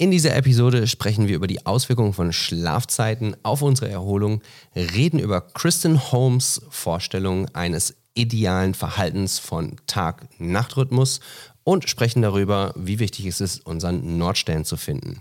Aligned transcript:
In 0.00 0.12
dieser 0.12 0.36
Episode 0.36 0.86
sprechen 0.86 1.26
wir 1.26 1.34
über 1.34 1.48
die 1.48 1.66
Auswirkungen 1.66 2.12
von 2.12 2.32
Schlafzeiten 2.32 3.36
auf 3.42 3.62
unsere 3.62 3.90
Erholung, 3.90 4.42
reden 4.76 5.18
über 5.18 5.40
Kristen 5.40 6.12
Holmes 6.12 6.62
Vorstellung 6.70 7.52
eines 7.52 7.96
idealen 8.14 8.74
Verhaltens 8.74 9.40
von 9.40 9.74
Tag-Nacht-Rhythmus 9.88 11.18
und 11.64 11.90
sprechen 11.90 12.22
darüber, 12.22 12.72
wie 12.76 13.00
wichtig 13.00 13.26
es 13.26 13.40
ist, 13.40 13.66
unseren 13.66 14.18
Nordstern 14.18 14.64
zu 14.64 14.76
finden. 14.76 15.20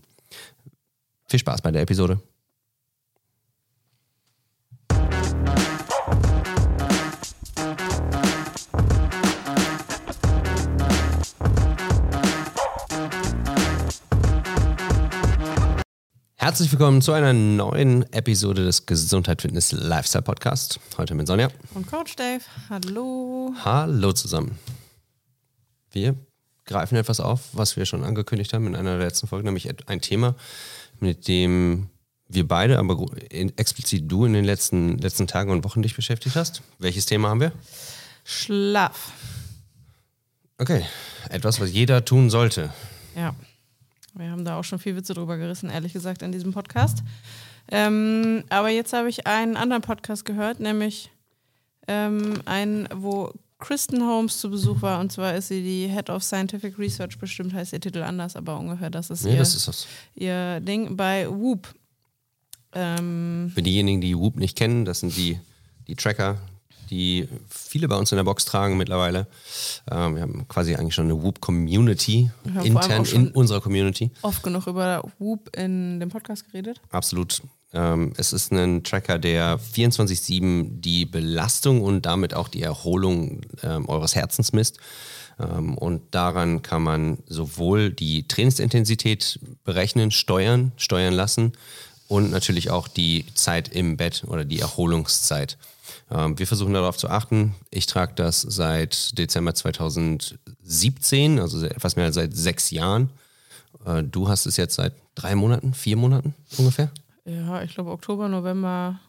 Viel 1.25 1.39
Spaß 1.39 1.63
bei 1.63 1.71
der 1.71 1.81
Episode. 1.81 2.19
Herzlich 16.47 16.71
willkommen 16.71 17.01
zu 17.01 17.11
einer 17.11 17.33
neuen 17.33 18.03
Episode 18.13 18.63
des 18.63 18.85
Gesundheit 18.85 19.41
Fitness 19.41 19.73
Lifestyle 19.73 20.21
Podcast. 20.21 20.79
Heute 20.97 21.13
mit 21.13 21.27
Sonja. 21.27 21.49
Und 21.73 21.87
Coach 21.87 22.15
Dave. 22.15 22.39
Hallo. 22.69 23.53
Hallo 23.65 24.13
zusammen. 24.13 24.57
Wir 25.91 26.15
greifen 26.63 26.95
etwas 26.95 27.19
auf, 27.19 27.49
was 27.51 27.75
wir 27.75 27.85
schon 27.85 28.05
angekündigt 28.05 28.53
haben 28.53 28.65
in 28.65 28.77
einer 28.77 28.97
der 28.97 29.07
letzten 29.07 29.27
Folgen, 29.27 29.43
nämlich 29.43 29.67
ein 29.89 29.99
Thema, 29.99 30.35
mit 31.01 31.27
dem 31.27 31.89
wir 32.29 32.47
beide, 32.47 32.79
aber 32.79 32.97
explizit 33.29 34.09
du 34.09 34.23
in 34.23 34.31
den 34.31 34.45
letzten, 34.45 34.97
letzten 34.99 35.27
Tagen 35.27 35.51
und 35.51 35.65
Wochen 35.65 35.81
dich 35.81 35.97
beschäftigt 35.97 36.37
hast. 36.37 36.61
Welches 36.79 37.07
Thema 37.07 37.27
haben 37.27 37.41
wir? 37.41 37.51
Schlaf. 38.23 39.11
Okay, 40.57 40.85
etwas, 41.27 41.59
was 41.59 41.73
jeder 41.73 42.05
tun 42.05 42.29
sollte. 42.29 42.73
Ja. 43.17 43.35
Wir 44.17 44.31
haben 44.31 44.45
da 44.45 44.59
auch 44.59 44.63
schon 44.63 44.79
viel 44.79 44.95
Witze 44.95 45.13
drüber 45.13 45.37
gerissen, 45.37 45.69
ehrlich 45.69 45.93
gesagt, 45.93 46.21
in 46.21 46.31
diesem 46.31 46.53
Podcast. 46.53 47.03
Ähm, 47.69 48.43
aber 48.49 48.69
jetzt 48.69 48.93
habe 48.93 49.09
ich 49.09 49.27
einen 49.27 49.57
anderen 49.57 49.81
Podcast 49.81 50.25
gehört, 50.25 50.59
nämlich 50.59 51.11
ähm, 51.87 52.41
einen, 52.45 52.87
wo 52.93 53.31
Kristen 53.59 54.01
Holmes 54.05 54.39
zu 54.39 54.49
Besuch 54.49 54.81
war. 54.81 54.99
Und 54.99 55.11
zwar 55.11 55.35
ist 55.35 55.47
sie 55.49 55.63
die 55.63 55.87
Head 55.87 56.09
of 56.09 56.23
Scientific 56.23 56.77
Research, 56.77 57.17
bestimmt 57.17 57.53
heißt 57.53 57.73
ihr 57.73 57.81
Titel 57.81 58.03
anders, 58.03 58.35
aber 58.35 58.57
ungefähr 58.59 58.89
das 58.89 59.09
ist, 59.09 59.25
ja, 59.25 59.31
ihr, 59.31 59.37
das 59.37 59.55
ist 59.55 59.67
das. 59.67 59.87
ihr 60.15 60.59
Ding 60.59 60.95
bei 60.95 61.27
Whoop. 61.29 61.73
Ähm, 62.73 63.51
Für 63.53 63.63
diejenigen, 63.63 64.01
die 64.01 64.17
Whoop 64.17 64.37
nicht 64.37 64.57
kennen, 64.57 64.85
das 64.85 64.99
sind 64.99 65.15
die, 65.17 65.39
die 65.87 65.95
Tracker, 65.95 66.37
die 66.89 67.27
viele 67.49 67.87
bei 67.87 67.95
uns 67.95 68.11
in 68.11 68.15
der 68.15 68.23
Box 68.23 68.45
tragen 68.45 68.77
mittlerweile. 68.77 69.27
Ähm, 69.89 70.15
wir 70.15 70.21
haben 70.21 70.47
quasi 70.47 70.75
eigentlich 70.75 70.95
schon 70.95 71.05
eine 71.05 71.21
Whoop-Community 71.21 72.31
intern 72.63 73.05
in 73.05 73.29
unserer 73.29 73.61
Community. 73.61 74.11
Oft 74.21 74.43
genug 74.43 74.67
über 74.67 75.03
Whoop 75.19 75.55
in 75.55 75.99
dem 75.99 76.09
Podcast 76.09 76.45
geredet. 76.51 76.81
Absolut. 76.91 77.41
Ähm, 77.73 78.13
es 78.17 78.33
ist 78.33 78.51
ein 78.51 78.83
Tracker, 78.83 79.19
der 79.19 79.59
24-7 79.59 80.79
die 80.79 81.05
Belastung 81.05 81.81
und 81.81 82.05
damit 82.05 82.33
auch 82.33 82.47
die 82.47 82.61
Erholung 82.61 83.41
ähm, 83.61 83.87
eures 83.89 84.15
Herzens 84.15 84.53
misst. 84.53 84.79
Ähm, 85.39 85.77
und 85.77 86.01
daran 86.11 86.61
kann 86.61 86.81
man 86.81 87.19
sowohl 87.27 87.91
die 87.91 88.27
Trainingsintensität 88.27 89.39
berechnen, 89.63 90.11
steuern, 90.11 90.71
steuern 90.77 91.13
lassen 91.13 91.53
und 92.07 92.31
natürlich 92.31 92.71
auch 92.71 92.87
die 92.87 93.25
Zeit 93.33 93.67
im 93.69 93.97
Bett 93.97 94.23
oder 94.27 94.45
die 94.45 94.59
Erholungszeit. 94.59 95.57
Ähm, 96.11 96.37
wir 96.37 96.47
versuchen 96.47 96.73
darauf 96.73 96.97
zu 96.97 97.09
achten. 97.09 97.55
Ich 97.69 97.85
trage 97.85 98.13
das 98.15 98.41
seit 98.41 99.17
Dezember 99.17 99.53
2017, 99.53 101.39
also 101.39 101.65
etwas 101.65 101.95
mehr 101.95 102.05
als 102.05 102.15
seit 102.15 102.35
sechs 102.35 102.71
Jahren. 102.71 103.09
Äh, 103.85 104.03
du 104.03 104.27
hast 104.27 104.45
es 104.45 104.57
jetzt 104.57 104.75
seit 104.75 104.93
drei 105.15 105.35
Monaten, 105.35 105.73
vier 105.73 105.97
Monaten 105.97 106.35
ungefähr? 106.57 106.91
Ja, 107.25 107.61
ich 107.61 107.73
glaube 107.73 107.91
Oktober, 107.91 108.29
November 108.29 108.99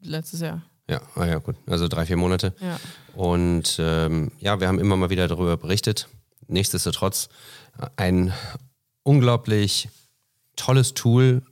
letztes 0.00 0.40
Jahr. 0.40 0.62
Ja, 0.88 1.00
ah 1.14 1.24
ja, 1.24 1.38
gut. 1.38 1.56
Also 1.66 1.88
drei, 1.88 2.04
vier 2.04 2.16
Monate. 2.16 2.54
Ja. 2.60 2.78
Und 3.14 3.76
ähm, 3.78 4.32
ja, 4.38 4.60
wir 4.60 4.68
haben 4.68 4.78
immer 4.78 4.96
mal 4.96 5.10
wieder 5.10 5.28
darüber 5.28 5.56
berichtet. 5.56 6.08
Nichtsdestotrotz 6.46 7.28
ein 7.96 8.34
unglaublich 9.02 9.88
tolles 10.56 10.94
Tool, 10.94 11.42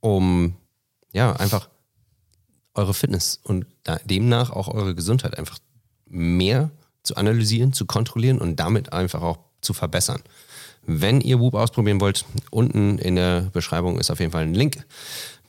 um 0.00 0.56
ja 1.12 1.32
einfach 1.34 1.68
eure 2.78 2.94
Fitness 2.94 3.40
und 3.42 3.66
demnach 4.04 4.50
auch 4.50 4.68
eure 4.68 4.94
Gesundheit 4.94 5.36
einfach 5.36 5.58
mehr 6.06 6.70
zu 7.02 7.16
analysieren, 7.16 7.72
zu 7.72 7.86
kontrollieren 7.86 8.38
und 8.38 8.56
damit 8.56 8.92
einfach 8.92 9.20
auch 9.20 9.38
zu 9.60 9.74
verbessern. 9.74 10.22
Wenn 10.86 11.20
ihr 11.20 11.38
Whoop 11.38 11.54
ausprobieren 11.54 12.00
wollt, 12.00 12.24
unten 12.50 12.98
in 12.98 13.16
der 13.16 13.42
Beschreibung 13.52 13.98
ist 13.98 14.10
auf 14.10 14.20
jeden 14.20 14.32
Fall 14.32 14.42
ein 14.42 14.54
Link. 14.54 14.86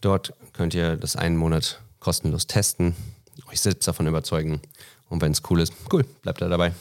Dort 0.02 0.34
könnt 0.54 0.74
ihr 0.74 0.98
das 0.98 1.16
einen 1.16 1.38
Monat 1.38 1.80
kostenlos 2.00 2.48
testen, 2.48 2.96
euch 3.50 3.62
selbst 3.62 3.88
davon 3.88 4.08
überzeugen. 4.08 4.62
Und 5.10 5.22
wenn 5.22 5.32
es 5.32 5.42
cool 5.50 5.62
ist, 5.62 5.74
cool, 5.92 6.04
bleibt 6.22 6.42
da 6.42 6.50
dabei. 6.50 6.74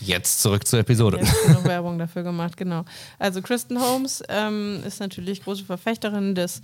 Jetzt 0.00 0.40
zurück 0.40 0.66
zur 0.66 0.80
Episode. 0.80 1.18
Jetzt 1.18 1.46
genug 1.46 1.64
Werbung 1.64 1.98
dafür 1.98 2.22
gemacht, 2.22 2.56
genau. 2.56 2.84
Also 3.18 3.42
Kristen 3.42 3.80
Holmes 3.80 4.22
ähm, 4.28 4.82
ist 4.86 5.00
natürlich 5.00 5.44
große 5.44 5.64
Verfechterin 5.64 6.34
des 6.34 6.62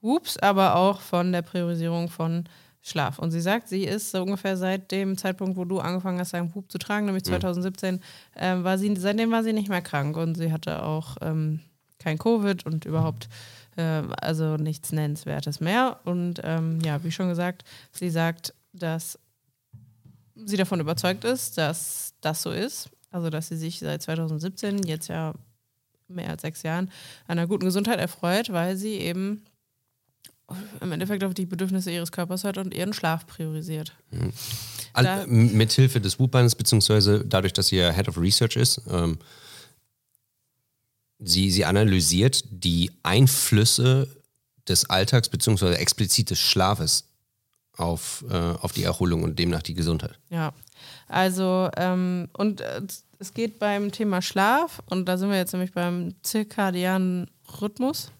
Whoops, 0.00 0.38
aber 0.38 0.76
auch 0.76 1.00
von 1.00 1.32
der 1.32 1.42
Priorisierung 1.42 2.08
von 2.08 2.44
Schlaf. 2.82 3.18
Und 3.18 3.30
sie 3.30 3.40
sagt, 3.40 3.68
sie 3.68 3.84
ist 3.84 4.10
so 4.10 4.22
ungefähr 4.22 4.56
seit 4.56 4.90
dem 4.90 5.18
Zeitpunkt, 5.18 5.56
wo 5.56 5.64
du 5.64 5.80
angefangen 5.80 6.18
hast, 6.18 6.32
deinen 6.32 6.54
Whoop 6.54 6.72
zu 6.72 6.78
tragen, 6.78 7.06
nämlich 7.06 7.24
2017, 7.24 7.96
mhm. 7.96 8.00
ähm, 8.36 8.64
war 8.64 8.78
sie, 8.78 8.94
seitdem 8.96 9.30
war 9.30 9.42
sie 9.42 9.52
nicht 9.52 9.68
mehr 9.68 9.82
krank 9.82 10.16
und 10.16 10.36
sie 10.36 10.50
hatte 10.50 10.82
auch 10.82 11.16
ähm, 11.20 11.60
kein 11.98 12.18
Covid 12.18 12.64
und 12.64 12.86
überhaupt 12.86 13.28
äh, 13.76 14.02
also 14.20 14.56
nichts 14.56 14.92
Nennenswertes 14.92 15.60
mehr. 15.60 16.00
Und 16.04 16.40
ähm, 16.42 16.80
ja, 16.80 17.04
wie 17.04 17.12
schon 17.12 17.28
gesagt, 17.28 17.64
sie 17.92 18.08
sagt, 18.08 18.54
dass 18.72 19.18
sie 20.34 20.56
davon 20.56 20.80
überzeugt 20.80 21.24
ist, 21.24 21.58
dass 21.58 22.14
das 22.20 22.42
so 22.42 22.50
ist. 22.50 22.88
Also, 23.10 23.28
dass 23.28 23.48
sie 23.48 23.56
sich 23.56 23.80
seit 23.80 24.02
2017, 24.02 24.84
jetzt 24.84 25.08
ja 25.08 25.34
mehr 26.08 26.30
als 26.30 26.42
sechs 26.42 26.62
Jahren, 26.62 26.90
einer 27.26 27.46
guten 27.46 27.64
Gesundheit 27.64 27.98
erfreut, 27.98 28.52
weil 28.52 28.76
sie 28.76 28.94
eben 28.94 29.42
im 30.80 30.92
Endeffekt 30.92 31.24
auf 31.24 31.34
die 31.34 31.46
Bedürfnisse 31.46 31.90
ihres 31.90 32.12
Körpers 32.12 32.44
hört 32.44 32.58
und 32.58 32.74
ihren 32.74 32.92
Schlaf 32.92 33.26
priorisiert. 33.26 33.92
Mhm. 34.10 34.32
Da, 34.94 35.24
Mithilfe 35.26 36.00
des 36.00 36.18
Whoop-Bandes, 36.18 36.54
beziehungsweise 36.54 37.24
dadurch, 37.24 37.52
dass 37.52 37.68
sie 37.68 37.76
ja 37.76 37.92
Head 37.92 38.08
of 38.08 38.18
Research 38.18 38.56
ist, 38.56 38.82
ähm, 38.90 39.18
sie, 41.18 41.50
sie 41.50 41.64
analysiert 41.64 42.44
die 42.50 42.90
Einflüsse 43.02 44.08
des 44.68 44.88
Alltags, 44.90 45.28
beziehungsweise 45.28 45.78
explizit 45.78 46.30
des 46.30 46.40
Schlafes 46.40 47.04
auf, 47.76 48.24
äh, 48.28 48.34
auf 48.34 48.72
die 48.72 48.82
Erholung 48.82 49.22
und 49.22 49.38
demnach 49.38 49.62
die 49.62 49.74
Gesundheit. 49.74 50.18
Ja, 50.28 50.52
also 51.08 51.70
ähm, 51.76 52.28
und 52.32 52.60
äh, 52.60 52.82
es 53.18 53.34
geht 53.34 53.58
beim 53.58 53.92
Thema 53.92 54.22
Schlaf 54.22 54.82
und 54.86 55.06
da 55.06 55.18
sind 55.18 55.30
wir 55.30 55.36
jetzt 55.36 55.52
nämlich 55.52 55.72
beim 55.72 56.14
zirkadianen 56.22 57.30
Rhythmus. 57.60 58.10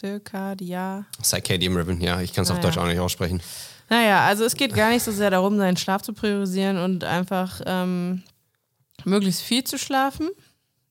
Circadia. 0.00 1.04
Circadian 1.22 1.76
Rhythm, 1.76 2.00
ja, 2.00 2.20
ich 2.22 2.32
kann 2.32 2.42
es 2.42 2.48
naja. 2.48 2.58
auf 2.58 2.64
Deutsch 2.64 2.78
auch 2.78 2.86
nicht 2.86 2.98
aussprechen. 2.98 3.42
Naja, 3.90 4.24
also 4.24 4.44
es 4.44 4.54
geht 4.54 4.74
gar 4.74 4.90
nicht 4.90 5.02
so 5.02 5.12
sehr 5.12 5.30
darum, 5.30 5.58
seinen 5.58 5.76
Schlaf 5.76 6.02
zu 6.02 6.14
priorisieren 6.14 6.78
und 6.78 7.04
einfach 7.04 7.60
ähm, 7.66 8.22
möglichst 9.04 9.42
viel 9.42 9.64
zu 9.64 9.78
schlafen. 9.78 10.30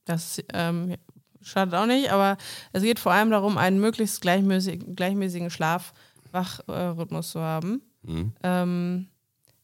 Das 0.05 0.41
ähm, 0.53 0.95
schadet 1.41 1.73
auch 1.73 1.85
nicht, 1.85 2.11
aber 2.11 2.37
es 2.71 2.83
geht 2.83 2.99
vor 2.99 3.11
allem 3.11 3.31
darum, 3.31 3.57
einen 3.57 3.79
möglichst 3.79 4.21
gleichmäßig, 4.21 4.95
gleichmäßigen 4.95 5.49
Schlaf-Wach-Rhythmus 5.49 7.31
zu 7.31 7.39
haben. 7.39 7.81
Mhm. 8.03 8.33
Ähm, 8.43 9.07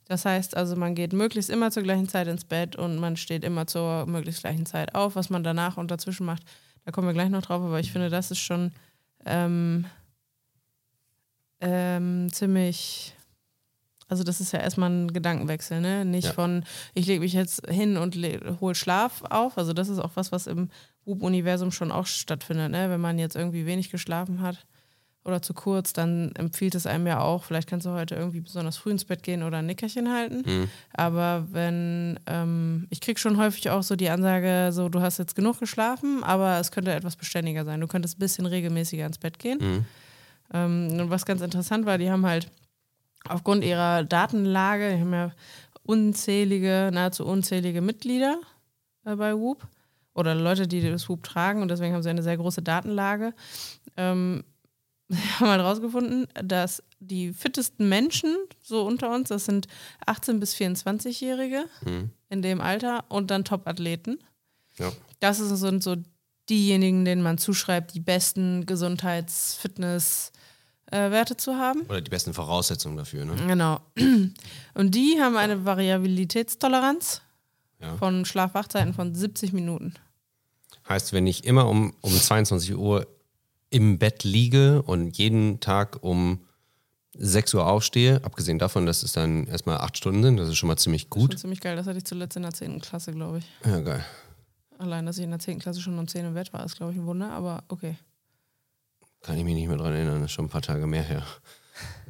das 0.08 0.26
heißt 0.26 0.56
also, 0.56 0.76
man 0.76 0.96
geht 0.96 1.14
möglichst 1.14 1.50
immer 1.50 1.72
zur 1.72 1.84
gleichen 1.84 2.08
Zeit 2.08 2.28
ins 2.28 2.46
Bett 2.46 2.76
und 2.76 2.98
man 2.98 3.18
steht 3.18 3.44
immer 3.44 3.68
zur 3.68 4.06
möglichst 4.06 4.42
gleichen 4.42 4.66
Zeit 4.66 4.96
auf. 4.96 5.16
Was 5.16 5.30
man 5.30 5.44
danach 5.44 5.78
und 5.78 5.92
dazwischen 5.92 6.26
macht, 6.26 6.44
da 6.86 6.92
kommen 6.92 7.08
wir 7.08 7.14
gleich 7.14 7.30
noch 7.30 7.42
drauf, 7.42 7.62
aber 7.62 7.80
ich 7.80 7.92
finde, 7.92 8.10
das 8.10 8.32
ist 8.32 8.40
schon 8.40 8.72
ähm, 9.26 9.86
ähm, 11.62 12.32
ziemlich. 12.32 13.14
Also 14.08 14.24
das 14.24 14.40
ist 14.40 14.52
ja 14.52 14.60
erstmal 14.60 14.92
ein 14.92 15.14
Gedankenwechsel, 15.14 15.82
ne? 15.82 16.06
Nicht 16.06 16.28
ja. 16.28 16.34
von, 16.34 16.64
ich 16.94 17.08
lege 17.08 17.22
mich 17.22 17.34
jetzt 17.34 17.68
hin 17.68 17.98
und 17.98 18.16
hole 18.62 18.76
Schlaf 18.76 19.24
auf. 19.24 19.58
Also 19.58 19.74
das 19.74 19.90
ist 19.90 19.98
auch 19.98 20.12
was, 20.14 20.32
was 20.32 20.46
im 20.46 20.70
Whoop-Universum 21.06 21.72
schon 21.72 21.92
auch 21.92 22.06
stattfindet, 22.06 22.72
ne? 22.72 22.90
Wenn 22.92 23.02
man 23.02 23.18
jetzt 23.18 23.36
irgendwie 23.36 23.66
wenig 23.66 23.90
geschlafen 23.90 24.42
hat, 24.42 24.68
oder 25.26 25.42
zu 25.42 25.54
kurz, 25.54 25.92
dann 25.92 26.32
empfiehlt 26.36 26.76
es 26.76 26.86
einem 26.86 27.08
ja 27.08 27.20
auch, 27.20 27.44
vielleicht 27.44 27.68
kannst 27.68 27.88
du 27.88 27.90
heute 27.90 28.16
irgendwie 28.16 28.42
besonders 28.42 28.78
früh 28.78 28.92
ins 28.92 29.06
Bett 29.06 29.24
gehen 29.24 29.42
oder 29.42 29.58
ein 29.58 29.66
Nickerchen 29.66 30.14
halten. 30.14 30.44
Mhm. 30.46 30.70
Aber 30.94 31.48
wenn, 31.52 32.20
ähm, 32.28 32.86
ich 32.92 33.02
kriege 33.02 33.20
schon 33.20 33.38
häufig 33.38 33.72
auch 33.72 33.82
so 33.82 33.96
die 33.96 34.10
Ansage, 34.10 34.70
so 34.72 34.88
du 34.88 35.02
hast 35.02 35.18
jetzt 35.18 35.36
genug 35.36 35.60
geschlafen, 35.60 36.24
aber 36.24 36.60
es 36.60 36.72
könnte 36.72 36.94
etwas 36.94 37.16
beständiger 37.16 37.66
sein. 37.66 37.82
Du 37.82 37.88
könntest 37.88 38.18
ein 38.18 38.20
bisschen 38.20 38.46
regelmäßiger 38.46 39.06
ins 39.06 39.18
Bett 39.18 39.40
gehen. 39.40 39.58
Mhm. 39.60 39.86
Ähm, 40.54 41.00
und 41.00 41.10
was 41.10 41.26
ganz 41.26 41.42
interessant 41.42 41.88
war, 41.88 41.98
die 41.98 42.12
haben 42.12 42.26
halt 42.26 42.52
aufgrund 43.28 43.64
ihrer 43.64 44.04
Datenlage, 44.04 44.94
die 44.94 45.02
haben 45.02 45.14
ja 45.14 45.32
unzählige, 45.82 46.92
nahezu 46.94 47.26
unzählige 47.26 47.82
Mitglieder 47.82 48.40
äh, 49.06 49.16
bei 49.16 49.34
Whoop 49.34 49.68
oder 50.14 50.36
Leute, 50.36 50.68
die 50.68 50.88
das 50.88 51.10
Whoop 51.10 51.24
tragen 51.24 51.64
und 51.64 51.70
deswegen 51.70 51.96
haben 51.96 52.04
sie 52.04 52.10
eine 52.10 52.24
sehr 52.24 52.38
große 52.38 52.62
Datenlage, 52.62 53.34
ähm, 53.98 54.44
haben 55.40 55.48
halt 55.48 55.62
rausgefunden, 55.62 56.28
dass 56.44 56.82
die 57.00 57.32
fittesten 57.34 57.88
Menschen 57.90 58.36
so 58.64 58.86
unter 58.86 59.14
uns, 59.14 59.30
das 59.30 59.46
sind 59.46 59.68
18- 60.08 60.40
bis 60.40 60.56
24-Jährige 60.56 61.66
Mhm. 61.86 62.10
in 62.30 62.42
dem 62.42 62.62
Alter 62.62 63.06
und 63.10 63.30
dann 63.32 63.44
Top-Athleten. 63.46 64.18
Ja. 64.78 64.92
Das 65.20 65.38
sind 65.38 65.84
so 65.84 65.96
diejenigen, 66.50 67.06
denen 67.06 67.22
man 67.24 67.38
zuschreibt, 67.38 67.94
die 67.94 68.00
besten 68.00 68.66
Gesundheits-, 68.66 69.56
Fitness- 69.56 70.32
äh, 70.92 71.10
Werte 71.10 71.36
zu 71.36 71.56
haben. 71.56 71.82
Oder 71.90 72.02
die 72.02 72.12
besten 72.12 72.34
Voraussetzungen 72.36 72.96
dafür, 72.98 73.26
ne? 73.26 73.36
Genau. 73.48 73.80
Und 74.76 74.92
die 74.96 75.18
haben 75.20 75.36
eine 75.36 75.66
Variabilitätstoleranz 75.66 77.22
Ja. 77.82 77.98
von 77.98 78.26
Schlaf-Wachzeiten 78.26 78.94
von 78.94 79.16
70 79.16 79.52
Minuten. 79.54 79.96
Heißt, 80.88 81.14
wenn 81.14 81.26
ich 81.26 81.44
immer 81.46 81.68
um, 81.68 81.94
um 82.02 82.12
22 82.12 82.76
Uhr 82.76 83.08
im 83.70 83.98
Bett 84.00 84.24
liege 84.24 84.82
und 84.84 85.18
jeden 85.18 85.60
Tag 85.60 86.04
um 86.04 86.40
6 87.18 87.54
Uhr 87.54 87.66
aufstehe, 87.66 88.24
abgesehen 88.24 88.60
davon, 88.60 88.86
dass 88.86 89.04
es 89.04 89.12
dann 89.14 89.48
erstmal 89.48 89.78
8 89.78 89.98
Stunden 89.98 90.22
sind, 90.24 90.38
das 90.38 90.50
ist 90.50 90.58
schon 90.58 90.68
mal 90.68 90.78
ziemlich 90.78 91.10
Gut. 91.10 91.32
gut. 91.32 91.40
ziemlich 91.40 91.62
geil. 91.62 91.76
Das 91.76 91.88
hatte 91.88 91.98
ich 91.98 92.06
zuletzt 92.06 92.36
in 92.36 92.44
der 92.44 92.54
10. 92.54 92.82
Klasse, 92.82 93.12
glaube 93.14 93.40
ich. 93.40 93.46
Ja, 93.66 93.80
geil. 93.80 94.04
Allein, 94.78 95.06
dass 95.06 95.18
ich 95.18 95.24
in 95.24 95.30
der 95.30 95.40
10. 95.40 95.60
Klasse 95.60 95.80
schon 95.82 95.98
um 95.98 96.08
10 96.08 96.26
im 96.26 96.34
Bett 96.34 96.52
war, 96.52 96.66
ist, 96.66 96.76
glaube 96.76 96.92
ich, 96.92 96.98
ein 96.98 97.06
Wunder, 97.06 97.32
aber 97.32 97.64
okay. 97.70 97.96
Kann 99.22 99.38
ich 99.38 99.44
mich 99.46 99.56
nicht 99.56 99.68
mehr 99.68 99.78
dran 99.78 99.94
erinnern, 99.94 100.16
das 100.22 100.26
ist 100.32 100.36
schon 100.36 100.46
ein 100.46 100.50
paar 100.50 100.62
Tage 100.62 100.86
mehr 100.88 101.04
her. 101.04 101.24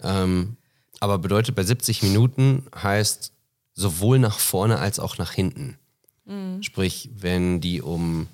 ähm, 0.03 0.57
aber 0.99 1.19
bedeutet 1.19 1.55
bei 1.55 1.63
70 1.63 2.01
Minuten 2.03 2.65
heißt 2.75 3.31
sowohl 3.73 4.17
nach 4.19 4.39
vorne 4.39 4.79
als 4.79 4.99
auch 4.99 5.17
nach 5.17 5.31
hinten. 5.31 5.77
Sprich, 6.61 7.11
wenn 7.13 7.61
die 7.61 7.83
um, 7.83 8.25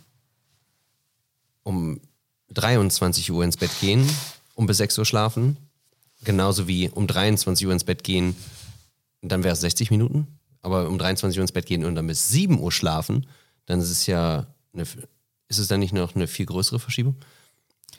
um 1.64 2.00
23 2.54 3.32
Uhr 3.32 3.44
ins 3.44 3.58
Bett 3.58 3.72
gehen 3.80 4.08
und 4.56 4.68
bis 4.68 4.78
6 4.78 5.00
Uhr 5.00 5.06
schlafen, 5.06 5.58
genauso 6.24 6.68
wie 6.68 6.90
um 6.90 7.08
23 7.08 7.66
Uhr 7.66 7.74
ins 7.74 7.84
Bett 7.84 8.04
gehen, 8.04 8.36
dann 9.22 9.44
wäre 9.44 9.54
es 9.54 9.62
60 9.62 9.92
Minuten. 9.92 10.28
Aber 10.62 10.88
um 10.88 10.98
23 10.98 11.38
Uhr 11.40 11.42
ins 11.42 11.52
Bett 11.52 11.66
gehen 11.66 11.86
und 11.86 11.96
dann 11.96 12.08
bis 12.08 12.30
7 12.30 12.60
Uhr 12.60 12.72
schlafen, 12.72 13.26
dann 13.66 13.80
ist 13.80 13.90
es 13.90 14.06
ja 14.06 14.46
eine, 14.74 14.84
ist 15.48 15.58
es 15.58 15.68
dann 15.68 15.80
nicht 15.80 15.94
noch 15.94 16.16
eine 16.16 16.28
viel 16.28 16.46
größere 16.46 16.80
Verschiebung? 16.80 17.16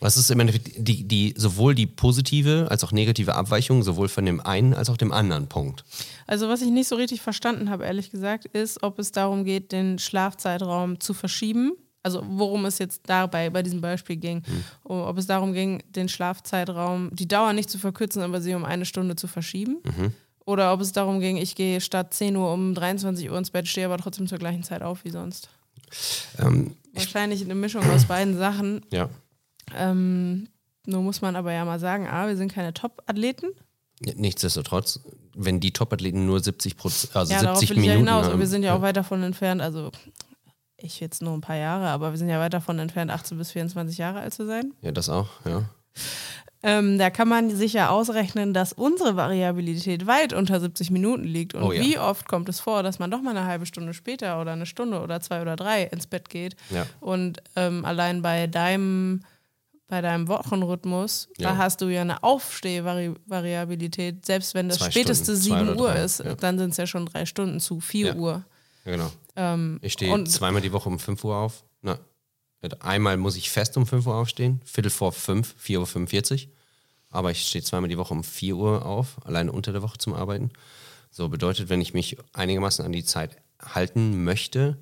Was 0.01 0.17
ist 0.17 0.31
im 0.31 0.41
Endeffekt 0.41 0.73
die, 0.77 1.05
die, 1.05 1.33
sowohl 1.37 1.77
die 1.77 1.87
positive 1.87 2.67
als 2.71 2.83
auch 2.83 2.91
negative 2.91 3.37
Abweichung, 3.37 3.85
sowohl 3.85 4.09
von 4.09 4.27
dem 4.27 4.41
einen 4.41 4.75
als 4.75 4.91
auch 4.91 4.97
dem 4.97 5.13
anderen 5.13 5.49
Punkt? 5.49 5.85
Also, 6.27 6.49
was 6.49 6.61
ich 6.61 6.71
nicht 6.71 6.89
so 6.89 6.97
richtig 6.97 7.21
verstanden 7.21 7.71
habe, 7.71 7.85
ehrlich 7.85 8.11
gesagt, 8.11 8.47
ist, 8.47 8.83
ob 8.83 8.99
es 8.99 9.13
darum 9.13 9.45
geht, 9.45 9.71
den 9.71 10.01
Schlafzeitraum 10.01 10.99
zu 10.99 11.15
verschieben. 11.15 11.73
Also, 12.03 12.23
worum 12.27 12.65
es 12.65 12.79
jetzt 12.79 13.03
dabei 13.07 13.49
bei 13.51 13.63
diesem 13.63 13.81
Beispiel 13.81 14.17
ging. 14.17 14.43
Ob 14.85 15.17
es 15.19 15.27
darum 15.27 15.53
ging, 15.53 15.83
den 15.91 16.09
Schlafzeitraum, 16.09 17.11
die 17.13 17.29
Dauer 17.29 17.53
nicht 17.53 17.71
zu 17.71 17.79
verkürzen, 17.79 18.23
aber 18.23 18.41
sie 18.41 18.55
um 18.55 18.65
eine 18.65 18.85
Stunde 18.85 19.15
zu 19.17 19.29
verschieben. 19.29 19.79
Oder 20.45 20.73
ob 20.73 20.81
es 20.81 20.91
darum 20.93 21.21
ging, 21.21 21.37
ich 21.37 21.55
gehe 21.55 21.81
statt 21.81 22.13
10 22.13 22.37
Uhr 22.37 22.53
um 22.53 22.75
23 22.75 23.31
Uhr 23.31 23.39
ins 23.39 23.51
Bett, 23.51 23.69
stehe 23.69 23.87
aber 23.87 23.99
trotzdem 23.99 24.27
zur 24.27 24.39
gleichen 24.39 24.65
Zeit 24.65 24.83
auf 24.83 25.05
wie 25.05 25.11
sonst. 25.11 25.49
Ähm, 26.39 26.75
Wahrscheinlich 26.95 27.43
eine 27.45 27.55
Mischung 27.55 27.89
aus 27.91 28.07
beiden 28.07 28.37
Sachen. 28.37 28.85
ja. 28.91 29.09
Ähm, 29.77 30.49
nur 30.85 31.01
muss 31.03 31.21
man 31.23 31.37
aber 31.37 31.53
ja 31.53 31.65
mal 31.65 31.79
sagen, 31.79 32.09
A, 32.09 32.27
wir 32.27 32.37
sind 32.37 32.53
keine 32.53 32.75
Top-Athleten. 32.75 33.47
Nichtsdestotrotz, 34.17 35.01
wenn 35.35 35.61
die 35.61 35.73
Top-Athleten 35.73 36.27
nur 36.27 36.41
70 36.41 36.77
Prozent, 36.77 37.15
also 37.15 37.33
Ja, 37.33 37.41
darauf 37.43 37.59
70 37.61 37.77
will 37.77 37.83
ich 37.85 37.89
ja 37.89 37.95
Minuten 37.95 38.13
hinaus. 38.13 38.33
Und 38.33 38.41
wir 38.41 38.47
sind 38.49 38.65
ja 38.65 38.75
auch 38.75 38.83
weit 38.83 38.97
davon 38.97 39.23
entfernt, 39.23 39.63
also 39.63 39.93
ich 40.85 41.01
jetzt 41.01 41.23
nur 41.23 41.33
ein 41.35 41.41
paar 41.41 41.57
Jahre, 41.57 41.89
aber 41.89 42.11
wir 42.13 42.19
sind 42.19 42.29
ja 42.29 42.39
weit 42.41 42.55
davon 42.55 42.79
entfernt, 42.79 43.11
18 43.11 43.37
bis 43.39 43.51
24 43.53 43.99
Jahre 43.99 44.21
alt 44.21 44.35
zu 44.35 44.47
sein. 44.47 44.73
ja, 44.83 44.93
das 44.93 45.09
auch, 45.09 45.29
ja. 45.45 45.65
Ähm, 46.65 46.97
da 46.97 47.11
kann 47.11 47.29
man 47.29 47.51
sich 47.51 47.73
ja 47.73 47.89
ausrechnen, 47.89 48.55
dass 48.55 48.73
unsere 48.73 49.17
Variabilität 49.17 50.07
weit 50.07 50.33
unter 50.33 50.61
70 50.61 50.93
Minuten 50.93 51.25
liegt. 51.25 51.55
Und 51.55 51.63
Oh 51.65 51.73
ja. 51.73 51.83
wie 51.83 51.99
oft 51.99 52.29
kommt 52.29 52.49
es 52.49 52.61
vor, 52.61 52.85
dass 52.85 53.01
man 53.01 53.11
doch 53.11 53.21
mal 53.21 53.37
eine 53.37 53.47
halbe 53.47 53.67
Stunde 53.67 53.95
später 53.95 54.41
oder 54.41 54.53
eine 54.53 54.67
Stunde 54.67 55.01
oder 55.01 55.21
zwei 55.21 55.43
oder 55.43 55.57
drei 55.57 55.83
ins 55.85 56.07
Bett 56.07 56.29
geht? 56.29 56.55
Ja. 56.71 56.87
Und 57.01 57.43
ähm, 57.57 57.85
allein 57.85 58.23
bei 58.23 58.47
deinem, 58.47 59.25
bei 59.89 60.01
deinem 60.01 60.29
Wochenrhythmus, 60.29 61.29
Ja. 61.37 61.51
da 61.51 61.57
hast 61.57 61.81
du 61.81 61.89
ja 61.89 62.03
eine 62.03 62.23
Aufstehvariabilität, 62.23 64.25
selbst 64.25 64.55
wenn 64.55 64.69
das 64.69 64.79
Zwei 64.79 64.91
späteste 64.93 65.37
Stunden, 65.37 65.43
zwei 65.43 65.59
7 65.59 65.69
oder 65.71 65.81
Uhr 65.81 65.89
drei, 65.95 66.05
ist, 66.05 66.23
dann 66.41 66.59
sind 66.59 66.71
es 66.71 66.77
ja 66.77 66.87
schon 66.87 67.07
drei 67.07 67.27
Stunden 67.27 67.59
zu 67.61 67.81
4 67.81 68.07
Ja. 68.09 68.15
Uhr. 68.15 68.45
Ja, 68.85 68.93
genau. 68.93 69.11
Ähm, 69.37 69.79
Ich 69.83 69.95
stehe 69.95 70.25
zweimal 70.25 70.63
die 70.63 70.73
Woche 70.73 70.89
um 70.89 70.99
5 70.99 71.25
Uhr 71.25 71.37
auf. 71.37 71.65
Na, 71.83 71.99
einmal 72.81 73.17
muss 73.17 73.37
ich 73.37 73.51
fest 73.51 73.77
um 73.77 73.87
5 73.87 74.07
Uhr 74.07 74.15
aufstehen, 74.15 74.61
Viertel 74.65 74.91
vor 74.91 75.13
5, 75.13 75.57
4.45 75.63 76.47
Uhr. 76.47 76.53
Aber 77.11 77.31
ich 77.31 77.47
stehe 77.47 77.63
zweimal 77.65 77.89
die 77.89 77.99
Woche 77.99 78.15
um 78.15 78.25
4 78.25 78.57
Uhr 78.57 78.87
auf, 78.87 79.25
alleine 79.27 79.53
unter 79.53 79.73
der 79.73 79.83
Woche 79.83 79.99
zum 79.99 80.15
Arbeiten. 80.15 80.51
So 81.11 81.29
bedeutet, 81.29 81.69
wenn 81.69 81.81
ich 81.81 81.93
mich 81.93 82.17
einigermaßen 82.33 82.85
an 82.85 82.93
die 82.93 83.05
Zeit 83.05 83.37
halten 83.61 84.25
möchte, 84.25 84.79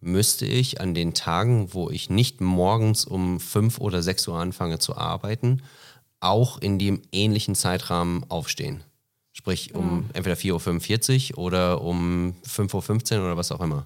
müsste 0.00 0.46
ich 0.46 0.80
an 0.80 0.94
den 0.94 1.14
Tagen, 1.14 1.72
wo 1.72 1.90
ich 1.90 2.10
nicht 2.10 2.40
morgens 2.40 3.04
um 3.04 3.40
5 3.40 3.80
oder 3.80 4.02
6 4.02 4.28
Uhr 4.28 4.38
anfange 4.38 4.78
zu 4.78 4.96
arbeiten, 4.96 5.62
auch 6.20 6.58
in 6.58 6.78
dem 6.78 7.02
ähnlichen 7.10 7.54
Zeitrahmen 7.54 8.24
aufstehen. 8.30 8.84
Sprich 9.36 9.74
um 9.74 10.08
entweder 10.14 10.36
4.45 10.36 11.32
Uhr 11.32 11.38
oder 11.38 11.80
um 11.82 12.34
5.15 12.46 13.18
Uhr 13.18 13.24
oder 13.24 13.36
was 13.36 13.50
auch 13.52 13.60
immer. 13.60 13.84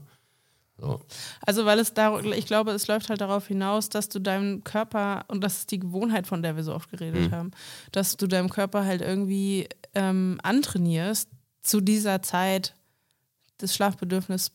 So. 0.76 1.00
Also 1.40 1.64
weil 1.64 1.78
es 1.80 1.92
da, 1.94 2.20
ich 2.20 2.46
glaube, 2.46 2.70
es 2.72 2.86
läuft 2.86 3.08
halt 3.08 3.20
darauf 3.20 3.48
hinaus, 3.48 3.88
dass 3.88 4.08
du 4.10 4.20
deinem 4.20 4.62
Körper, 4.62 5.24
und 5.28 5.42
das 5.42 5.60
ist 5.60 5.70
die 5.72 5.80
Gewohnheit, 5.80 6.26
von 6.28 6.42
der 6.42 6.54
wir 6.54 6.62
so 6.62 6.72
oft 6.74 6.90
geredet 6.90 7.32
haben, 7.32 7.50
dass 7.92 8.16
du 8.16 8.26
deinem 8.28 8.48
Körper 8.50 8.84
halt 8.84 9.00
irgendwie 9.00 9.68
ähm, 9.94 10.38
antrainierst, 10.42 11.28
zu 11.62 11.80
dieser 11.80 12.22
Zeit 12.22 12.74
das 13.56 13.74
Schlafbedürfnis 13.74 14.52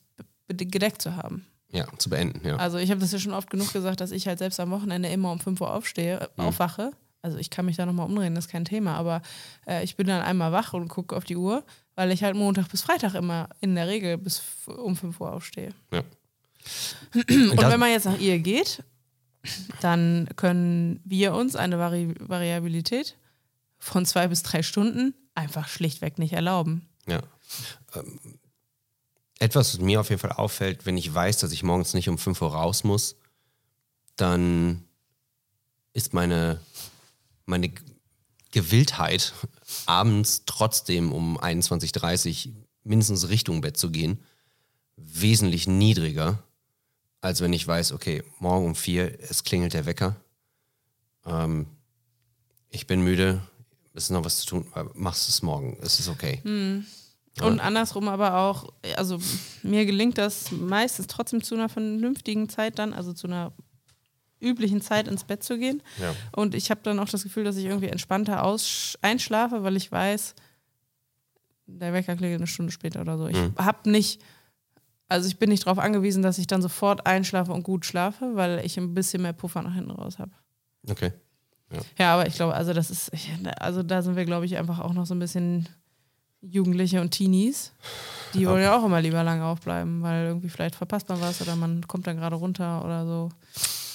be- 0.47 0.55
gedeckt 0.65 1.01
zu 1.01 1.15
haben. 1.17 1.45
Ja, 1.71 1.87
zu 1.97 2.09
beenden, 2.09 2.47
ja. 2.47 2.55
Also 2.57 2.77
ich 2.77 2.91
habe 2.91 3.01
das 3.01 3.11
ja 3.11 3.19
schon 3.19 3.33
oft 3.33 3.49
genug 3.49 3.73
gesagt, 3.73 3.99
dass 3.99 4.11
ich 4.11 4.27
halt 4.27 4.37
selbst 4.39 4.59
am 4.59 4.69
Wochenende 4.69 5.09
immer 5.09 5.31
um 5.31 5.39
5 5.39 5.59
Uhr 5.59 5.73
aufstehe, 5.73 6.21
äh, 6.37 6.41
aufwache. 6.41 6.91
Also 7.23 7.37
ich 7.37 7.49
kann 7.49 7.65
mich 7.65 7.77
da 7.77 7.85
nochmal 7.85 8.05
umdrehen, 8.05 8.35
das 8.35 8.45
ist 8.45 8.51
kein 8.51 8.65
Thema, 8.65 8.95
aber 8.95 9.21
äh, 9.65 9.83
ich 9.83 9.95
bin 9.95 10.07
dann 10.07 10.21
einmal 10.21 10.51
wach 10.51 10.73
und 10.73 10.89
gucke 10.89 11.15
auf 11.15 11.23
die 11.23 11.37
Uhr, 11.37 11.63
weil 11.95 12.11
ich 12.11 12.21
halt 12.21 12.35
Montag 12.35 12.69
bis 12.69 12.81
Freitag 12.81 13.15
immer 13.15 13.47
in 13.61 13.75
der 13.75 13.87
Regel 13.87 14.17
bis 14.17 14.43
um 14.67 14.95
5 14.95 15.19
Uhr 15.19 15.31
aufstehe. 15.31 15.73
ja. 15.91 16.03
Und 17.15 17.57
wenn 17.57 17.79
man 17.79 17.91
jetzt 17.91 18.05
nach 18.05 18.19
ihr 18.19 18.39
geht, 18.39 18.83
dann 19.81 20.29
können 20.35 21.01
wir 21.03 21.33
uns 21.33 21.55
eine 21.55 21.77
Vari 21.77 22.13
Variabilität 22.19 23.17
von 23.77 24.05
zwei 24.05 24.27
bis 24.27 24.43
drei 24.43 24.63
Stunden 24.63 25.13
einfach 25.35 25.67
schlichtweg 25.67 26.19
nicht 26.19 26.33
erlauben. 26.33 26.87
Ja. 27.05 27.21
Ähm, 27.95 28.19
etwas, 29.39 29.73
was 29.73 29.81
mir 29.81 29.99
auf 29.99 30.09
jeden 30.09 30.21
Fall 30.21 30.31
auffällt, 30.31 30.85
wenn 30.85 30.97
ich 30.97 31.13
weiß, 31.13 31.39
dass 31.39 31.51
ich 31.51 31.63
morgens 31.63 31.93
nicht 31.93 32.07
um 32.07 32.17
5 32.17 32.41
Uhr 32.41 32.53
raus 32.53 32.83
muss, 32.83 33.17
dann 34.15 34.85
ist 35.91 36.13
meine, 36.13 36.59
meine 37.45 37.71
Gewilltheit, 38.51 39.33
abends 39.85 40.43
trotzdem 40.45 41.11
um 41.11 41.39
21.30 41.39 42.47
Uhr 42.47 42.53
mindestens 42.83 43.29
Richtung 43.29 43.61
Bett 43.61 43.77
zu 43.77 43.89
gehen, 43.89 44.19
wesentlich 44.95 45.67
niedriger, 45.67 46.43
als 47.21 47.41
wenn 47.41 47.53
ich 47.53 47.67
weiß, 47.67 47.93
okay, 47.93 48.23
morgen 48.39 48.67
um 48.67 48.75
4 48.75 49.21
es 49.21 49.43
klingelt 49.43 49.73
der 49.73 49.85
Wecker. 49.85 50.15
Ähm, 51.25 51.67
ich 52.69 52.85
bin 52.85 53.01
müde, 53.01 53.41
es 53.93 54.05
ist 54.05 54.09
noch 54.09 54.25
was 54.25 54.39
zu 54.39 54.45
tun, 54.47 54.67
machst 54.93 55.29
es 55.29 55.41
morgen, 55.41 55.77
es 55.81 55.99
ist 55.99 56.09
okay. 56.09 56.41
Und 57.41 57.59
andersrum 57.59 58.07
aber 58.07 58.37
auch, 58.37 58.71
also 58.95 59.19
mir 59.63 59.85
gelingt 59.85 60.17
das 60.17 60.51
meistens 60.51 61.07
trotzdem 61.07 61.41
zu 61.41 61.55
einer 61.55 61.69
vernünftigen 61.69 62.49
Zeit 62.49 62.77
dann, 62.77 62.93
also 62.93 63.13
zu 63.13 63.27
einer 63.27 63.53
üblichen 64.43 64.81
Zeit 64.81 65.07
ins 65.07 65.23
Bett 65.23 65.43
zu 65.43 65.57
gehen. 65.57 65.81
Ja. 65.99 66.13
Und 66.35 66.53
ich 66.55 66.69
habe 66.69 66.81
dann 66.83 66.99
auch 66.99 67.09
das 67.09 67.23
Gefühl, 67.23 67.43
dass 67.43 67.55
ich 67.57 67.65
irgendwie 67.65 67.87
entspannter 67.87 68.43
einschlafe, 69.01 69.63
weil 69.63 69.75
ich 69.77 69.91
weiß, 69.91 70.35
der 71.65 71.93
Wecker 71.93 72.15
klingelt 72.15 72.39
eine 72.41 72.47
Stunde 72.47 72.71
später 72.71 73.01
oder 73.01 73.17
so. 73.17 73.27
Ich 73.27 73.37
Mhm. 73.37 73.53
habe 73.57 73.89
nicht, 73.89 74.21
also 75.07 75.27
ich 75.27 75.37
bin 75.37 75.49
nicht 75.49 75.65
darauf 75.65 75.79
angewiesen, 75.79 76.21
dass 76.21 76.37
ich 76.37 76.47
dann 76.47 76.61
sofort 76.61 77.05
einschlafe 77.07 77.51
und 77.53 77.63
gut 77.63 77.85
schlafe, 77.85 78.35
weil 78.35 78.61
ich 78.65 78.77
ein 78.77 78.93
bisschen 78.93 79.21
mehr 79.21 79.33
Puffer 79.33 79.61
nach 79.61 79.73
hinten 79.73 79.91
raus 79.91 80.19
habe. 80.19 80.31
Okay. 80.89 81.11
Ja, 81.97 82.13
aber 82.13 82.27
ich 82.27 82.35
glaube, 82.35 82.53
also 82.53 82.71
das 82.73 82.91
ist, 82.91 83.11
also 83.59 83.81
da 83.81 84.03
sind 84.03 84.15
wir, 84.15 84.25
glaube 84.25 84.45
ich, 84.45 84.57
einfach 84.57 84.79
auch 84.79 84.93
noch 84.93 85.07
so 85.07 85.15
ein 85.15 85.19
bisschen 85.19 85.67
Jugendliche 86.41 87.01
und 87.01 87.11
Teenies. 87.11 87.71
Die 88.35 88.45
wollen 88.47 88.61
ja 88.61 88.77
auch 88.77 88.83
immer 88.85 89.01
lieber 89.01 89.23
lange 89.23 89.43
aufbleiben, 89.45 90.01
weil 90.03 90.25
irgendwie 90.27 90.49
vielleicht 90.49 90.75
verpasst 90.75 91.07
man 91.09 91.19
was 91.21 91.41
oder 91.41 91.55
man 91.55 91.87
kommt 91.87 92.05
dann 92.05 92.17
gerade 92.17 92.35
runter 92.35 92.83
oder 92.85 93.05
so. 93.07 93.29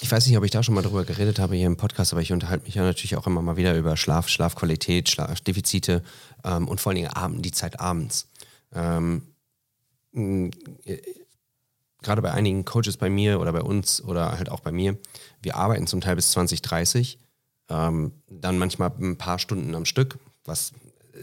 Ich 0.00 0.10
weiß 0.10 0.26
nicht, 0.26 0.36
ob 0.36 0.44
ich 0.44 0.50
da 0.50 0.62
schon 0.62 0.74
mal 0.74 0.82
drüber 0.82 1.04
geredet 1.04 1.38
habe 1.38 1.56
hier 1.56 1.66
im 1.66 1.76
Podcast, 1.76 2.12
aber 2.12 2.22
ich 2.22 2.32
unterhalte 2.32 2.64
mich 2.64 2.76
ja 2.76 2.82
natürlich 2.82 3.16
auch 3.16 3.26
immer 3.26 3.42
mal 3.42 3.56
wieder 3.56 3.76
über 3.76 3.96
Schlaf, 3.96 4.28
Schlafqualität, 4.28 5.08
Schlafdefizite 5.08 6.02
ähm, 6.44 6.68
und 6.68 6.80
vor 6.80 6.90
allen 6.90 6.96
Dingen 6.96 7.12
Abend, 7.12 7.44
die 7.44 7.50
Zeit 7.50 7.80
abends. 7.80 8.28
Ähm, 8.72 9.22
mh, 10.12 10.50
gerade 12.02 12.22
bei 12.22 12.30
einigen 12.30 12.64
Coaches 12.64 12.96
bei 12.96 13.10
mir 13.10 13.40
oder 13.40 13.52
bei 13.52 13.62
uns 13.62 14.02
oder 14.02 14.38
halt 14.38 14.50
auch 14.50 14.60
bei 14.60 14.72
mir, 14.72 14.96
wir 15.42 15.56
arbeiten 15.56 15.86
zum 15.86 16.00
Teil 16.00 16.16
bis 16.16 16.30
2030, 16.30 17.18
ähm, 17.68 18.12
dann 18.28 18.58
manchmal 18.58 18.92
ein 19.00 19.18
paar 19.18 19.38
Stunden 19.38 19.74
am 19.74 19.84
Stück, 19.84 20.18
was 20.44 20.72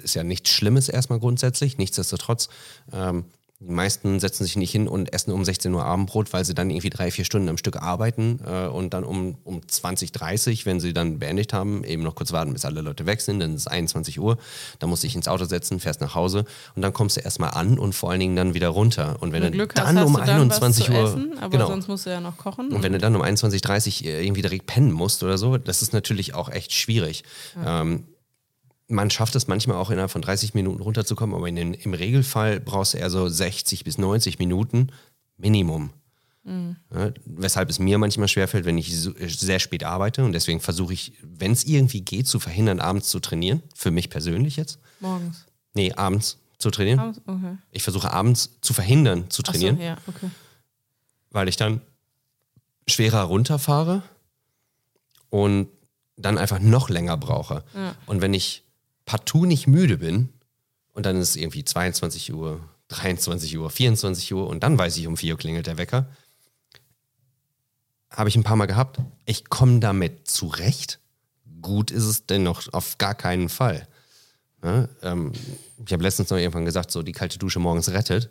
ist 0.03 0.15
ja 0.15 0.24
nichts 0.24 0.50
Schlimmes 0.50 0.89
erstmal 0.89 1.20
grundsätzlich. 1.20 1.77
Nichtsdestotrotz 1.77 2.50
ähm, 2.91 3.25
die 3.67 3.74
meisten 3.74 4.19
setzen 4.19 4.43
sich 4.43 4.55
nicht 4.55 4.72
hin 4.72 4.88
und 4.88 5.13
essen 5.13 5.31
um 5.31 5.43
16 5.43 5.74
Uhr 5.74 5.84
Abendbrot, 5.84 6.34
weil 6.34 6.45
sie 6.45 6.53
dann 6.53 6.69
irgendwie 6.69 6.89
drei, 6.89 7.10
vier 7.12 7.25
Stunden 7.25 7.50
am 7.50 7.57
Stück 7.57 7.81
arbeiten 7.81 8.39
äh, 8.45 8.67
und 8.67 8.93
dann 8.93 9.03
um, 9.03 9.38
um 9.43 9.67
20, 9.67 10.12
30, 10.12 10.65
wenn 10.65 10.79
sie 10.79 10.93
dann 10.93 11.19
beendigt 11.19 11.53
haben, 11.53 11.84
eben 11.84 12.03
noch 12.03 12.15
kurz 12.15 12.31
warten, 12.31 12.53
bis 12.53 12.65
alle 12.65 12.81
Leute 12.81 13.05
weg 13.05 13.22
sind, 13.22 13.39
dann 13.39 13.55
ist 13.55 13.62
es 13.62 13.67
21 13.67 14.19
Uhr, 14.19 14.38
dann 14.79 14.89
musst 14.89 15.03
du 15.03 15.07
dich 15.07 15.15
ins 15.15 15.27
Auto 15.27 15.45
setzen, 15.45 15.79
fährst 15.79 16.01
nach 16.01 16.15
Hause 16.15 16.45
und 16.75 16.81
dann 16.81 16.93
kommst 16.93 17.17
du 17.17 17.22
erstmal 17.22 17.51
an 17.51 17.79
und 17.79 17.93
vor 17.93 18.12
allen 18.12 18.19
Dingen 18.19 18.36
dann 18.36 18.53
wieder 18.53 18.69
runter. 18.69 19.17
Und 19.19 19.31
wenn 19.31 19.41
du 19.41 19.51
Glück 19.51 19.74
dann 19.74 19.98
hast, 19.98 20.05
um 20.05 20.17
hast 20.17 20.24
du 20.24 20.31
dann 20.31 20.41
21 20.41 20.89
was 20.89 20.95
Uhr. 20.95 21.03
essen, 21.03 21.38
aber 21.39 21.50
genau. 21.50 21.67
sonst 21.67 21.88
musst 21.88 22.05
du 22.05 22.12
ja 22.12 22.22
noch 22.22 22.38
kochen. 22.38 22.72
Und 22.72 22.84
wenn 22.84 22.93
du 22.93 23.00
dann 23.00 23.15
um 23.15 23.22
21.30 23.22 24.03
Uhr 24.03 24.19
irgendwie 24.19 24.41
direkt 24.41 24.67
pennen 24.67 24.91
musst 24.91 25.24
oder 25.24 25.38
so, 25.38 25.57
das 25.57 25.81
ist 25.81 25.93
natürlich 25.93 26.34
auch 26.34 26.50
echt 26.50 26.72
schwierig. 26.72 27.24
Ähm, 27.65 28.03
man 28.87 29.09
schafft 29.09 29.35
es 29.35 29.47
manchmal 29.47 29.77
auch 29.77 29.89
innerhalb 29.89 30.11
von 30.11 30.21
30 30.21 30.53
Minuten 30.53 30.81
runterzukommen, 30.81 31.35
aber 31.35 31.47
in 31.47 31.55
den, 31.55 31.73
im 31.73 31.93
Regelfall 31.93 32.59
brauchst 32.59 32.93
du 32.93 32.97
eher 32.97 33.09
so 33.09 33.27
60 33.27 33.83
bis 33.83 33.97
90 33.97 34.39
Minuten 34.39 34.91
Minimum. 35.37 35.91
Ja, 36.47 37.11
weshalb 37.25 37.71
es 37.71 37.79
mir 37.79 37.97
manchmal 37.97 38.27
schwerfällt, 38.27 38.65
wenn 38.65 38.77
ich 38.77 38.95
so, 38.95 39.13
sehr 39.17 39.57
spät 39.57 39.83
arbeite 39.83 40.23
und 40.23 40.31
deswegen 40.31 40.59
versuche 40.59 40.93
ich, 40.93 41.13
wenn 41.23 41.51
es 41.51 41.63
irgendwie 41.63 42.01
geht, 42.01 42.27
zu 42.27 42.39
verhindern, 42.39 42.79
abends 42.79 43.09
zu 43.09 43.19
trainieren. 43.19 43.63
Für 43.73 43.89
mich 43.89 44.11
persönlich 44.11 44.55
jetzt. 44.55 44.77
Morgens. 44.99 45.45
Nee, 45.73 45.93
abends 45.93 46.37
zu 46.59 46.69
trainieren. 46.69 46.99
Abends? 46.99 47.21
Okay. 47.25 47.57
Ich 47.71 47.81
versuche 47.81 48.11
abends 48.11 48.59
zu 48.61 48.73
verhindern, 48.73 49.31
zu 49.31 49.41
Ach 49.41 49.47
so, 49.47 49.51
trainieren, 49.53 49.81
ja, 49.81 49.97
okay. 50.05 50.29
weil 51.31 51.49
ich 51.49 51.55
dann 51.55 51.81
schwerer 52.87 53.23
runterfahre 53.23 54.03
und 55.31 55.67
dann 56.15 56.37
einfach 56.37 56.59
noch 56.59 56.89
länger 56.89 57.17
brauche. 57.17 57.63
Ja. 57.73 57.95
Und 58.05 58.21
wenn 58.21 58.35
ich 58.35 58.64
partout 59.05 59.45
nicht 59.45 59.67
müde 59.67 59.97
bin 59.97 60.29
und 60.93 61.05
dann 61.05 61.17
ist 61.17 61.31
es 61.31 61.35
irgendwie 61.35 61.63
22 61.63 62.33
Uhr, 62.33 62.59
23 62.89 63.57
Uhr, 63.57 63.69
24 63.69 64.33
Uhr 64.33 64.47
und 64.47 64.63
dann 64.63 64.77
weiß 64.77 64.97
ich, 64.97 65.07
um 65.07 65.17
4 65.17 65.33
Uhr 65.33 65.38
klingelt 65.38 65.67
der 65.67 65.77
Wecker, 65.77 66.07
habe 68.09 68.29
ich 68.29 68.35
ein 68.35 68.43
paar 68.43 68.55
Mal 68.55 68.65
gehabt. 68.65 69.00
Ich 69.25 69.50
komme 69.50 69.79
damit 69.79 70.27
zurecht. 70.27 71.00
Gut 71.62 71.91
ist 71.91 72.03
es 72.03 72.25
dennoch 72.25 72.71
auf 72.71 72.97
gar 72.97 73.15
keinen 73.15 73.50
Fall. 73.50 73.88
Ja, 74.63 74.88
ähm, 75.01 75.33
ich 75.85 75.93
habe 75.93 76.03
letztens 76.03 76.29
noch 76.29 76.38
irgendwann 76.38 76.65
gesagt, 76.65 76.91
so 76.91 77.03
die 77.03 77.12
kalte 77.12 77.38
Dusche 77.38 77.59
morgens 77.59 77.89
rettet. 77.89 78.29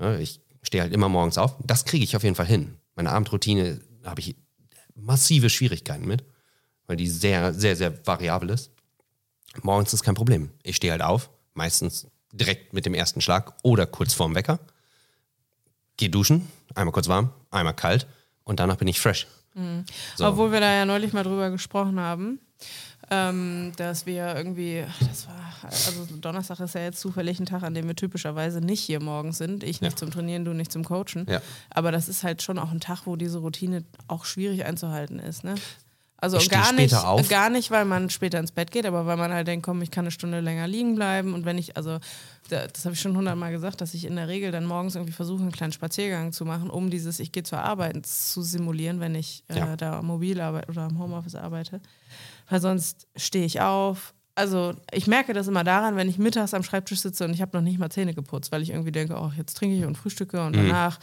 Ja, 0.00 0.18
ich 0.18 0.40
stehe 0.62 0.82
halt 0.82 0.92
immer 0.92 1.08
morgens 1.08 1.38
auf. 1.38 1.54
Das 1.64 1.84
kriege 1.84 2.04
ich 2.04 2.16
auf 2.16 2.24
jeden 2.24 2.34
Fall 2.34 2.46
hin. 2.46 2.76
Meine 2.94 3.10
Abendroutine 3.10 3.80
habe 4.04 4.20
ich 4.20 4.36
massive 4.94 5.50
Schwierigkeiten 5.50 6.06
mit, 6.06 6.24
weil 6.86 6.96
die 6.96 7.08
sehr, 7.08 7.54
sehr, 7.54 7.76
sehr 7.76 8.06
variabel 8.06 8.50
ist. 8.50 8.70
Morgens 9.62 9.92
ist 9.92 10.02
kein 10.02 10.14
Problem. 10.14 10.50
Ich 10.62 10.76
stehe 10.76 10.92
halt 10.92 11.02
auf, 11.02 11.30
meistens 11.54 12.06
direkt 12.32 12.72
mit 12.72 12.86
dem 12.86 12.94
ersten 12.94 13.20
Schlag 13.20 13.54
oder 13.62 13.86
kurz 13.86 14.12
vorm 14.14 14.34
Wecker. 14.34 14.58
Gehe 15.96 16.10
duschen, 16.10 16.46
einmal 16.74 16.92
kurz 16.92 17.08
warm, 17.08 17.30
einmal 17.50 17.74
kalt 17.74 18.06
und 18.44 18.60
danach 18.60 18.76
bin 18.76 18.88
ich 18.88 19.00
fresh. 19.00 19.26
So. 20.16 20.26
Obwohl 20.26 20.52
wir 20.52 20.60
da 20.60 20.70
ja 20.74 20.84
neulich 20.84 21.14
mal 21.14 21.22
drüber 21.22 21.48
gesprochen 21.50 21.98
haben, 21.98 22.38
ähm, 23.10 23.72
dass 23.76 24.04
wir 24.04 24.34
irgendwie, 24.36 24.84
das 25.00 25.26
war, 25.28 25.34
also 25.62 26.06
Donnerstag 26.20 26.60
ist 26.60 26.74
ja 26.74 26.82
jetzt 26.82 27.00
zufällig 27.00 27.40
ein 27.40 27.46
Tag, 27.46 27.62
an 27.62 27.72
dem 27.72 27.86
wir 27.86 27.96
typischerweise 27.96 28.60
nicht 28.60 28.80
hier 28.82 29.00
morgens 29.02 29.38
sind. 29.38 29.62
Ich 29.64 29.80
nicht 29.80 29.92
Ja. 29.92 29.96
zum 29.96 30.10
Trainieren, 30.10 30.44
du 30.44 30.52
nicht 30.52 30.70
zum 30.72 30.84
Coachen. 30.84 31.24
Ja. 31.26 31.40
Aber 31.70 31.90
das 31.92 32.08
ist 32.08 32.22
halt 32.24 32.42
schon 32.42 32.58
auch 32.58 32.70
ein 32.70 32.80
Tag, 32.80 33.06
wo 33.06 33.16
diese 33.16 33.38
Routine 33.38 33.84
auch 34.08 34.26
schwierig 34.26 34.66
einzuhalten 34.66 35.18
ist, 35.20 35.44
ne? 35.44 35.54
Also 36.18 36.38
Ich 36.38 36.48
gar 36.48 36.72
nicht, 36.72 36.94
auf. 36.94 37.28
gar 37.28 37.50
nicht, 37.50 37.70
weil 37.70 37.84
man 37.84 38.08
später 38.08 38.38
ins 38.40 38.50
Bett 38.50 38.70
geht, 38.70 38.86
aber 38.86 39.04
weil 39.06 39.18
man 39.18 39.32
halt 39.34 39.46
denkt, 39.46 39.66
komm, 39.66 39.82
ich 39.82 39.90
kann 39.90 40.04
eine 40.04 40.10
Stunde 40.10 40.40
länger 40.40 40.66
liegen 40.66 40.94
bleiben. 40.94 41.34
Und 41.34 41.44
wenn 41.44 41.58
ich, 41.58 41.76
also 41.76 41.98
da- 42.48 42.66
das 42.68 42.84
habe 42.86 42.94
ich 42.94 43.00
schon 43.00 43.14
hundertmal 43.16 43.52
gesagt, 43.52 43.82
dass 43.82 43.92
ich 43.92 44.06
in 44.06 44.16
der 44.16 44.26
Regel 44.26 44.50
dann 44.50 44.64
morgens 44.64 44.94
irgendwie 44.94 45.12
versuche, 45.12 45.42
einen 45.42 45.52
kleinen 45.52 45.72
Spaziergang 45.72 46.32
zu 46.32 46.46
machen, 46.46 46.70
um 46.70 46.88
dieses 46.88 47.20
Ich 47.20 47.32
gehe 47.32 47.42
zur 47.42 47.58
Arbeit 47.60 48.06
zu 48.06 48.40
simulieren, 48.42 48.98
wenn 49.00 49.14
ich 49.14 49.44
äh, 49.48 49.58
Ja. 49.58 49.76
da 49.76 50.00
mobil 50.00 50.40
arbeite 50.40 50.68
oder 50.70 50.86
im 50.86 50.98
Homeoffice 50.98 51.34
arbeite. 51.34 51.80
Weil 52.48 52.60
sonst 52.62 53.06
stehe 53.16 53.44
ich 53.44 53.60
auf. 53.60 54.14
Also 54.38 54.74
ich 54.92 55.06
merke 55.06 55.32
das 55.32 55.48
immer 55.48 55.64
daran, 55.64 55.96
wenn 55.96 56.08
ich 56.10 56.18
mittags 56.18 56.52
am 56.54 56.62
Schreibtisch 56.62 57.00
sitze 57.00 57.24
und 57.24 57.32
ich 57.34 57.40
habe 57.42 57.56
noch 57.56 57.62
nicht 57.62 57.78
mal 57.78 57.90
Zähne 57.90 58.12
geputzt, 58.14 58.52
weil 58.52 58.62
ich 58.62 58.70
irgendwie 58.70 58.92
denke, 58.92 59.16
oh, 59.18 59.32
jetzt 59.36 59.54
trinke 59.56 59.76
ich 59.76 59.84
und 59.84 59.96
frühstücke 59.96 60.44
und 60.44 60.54
danach 60.56 60.98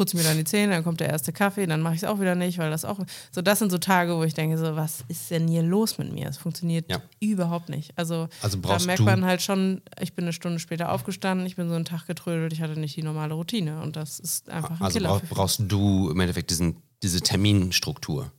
putze 0.00 0.16
mir 0.16 0.22
dann 0.22 0.38
die 0.38 0.44
Zähne, 0.44 0.72
dann 0.72 0.82
kommt 0.82 1.00
der 1.00 1.10
erste 1.10 1.30
Kaffee, 1.30 1.66
dann 1.66 1.82
mache 1.82 1.94
ich 1.94 2.02
es 2.02 2.08
auch 2.08 2.20
wieder 2.20 2.34
nicht, 2.34 2.56
weil 2.56 2.70
das 2.70 2.86
auch 2.86 2.98
so 3.32 3.42
das 3.42 3.58
sind 3.58 3.70
so 3.70 3.76
Tage, 3.76 4.16
wo 4.16 4.24
ich 4.24 4.32
denke 4.32 4.56
so, 4.56 4.74
was 4.76 5.04
ist 5.08 5.30
denn 5.30 5.46
hier 5.46 5.62
los 5.62 5.98
mit 5.98 6.10
mir? 6.10 6.26
Es 6.28 6.38
funktioniert 6.38 6.90
Ja. 6.90 7.02
überhaupt 7.20 7.68
nicht. 7.68 7.92
Also, 7.96 8.28
Also 8.40 8.56
da 8.56 8.78
merkt 8.86 9.00
man 9.00 9.26
halt 9.26 9.42
schon, 9.42 9.82
ich 10.00 10.14
bin 10.14 10.24
eine 10.24 10.32
Stunde 10.32 10.58
später 10.58 10.90
aufgestanden, 10.90 11.46
ich 11.46 11.56
bin 11.56 11.68
so 11.68 11.74
einen 11.74 11.84
Tag 11.84 12.06
getrödelt, 12.06 12.54
ich 12.54 12.62
hatte 12.62 12.80
nicht 12.80 12.96
die 12.96 13.02
normale 13.02 13.34
Routine 13.34 13.82
und 13.82 13.96
das 13.96 14.18
ist 14.20 14.48
einfach 14.48 14.80
ein 14.80 14.86
Also 14.86 14.98
Killer. 14.98 15.20
für- 15.20 15.26
brauchst 15.26 15.60
du 15.68 16.08
im 16.10 16.18
Endeffekt 16.20 16.48
diesen, 16.50 16.76
diese 17.02 17.20
Terminstruktur. 17.20 18.32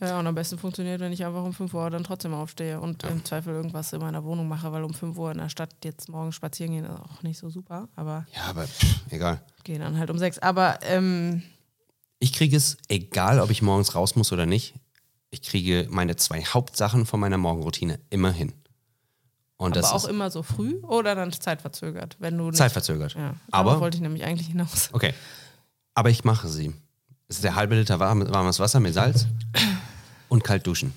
Ja, 0.00 0.18
und 0.18 0.26
am 0.26 0.34
besten 0.34 0.58
funktioniert, 0.58 1.00
wenn 1.00 1.12
ich 1.12 1.24
einfach 1.24 1.42
um 1.42 1.52
5 1.52 1.74
Uhr 1.74 1.90
dann 1.90 2.04
trotzdem 2.04 2.32
aufstehe 2.34 2.80
und 2.80 3.02
im 3.04 3.24
Zweifel 3.24 3.52
irgendwas 3.54 3.92
in 3.92 4.00
meiner 4.00 4.22
Wohnung 4.24 4.46
mache, 4.46 4.70
weil 4.70 4.84
um 4.84 4.94
5 4.94 5.16
Uhr 5.18 5.32
in 5.32 5.38
der 5.38 5.48
Stadt 5.48 5.70
jetzt 5.84 6.08
morgen 6.08 6.30
spazieren 6.32 6.72
gehen 6.72 6.84
ist 6.84 6.90
auch 6.90 7.22
nicht 7.22 7.38
so 7.38 7.50
super, 7.50 7.88
aber 7.96 8.26
Ja, 8.34 8.42
aber 8.50 8.66
pff, 8.66 9.00
egal. 9.10 9.40
gehen 9.64 9.80
dann 9.80 9.98
halt 9.98 10.10
um 10.10 10.18
6. 10.18 10.38
Aber 10.38 10.78
ähm, 10.82 11.42
Ich 12.20 12.32
kriege 12.32 12.56
es, 12.56 12.76
egal 12.88 13.40
ob 13.40 13.50
ich 13.50 13.60
morgens 13.62 13.94
raus 13.96 14.14
muss 14.14 14.32
oder 14.32 14.46
nicht, 14.46 14.74
ich 15.30 15.42
kriege 15.42 15.86
meine 15.90 16.16
zwei 16.16 16.42
Hauptsachen 16.44 17.04
von 17.04 17.18
meiner 17.20 17.36
Morgenroutine 17.38 17.98
immer 18.10 18.30
hin. 18.30 18.52
Und 19.56 19.76
aber 19.76 19.92
auch 19.92 20.04
immer 20.04 20.30
so 20.30 20.44
früh 20.44 20.76
oder 20.82 21.16
dann 21.16 21.32
zeitverzögert, 21.32 22.16
wenn 22.20 22.38
du 22.38 22.44
nicht, 22.44 22.56
zeitverzögert. 22.56 23.14
Ja, 23.14 23.34
Aber- 23.50 23.80
wollte 23.80 23.96
ich 23.96 24.02
nämlich 24.02 24.22
eigentlich 24.24 24.46
hinaus. 24.46 24.90
Okay. 24.92 25.12
Aber 25.94 26.10
ich 26.10 26.22
mache 26.22 26.46
sie. 26.46 26.72
Es 27.26 27.36
ist 27.36 27.44
der 27.44 27.56
halbe 27.56 27.74
Liter 27.74 27.98
warm, 27.98 28.26
warmes 28.32 28.60
Wasser 28.60 28.78
mit 28.80 28.94
Salz 28.94 29.26
und 30.28 30.44
kalt 30.44 30.66
duschen. 30.66 30.92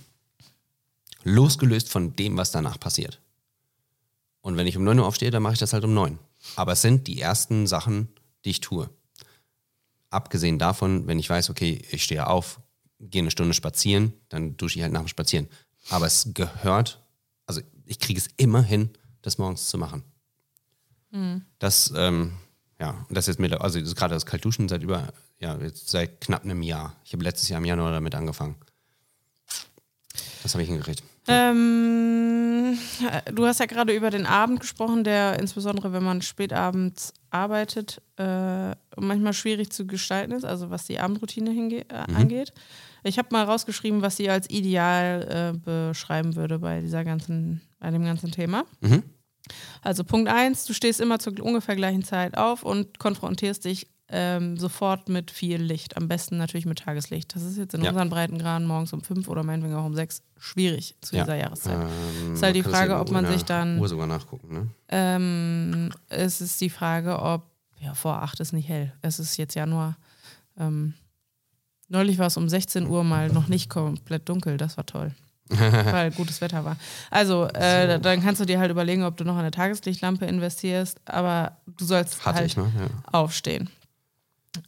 Losgelöst 1.24 1.90
von 1.90 2.16
dem, 2.16 2.38
was 2.38 2.52
danach 2.52 2.80
passiert. 2.80 3.22
Und 4.42 4.58
wenn 4.58 4.68
ich 4.68 4.78
um 4.78 4.84
9 4.84 5.00
Uhr 5.00 5.06
aufstehe, 5.06 5.32
dann 5.32 5.44
mache 5.44 5.54
ich 5.54 5.60
das 5.60 5.74
halt 5.74 5.84
um 5.84 5.94
9. 5.94 6.18
Aber 6.56 6.72
es 6.74 6.82
sind 6.82 7.08
die 7.08 7.22
ersten 7.22 7.68
Sachen, 7.68 8.10
die 8.44 8.50
ich 8.50 8.62
tue. 8.62 8.90
Abgesehen 10.10 10.58
davon, 10.60 11.08
wenn 11.08 11.20
ich 11.20 11.30
weiß, 11.30 11.50
okay, 11.50 11.82
ich 11.92 12.04
stehe 12.04 12.28
auf, 12.28 12.60
gehe 13.00 13.22
eine 13.22 13.32
Stunde 13.32 13.54
spazieren, 13.54 14.14
dann 14.30 14.58
dusche 14.58 14.78
ich 14.78 14.84
halt 14.84 14.94
nach 14.94 15.02
dem 15.02 15.08
Spazieren. 15.08 15.48
Aber 15.90 16.06
es 16.06 16.32
gehört, 16.34 17.02
also 17.46 17.62
ich 17.86 18.00
kriege 18.00 18.20
es 18.20 18.30
immer 18.38 18.62
hin, 18.64 18.90
das 19.22 19.38
morgens 19.38 19.68
zu 19.68 19.78
machen. 19.78 20.04
Das, 21.60 21.94
ähm, 21.96 22.34
ja, 22.80 23.06
und 23.08 23.16
das 23.16 23.28
ist 23.28 23.40
mir, 23.40 23.62
also 23.62 23.80
gerade 23.82 24.16
das 24.16 24.26
Kaltduschen 24.26 24.68
seit 24.68 24.82
über, 24.82 25.14
ja, 25.40 25.58
jetzt 25.58 25.90
seit 25.90 26.22
knapp 26.22 26.44
einem 26.44 26.64
Jahr. 26.64 26.96
Ich 27.06 27.14
habe 27.14 27.24
letztes 27.24 27.50
Jahr 27.50 27.60
im 27.60 27.66
Januar 27.66 27.92
damit 27.92 28.16
angefangen. 28.16 28.56
Das 30.44 30.54
habe 30.54 30.64
ich 30.64 30.70
hingekriegt. 30.70 31.04
Ähm, 31.28 32.78
äh, 33.10 33.32
du 33.32 33.46
hast 33.46 33.60
ja 33.60 33.66
gerade 33.68 33.94
über 33.94 34.10
den 34.10 34.26
Abend 34.26 34.60
gesprochen, 34.60 35.04
der 35.04 35.40
insbesondere, 35.40 35.94
wenn 35.94 36.04
man 36.04 36.22
spät 36.22 36.52
abends 36.52 37.14
arbeitet, 37.30 38.02
äh, 38.18 38.72
manchmal 38.98 39.34
schwierig 39.34 39.72
zu 39.72 39.86
gestalten 39.86 40.32
ist, 40.32 40.46
also 40.46 40.70
was 40.70 40.86
die 40.86 41.00
Abendroutine 41.00 41.52
äh, 41.52 41.84
angeht. 42.16 42.54
Ich 43.04 43.18
habe 43.18 43.30
mal 43.32 43.46
rausgeschrieben, 43.46 44.02
was 44.02 44.18
sie 44.18 44.30
als 44.30 44.50
ideal 44.50 45.54
äh, 45.56 45.58
beschreiben 45.58 46.36
würde 46.36 46.60
bei 46.60 46.82
dieser 46.82 47.04
ganzen, 47.04 47.62
bei 47.80 47.92
dem 47.92 48.04
ganzen 48.04 48.32
Thema. 48.32 48.66
Mhm. 48.82 49.04
Also 49.82 50.04
Punkt 50.04 50.30
eins: 50.30 50.66
du 50.66 50.74
stehst 50.74 51.02
immer 51.02 51.20
zur 51.20 51.34
ungefähr 51.42 51.76
gleichen 51.76 52.04
Zeit 52.04 52.38
auf 52.38 52.64
und 52.64 53.00
konfrontierst 53.00 53.66
dich 53.66 53.88
ähm, 54.12 54.58
sofort 54.58 55.10
mit 55.10 55.32
viel 55.32 55.62
Licht. 55.62 55.96
Am 55.98 56.08
besten 56.08 56.38
natürlich 56.38 56.66
mit 56.66 56.80
Tageslicht. 56.80 57.34
Das 57.36 57.44
ist 57.44 57.58
jetzt 57.58 57.74
in 57.74 57.82
Ja. 57.84 57.90
unseren 57.92 58.10
Breitengraden 58.10 58.68
morgens 58.68 58.92
um 58.94 59.02
fünf 59.02 59.28
oder 59.28 59.44
meinetwegen 59.44 59.76
auch 59.76 59.86
um 59.86 59.96
sechs 59.96 60.22
schwierig 60.38 60.96
zu 61.02 61.16
Ja. 61.16 61.24
dieser 61.24 61.36
Jahreszeit. 61.36 61.80
Ähm, 62.26 62.34
Ist 62.34 62.44
halt 62.44 62.56
die 62.56 62.64
Frage, 62.64 63.00
ob 63.00 63.10
man 63.12 63.26
sich 63.26 63.44
dann- 63.46 63.80
Uhr 63.80 63.88
sogar 63.88 64.08
nachgucken, 64.08 64.54
ne? 64.54 64.68
Ähm, 64.90 65.92
es 66.10 66.42
ist 66.42 66.60
die 66.62 66.70
Frage, 66.70 67.20
ob, 67.20 67.44
ja, 67.80 67.94
vor 67.94 68.22
acht 68.22 68.40
ist 68.40 68.54
nicht 68.54 68.68
hell. 68.70 68.92
Es 69.02 69.20
ist 69.20 69.38
jetzt 69.38 69.56
Januar. 69.56 69.98
Ähm, 70.58 70.94
neulich 71.88 72.18
war 72.18 72.28
es 72.28 72.38
um 72.38 72.50
16 72.50 72.88
Uhr 72.88 73.04
mal 73.04 73.30
noch 73.30 73.48
nicht 73.48 73.70
komplett 73.70 74.28
dunkel. 74.30 74.58
Das 74.58 74.78
war 74.78 74.86
toll. 74.86 75.14
weil 75.52 76.12
gutes 76.12 76.40
Wetter 76.40 76.64
war. 76.64 76.78
Also, 77.10 77.46
äh, 77.50 78.00
dann 78.00 78.22
kannst 78.24 78.40
du 78.40 78.46
dir 78.46 78.58
halt 78.58 78.72
überlegen, 78.72 79.04
ob 79.04 79.18
du 79.18 79.26
noch 79.26 79.36
eine 79.36 79.52
Tageslichtlampe 79.52 80.26
investierst, 80.26 81.02
aber 81.06 81.58
du 81.78 81.84
sollst 81.84 82.26
Hatte 82.26 82.38
halt 82.38 82.48
ich, 82.48 82.56
ne? 82.58 82.72
Ja. 82.80 82.88
aufstehen. 83.12 83.70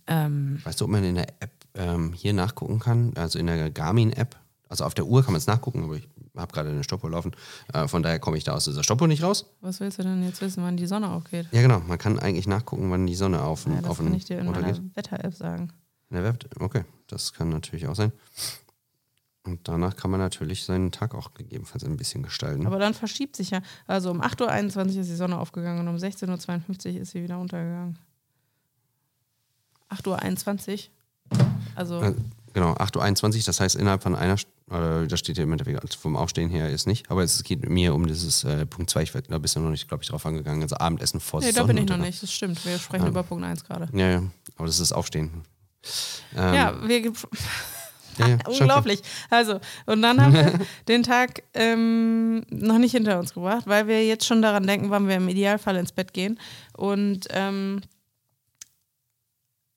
Ähm, 0.08 0.60
Weißt 0.63 0.80
du, 0.82 0.86
ob 0.86 0.92
man 0.92 1.04
in 1.04 1.16
der 1.16 1.30
App 1.40 1.52
ähm, 1.75 2.13
hier 2.13 2.34
nachgucken 2.34 2.80
kann? 2.80 3.13
Also 3.16 3.40
in 3.40 3.48
der 3.48 3.70
Garmin-App. 3.70 4.36
Also 4.70 4.86
auf 4.86 4.94
der 4.94 5.06
Uhr 5.06 5.24
kann 5.24 5.34
man 5.34 5.38
es 5.38 5.48
nachgucken, 5.48 5.84
aber 5.84 5.96
ich 5.96 6.08
habe 6.36 6.52
gerade 6.52 6.70
eine 6.70 6.84
Stoppuhr 6.84 7.10
laufen. 7.12 7.32
Äh, 7.74 7.88
von 7.88 8.02
daher 8.02 8.20
komme 8.20 8.38
ich 8.38 8.44
da 8.44 8.54
aus 8.54 8.66
dieser 8.66 8.84
Stoppuhr 8.84 9.08
nicht 9.08 9.24
raus. 9.24 9.46
Was 9.62 9.80
willst 9.80 10.00
du 10.00 10.04
denn 10.04 10.24
jetzt 10.24 10.42
wissen, 10.42 10.63
wann 10.63 10.78
die 10.78 10.88
Sonne 10.88 11.10
aufgeht? 11.10 11.48
Ja, 11.52 11.62
genau. 11.62 11.80
Man 11.82 11.98
kann 11.98 12.18
eigentlich 12.20 12.48
nachgucken, 12.48 12.90
wann 12.90 13.06
die 13.06 13.16
Sonne 13.16 13.42
auf, 13.42 13.66
Ja, 13.68 13.82
das 13.82 13.98
kann 13.98 14.13
ich 14.13 14.25
dir 14.25 14.40
in 14.40 14.48
meiner. 14.48 14.78
Wetter-App 14.96 15.34
sagen. 15.34 15.72
In 16.10 16.16
der 16.16 16.24
Web 16.24 16.46
okay, 16.60 16.86
das 17.08 17.34
kann 17.34 17.50
natürlich 17.50 17.88
auch 17.88 17.96
sein. 17.96 18.12
Und 19.46 19.68
danach 19.68 19.96
kann 19.96 20.10
man 20.10 20.20
natürlich 20.22 20.63
seinen 20.63 20.92
Tag 20.92 21.13
auch 21.13 21.34
gegebenenfalls 21.34 21.84
ein 21.84 21.98
bisschen 21.98 22.24
gestalten. 22.24 22.66
Aber 22.66 22.80
dann 22.80 22.94
verschiebt 22.94 23.36
sich 23.36 23.50
ja. 23.50 23.62
Also 23.88 24.10
um 24.10 24.22
8.21 24.22 24.78
Uhr 24.78 25.02
ist 25.02 25.10
die 25.10 25.16
Sonne 25.16 25.38
aufgegangen 25.38 25.86
und 25.86 25.88
um 25.90 25.98
16.52 25.98 26.96
Uhr 26.96 27.02
ist 27.02 27.12
sie 27.12 27.24
wieder 27.24 27.38
untergegangen. 27.40 28.00
8.21 29.94 30.90
Uhr. 31.32 31.46
Also, 31.76 32.02
Äh, 32.02 32.14
genau, 32.54 32.74
8.21 32.74 33.38
Uhr, 33.38 33.44
das 33.46 33.60
heißt 33.60 33.76
innerhalb 33.76 34.04
von 34.04 34.16
einer, 34.16 34.36
St- 34.38 34.46
äh, 35.04 35.08
das 35.08 35.20
steht 35.20 35.38
ja 35.38 35.44
im 35.44 35.52
Endeffekt 35.52 35.82
also 35.82 35.98
vom 36.00 36.16
Aufstehen 36.16 36.50
her 36.50 36.70
ist 36.70 36.86
nicht, 36.88 37.10
aber 37.10 37.24
es 37.24 37.44
geht 37.44 37.68
mir 37.70 37.94
um 37.96 38.06
dieses 38.08 38.44
äh, 38.44 38.66
Punkt 38.66 38.90
2, 38.92 39.04
ich 39.04 39.14
werd- 39.14 39.32
da 39.32 39.38
bist 39.38 39.56
du 39.56 39.60
noch 39.60 39.70
nicht, 39.72 39.88
glaube 39.88 40.04
ich, 40.04 40.10
drauf 40.10 40.26
angegangen, 40.26 40.62
also 40.62 40.76
Abendessen 40.78 41.20
vor 41.20 41.40
nee, 41.42 41.52
da 41.52 41.64
bin 41.64 41.78
ich 41.78 41.88
noch 41.88 41.98
nicht. 41.98 42.22
Das 42.22 42.32
stimmt. 42.32 42.64
Wir 42.66 42.78
sprechen 42.78 43.08
über 43.08 43.24
Punkt 43.24 43.44
1 43.44 43.64
gerade. 43.64 43.88
Ja, 43.98 44.10
ja, 44.10 44.24
aber 44.58 44.68
das 44.68 44.80
ist 44.80 44.92
Aufstehen. 44.92 45.44
Ähm, 46.36 46.54
Ja, 46.54 46.88
wir, 46.88 47.02
ja, 48.18 48.28
ja, 48.28 48.38
Unglaublich. 48.48 49.02
Also, 49.30 49.60
und 49.88 50.02
dann 50.02 50.22
haben 50.22 50.34
wir 50.34 50.60
den 50.88 51.04
Tag 51.04 51.44
ähm, 51.56 52.46
noch 52.52 52.78
nicht 52.78 52.92
hinter 52.92 53.20
uns 53.20 53.34
gebracht, 53.34 53.64
weil 53.66 53.88
wir 53.88 54.06
jetzt 54.06 54.26
schon 54.26 54.42
daran 54.42 54.66
denken, 54.68 54.90
wann 54.92 55.08
wir 55.08 55.16
im 55.16 55.28
Idealfall 55.28 55.76
ins 55.78 55.92
Bett 55.92 56.14
gehen. 56.14 56.40
Und 56.78 57.28
ähm, 57.32 57.82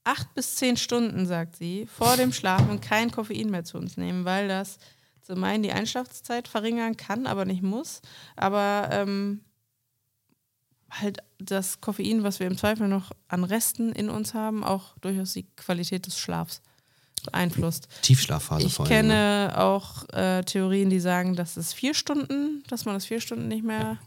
acht 0.06 0.32
bis 0.34 0.54
zehn 0.54 0.76
Stunden, 0.76 1.26
sagt 1.26 1.56
sie, 1.56 1.86
vor 1.86 2.16
dem 2.16 2.32
Schlafen 2.32 2.80
kein 2.80 3.10
Koffein 3.10 3.50
mehr 3.50 3.64
zu 3.64 3.76
uns 3.76 3.96
nehmen, 3.96 4.25
weil 4.25 4.48
das 4.48 4.78
zum 5.22 5.42
einen 5.42 5.64
die 5.64 5.72
Einschlafzeit 5.72 6.46
verringern 6.46 6.96
kann, 6.96 7.26
aber 7.26 7.44
nicht 7.44 7.62
muss. 7.62 8.00
Aber 8.36 8.88
ähm, 8.92 9.40
halt 10.90 11.18
das 11.38 11.80
Koffein, 11.80 12.22
was 12.22 12.38
wir 12.38 12.46
im 12.46 12.56
Zweifel 12.56 12.86
noch 12.86 13.10
an 13.26 13.42
Resten 13.42 13.92
in 13.92 14.08
uns 14.08 14.32
haben, 14.32 14.62
auch 14.62 14.96
durchaus 15.00 15.32
die 15.32 15.46
Qualität 15.56 16.06
des 16.06 16.16
Schlafs 16.18 16.62
beeinflusst. 17.25 17.88
Tiefschlafphase 18.02 18.66
Ich 18.66 18.78
ne? 18.78 18.84
kenne 18.86 19.54
auch 19.56 20.08
äh, 20.10 20.44
Theorien, 20.44 20.88
die 20.88 21.00
sagen, 21.00 21.34
dass 21.34 21.56
es 21.56 21.72
vier 21.72 21.94
Stunden, 21.94 22.62
dass 22.68 22.84
man 22.84 22.94
das 22.94 23.06
vier 23.06 23.20
Stunden 23.20 23.48
nicht 23.48 23.64
mehr 23.64 23.98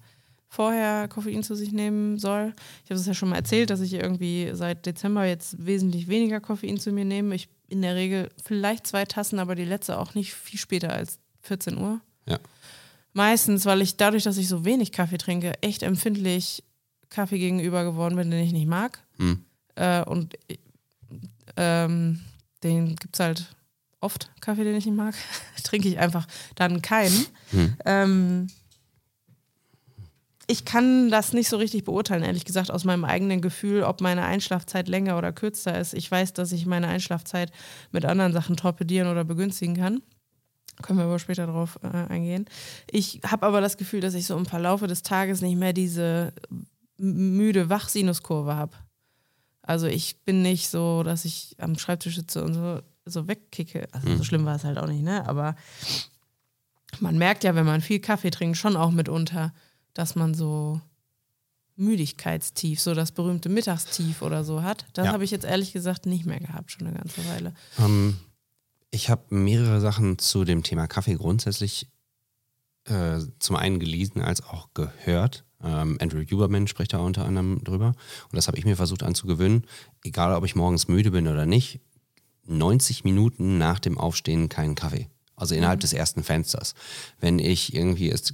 vorher 0.50 1.08
Koffein 1.08 1.44
zu 1.44 1.56
sich 1.56 1.72
nehmen 1.72 2.18
soll. 2.18 2.53
Ich 2.84 2.89
habe 2.89 3.00
es 3.00 3.06
ja 3.06 3.13
schon 3.13 3.29
mal 3.29 3.38
erzählt, 3.38 3.70
dass 3.70 3.82
ich 3.82 3.94
irgendwie 3.94 4.50
seit 4.53 4.86
Dezember 4.86 5.25
jetzt 5.25 5.63
wesentlich 5.63 6.08
weniger 6.08 6.41
Koffein 6.41 6.79
zu 6.79 6.91
mir 6.91 7.06
nehme. 7.06 7.36
Ich 7.36 7.50
in 7.70 7.84
der 7.84 7.96
Regel 7.96 8.29
vielleicht 8.44 8.88
zwei 8.88 9.06
Tassen, 9.06 9.39
aber 9.39 9.56
die 9.56 9.63
letzte 9.63 10.00
auch 10.00 10.15
nicht 10.15 10.34
viel 10.34 10.60
später 10.60 10.91
als 10.91 11.20
14 11.41 11.77
Uhr. 11.77 12.01
Ja. 12.27 12.39
Meistens, 13.13 13.65
weil 13.65 13.82
ich 13.82 13.96
dadurch, 13.96 14.24
dass 14.24 14.38
ich 14.38 14.48
so 14.48 14.65
wenig 14.65 14.91
Kaffee 14.91 15.18
trinke, 15.18 15.53
echt 15.62 15.84
empfindlich 15.84 16.63
Kaffee 17.10 17.39
gegenüber 17.39 17.84
geworden 17.84 18.15
bin, 18.15 18.32
den 18.32 18.44
ich 18.44 18.53
nicht 18.53 18.68
mag. 18.68 19.00
Hm. 19.18 19.44
Äh, 19.75 20.03
und 20.03 20.36
ähm, 21.58 22.22
den 22.63 22.96
gibt 22.96 23.15
es 23.15 23.20
halt 23.20 23.56
oft, 24.00 24.32
Kaffee, 24.41 24.63
den 24.63 24.75
ich 24.75 24.86
nicht 24.86 24.96
mag. 24.96 25.15
Trinke 25.63 25.89
ich 25.89 26.00
einfach 26.00 26.27
dann 26.56 26.82
keinen. 26.82 27.25
Hm. 27.51 27.74
Ähm, 27.86 28.48
ich 30.50 30.65
kann 30.65 31.12
das 31.12 31.32
nicht 31.32 31.48
so 31.48 31.58
richtig 31.58 31.84
beurteilen, 31.84 32.24
ehrlich 32.24 32.44
gesagt, 32.44 32.72
aus 32.72 32.84
meinem 32.84 33.06
eigenen 33.06 33.39
Gefühl, 33.39 33.84
ob 33.84 34.01
meine 34.01 34.24
Einschlafzeit 34.24 34.88
länger 34.88 35.15
oder 35.15 35.32
kürzer 35.32 35.79
ist. 35.79 35.94
Ich 35.94 36.10
weiß, 36.10 36.34
dass 36.34 36.51
ich 36.51 36.65
meine 36.65 36.88
Einschlafzeit 36.88 37.51
mit 37.91 38.03
anderen 38.03 38.34
Sachen 38.34 38.58
torpedieren 38.58 39.12
oder 39.12 39.24
begünstigen 39.24 39.77
kann. 39.77 40.01
Können 40.82 40.98
wir 40.98 41.06
aber 41.06 41.20
später 41.20 41.46
drauf 41.46 41.77
äh, 41.84 42.12
eingehen. 42.12 42.46
Ich 42.89 43.22
habe 43.24 43.46
aber 43.46 43.62
das 43.62 43.77
Gefühl, 43.77 44.01
dass 44.01 44.15
ich 44.15 44.25
so 44.25 44.36
im 44.36 44.48
Verlaufe 44.48 44.88
des 44.88 45.03
Tages 45.03 45.41
nicht 45.41 45.56
mehr 45.56 45.72
diese 45.72 46.34
müde 46.98 47.70
Wach-Sinuskurve 47.70 48.56
habe. 48.56 48.75
Also 49.62 49.86
ich 49.86 50.24
bin 50.25 50.41
nicht 50.41 50.70
so, 50.70 51.03
dass 51.03 51.25
ich 51.25 51.58
am 51.60 51.77
Schreibtisch 51.77 52.15
sitze 52.15 52.44
und 52.44 52.56
so, 52.56 52.82
so 53.06 53.27
wegkicke. 53.27 53.88
Also 53.91 54.18
so 54.18 54.24
schlimm 54.24 54.46
war 54.46 54.56
es 54.56 54.63
halt 54.63 54.79
auch 54.79 54.88
nicht, 54.88 55.03
ne? 55.03 55.27
Aber 55.27 55.56
man 57.00 57.20
merkt 57.20 57.44
ja, 57.44 57.53
wenn 57.53 57.68
man 57.68 57.81
viel 57.81 58.00
Kaffee 58.00 58.31
trinkt, 58.31 58.57
schon 58.57 58.75
auch 58.75 58.90
mitunter, 58.90 59.53
dass 59.94 60.16
man 60.16 60.34
so 60.34 60.80
Müdigkeitstief, 61.75 62.82
so 62.82 62.94
das 62.94 63.12
berühmte 63.12 63.48
Mittagstief 63.50 64.22
oder 64.22 64.44
so 64.44 64.64
hat. 64.64 64.86
Das 64.94 65.06
Ja. 65.08 65.14
habe 65.14 65.24
ich 65.24 65.32
jetzt 65.32 65.46
ehrlich 65.46 65.72
gesagt 65.72 66.06
nicht 66.06 66.25
mehr 66.25 66.40
gehabt, 66.40 66.72
schon 66.72 66.88
eine 66.88 66.98
ganze 66.98 67.25
Weile. 67.30 67.54
Ähm, 67.80 68.18
ich 68.92 69.10
habe 69.10 69.24
mehrere 69.34 69.80
Sachen 69.80 70.20
zu 70.20 70.44
dem 70.44 70.64
Thema 70.64 70.88
Kaffee 70.88 71.16
grundsätzlich 71.16 71.88
äh, 72.86 73.20
zum 73.40 73.56
einen 73.56 73.80
gelesen 73.80 74.22
als 74.22 74.42
auch 74.44 74.70
gehört. 74.74 75.46
Ähm, 75.64 75.98
Andrew 76.02 76.22
Huberman 76.24 76.68
spricht 76.68 76.94
da 76.94 76.98
unter 77.00 77.24
anderem 77.25 77.64
drüber. 77.64 77.88
Und 77.90 78.36
das 78.36 78.48
habe 78.48 78.58
ich 78.58 78.66
mir 78.66 78.75
versucht 78.75 79.04
anzugewöhnen. 79.04 79.66
Egal, 80.04 80.34
ob 80.34 80.44
ich 80.44 80.56
morgens 80.56 80.88
müde 80.88 81.12
bin 81.12 81.28
oder 81.28 81.46
nicht, 81.46 81.80
90 82.48 83.04
Minuten 83.04 83.58
nach 83.58 83.80
dem 83.80 83.98
Aufstehen 83.98 84.50
keinen 84.50 84.75
Kaffee. 84.75 85.08
Also 85.36 85.54
innerhalb 85.56 85.80
des 85.82 85.94
ersten 85.94 86.24
Fensters. 86.24 86.74
Wenn 87.20 87.38
ich 87.40 87.74
irgendwie 87.75 88.10
es, 88.10 88.34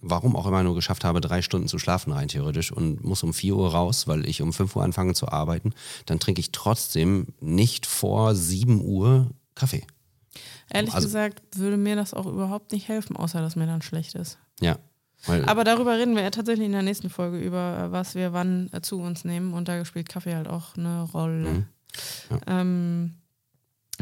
warum 0.00 0.36
auch 0.36 0.46
immer 0.46 0.62
nur 0.62 0.74
geschafft 0.74 1.04
habe, 1.04 1.20
drei 1.20 1.42
Stunden 1.42 1.68
zu 1.68 1.78
schlafen 1.78 2.12
rein 2.12 2.28
theoretisch 2.28 2.70
und 2.72 3.02
muss 3.04 3.22
um 3.22 3.34
4 3.34 3.56
Uhr 3.56 3.72
raus, 3.72 4.06
weil 4.06 4.26
ich 4.28 4.42
um 4.42 4.52
5 4.52 4.76
Uhr 4.76 4.84
anfange 4.84 5.14
zu 5.14 5.28
arbeiten, 5.28 5.72
dann 6.06 6.20
trinke 6.20 6.40
ich 6.40 6.52
trotzdem 6.52 7.28
nicht 7.40 7.86
vor 7.86 8.34
7 8.34 8.80
Uhr 8.84 9.30
Kaffee. 9.54 9.84
Ehrlich 10.70 10.94
Also- 10.94 11.08
gesagt 11.08 11.42
würde 11.56 11.76
mir 11.76 11.96
das 11.96 12.14
auch 12.14 12.26
überhaupt 12.26 12.72
nicht 12.72 12.86
helfen, 12.88 13.16
außer 13.16 13.40
dass 13.40 13.56
mir 13.56 13.66
dann 13.66 13.82
schlecht 13.82 14.14
ist. 14.14 14.38
Ja. 14.60 14.78
Aber 15.46 15.64
darüber 15.64 15.98
reden 15.98 16.14
wir 16.14 16.22
ja 16.22 16.30
tatsächlich 16.30 16.66
in 16.66 16.72
der 16.72 16.82
nächsten 16.82 17.10
Folge, 17.10 17.38
über 17.38 17.86
äh, 17.86 17.92
was 17.92 18.14
wir 18.14 18.32
wann 18.32 18.70
äh, 18.72 18.80
zu 18.82 19.00
uns 19.00 19.24
nehmen. 19.24 19.52
Und 19.52 19.66
da 19.66 19.84
spielt 19.84 20.08
Kaffee 20.08 20.36
halt 20.36 20.46
auch 20.46 20.76
eine 20.76 21.02
Rolle. 21.02 21.48
Mhm. 21.50 21.64
Ja. 22.30 22.60
Ähm, 22.60 23.14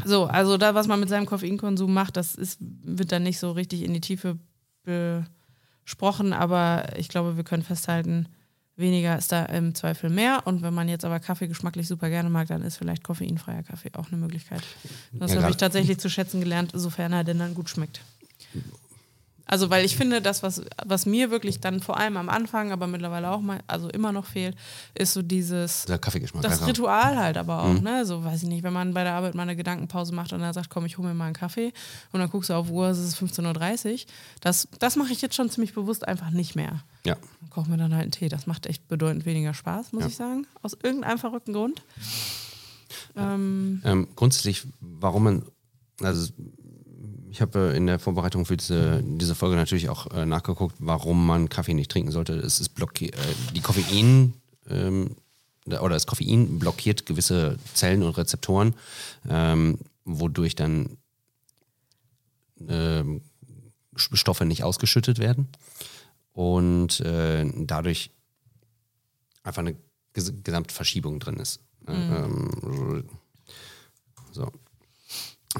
so, 0.05 0.25
also 0.25 0.57
da, 0.57 0.75
was 0.75 0.87
man 0.87 0.99
mit 0.99 1.09
seinem 1.09 1.25
Koffeinkonsum 1.25 1.91
macht, 1.91 2.17
das 2.17 2.35
ist, 2.35 2.59
wird 2.61 3.11
dann 3.11 3.23
nicht 3.23 3.39
so 3.39 3.51
richtig 3.53 3.81
in 3.81 3.93
die 3.95 4.01
Tiefe 4.01 4.37
besprochen. 5.87 6.33
Aber 6.33 6.85
ich 6.97 7.07
glaube, 7.07 7.37
wir 7.37 7.43
können 7.45 7.63
festhalten, 7.63 8.27
weniger 8.75 9.17
ist 9.17 9.31
da 9.31 9.45
im 9.45 9.73
Zweifel 9.73 10.09
mehr. 10.09 10.41
Und 10.45 10.61
wenn 10.61 10.73
man 10.73 10.89
jetzt 10.89 11.05
aber 11.05 11.19
Kaffee 11.19 11.47
geschmacklich 11.47 11.87
super 11.87 12.09
gerne 12.09 12.29
mag, 12.29 12.49
dann 12.49 12.61
ist 12.61 12.77
vielleicht 12.77 13.03
koffeinfreier 13.03 13.63
Kaffee 13.63 13.91
auch 13.95 14.07
eine 14.11 14.17
Möglichkeit. 14.17 14.61
Das 15.13 15.33
Ja, 15.33 15.41
habe 15.41 15.51
ich 15.51 15.57
tatsächlich 15.57 15.97
zu 15.97 16.09
schätzen 16.09 16.41
gelernt, 16.41 16.71
sofern 16.73 17.13
er 17.13 17.23
denn 17.23 17.39
dann 17.39 17.55
gut 17.55 17.69
schmeckt. 17.69 18.01
Also, 19.49 19.69
weil 19.69 19.85
ich 19.85 19.95
finde, 19.95 20.21
das, 20.21 20.43
was, 20.43 20.61
was 20.85 21.05
mir 21.05 21.31
wirklich 21.31 21.61
dann 21.61 21.79
vor 21.79 21.97
allem 21.97 22.17
am 22.17 22.27
Anfang, 22.27 22.73
aber 22.73 22.85
mittlerweile 22.85 23.31
auch 23.31 23.39
mal, 23.39 23.59
also 23.67 23.87
immer 23.89 24.11
noch 24.11 24.25
fehlt, 24.25 24.57
ist 24.93 25.13
so 25.13 25.21
dieses, 25.21 25.85
der 25.85 25.97
Kaffeegeschmack. 25.99 26.43
das 26.43 26.53
einfach. 26.53 26.67
Ritual 26.67 27.17
halt 27.17 27.37
aber 27.37 27.63
auch, 27.63 27.73
Mhm. 27.73 27.79
ne? 27.83 28.05
So, 28.05 28.23
weiß 28.25 28.43
ich 28.43 28.49
nicht, 28.49 28.63
wenn 28.63 28.73
man 28.73 28.93
bei 28.93 29.03
der 29.03 29.13
Arbeit 29.13 29.35
mal 29.35 29.43
eine 29.43 29.55
Gedankenpause 29.55 30.13
macht 30.13 30.33
und 30.33 30.41
dann 30.41 30.53
sagt, 30.53 30.69
komm, 30.69 30.85
ich 30.85 30.97
hole 30.97 31.07
mir 31.07 31.13
mal 31.13 31.25
einen 31.25 31.33
Kaffee 31.33 31.71
und 32.11 32.19
dann 32.19 32.29
guckst 32.29 32.49
du 32.49 32.53
auf 32.55 32.69
Uhr, 32.69 32.87
es 32.89 32.99
ist 32.99 33.15
15.30 33.17 33.91
Uhr. 33.93 33.99
Das, 34.41 34.67
das 34.79 34.97
mache 34.97 35.13
ich 35.13 35.21
jetzt 35.21 35.35
schon 35.35 35.49
ziemlich 35.49 35.73
bewusst 35.73 36.05
einfach 36.07 36.29
nicht 36.31 36.55
mehr. 36.55 36.83
Ja. 37.05 37.15
Dann 37.39 37.49
koche 37.49 37.69
mir 37.69 37.77
dann 37.77 37.93
halt 37.93 38.03
einen 38.03 38.11
Tee. 38.11 38.27
Das 38.27 38.47
macht 38.47 38.65
echt 38.65 38.87
bedeutend 38.89 39.25
weniger 39.25 39.53
Spaß, 39.53 39.93
muss 39.93 40.03
Ja. 40.03 40.07
ich 40.09 40.15
sagen. 40.17 40.45
Aus 40.61 40.75
irgendeinem 40.83 41.19
verrückten 41.19 41.53
Grund. 41.53 41.81
Ähm, 43.15 43.81
Ähm, 43.85 44.07
grundsätzlich, 44.15 44.63
warum 44.79 45.23
man, 45.23 45.45
also 46.01 46.31
ich 47.37 47.41
habe 47.41 47.71
äh, 47.71 47.77
in 47.77 47.85
der 47.85 47.99
Vorbereitung 47.99 48.47
für 48.47 48.57
diese, 48.57 49.03
diese 49.03 49.35
Folge 49.35 49.55
natürlich 49.55 49.89
auch 49.89 50.07
äh, 50.07 50.25
nachgeguckt, 50.25 50.75
warum 50.79 51.23
man 51.27 51.49
Kaffee 51.49 51.75
nicht 51.75 51.91
trinken 51.91 52.11
sollte. 52.11 52.33
Es 52.33 52.59
ist 52.59 52.69
blockiert, 52.69 53.13
äh, 53.13 53.53
die 53.53 53.61
Koffein 53.61 54.33
ähm, 54.67 55.15
oder 55.67 55.89
das 55.89 56.07
Koffein 56.07 56.57
blockiert 56.57 57.05
gewisse 57.05 57.57
Zellen 57.75 58.01
und 58.01 58.17
Rezeptoren, 58.17 58.73
ähm, 59.29 59.77
wodurch 60.03 60.55
dann 60.55 60.97
ähm, 62.67 63.21
Stoffe 63.95 64.45
nicht 64.45 64.63
ausgeschüttet 64.63 65.19
werden 65.19 65.47
und 66.33 67.01
äh, 67.01 67.45
dadurch 67.55 68.09
einfach 69.43 69.61
eine 69.61 69.75
ges 70.13 70.33
Gesamtverschiebung 70.43 71.19
drin 71.19 71.37
ist. 71.37 71.59
Ähm, 71.87 72.49
so. 72.63 73.03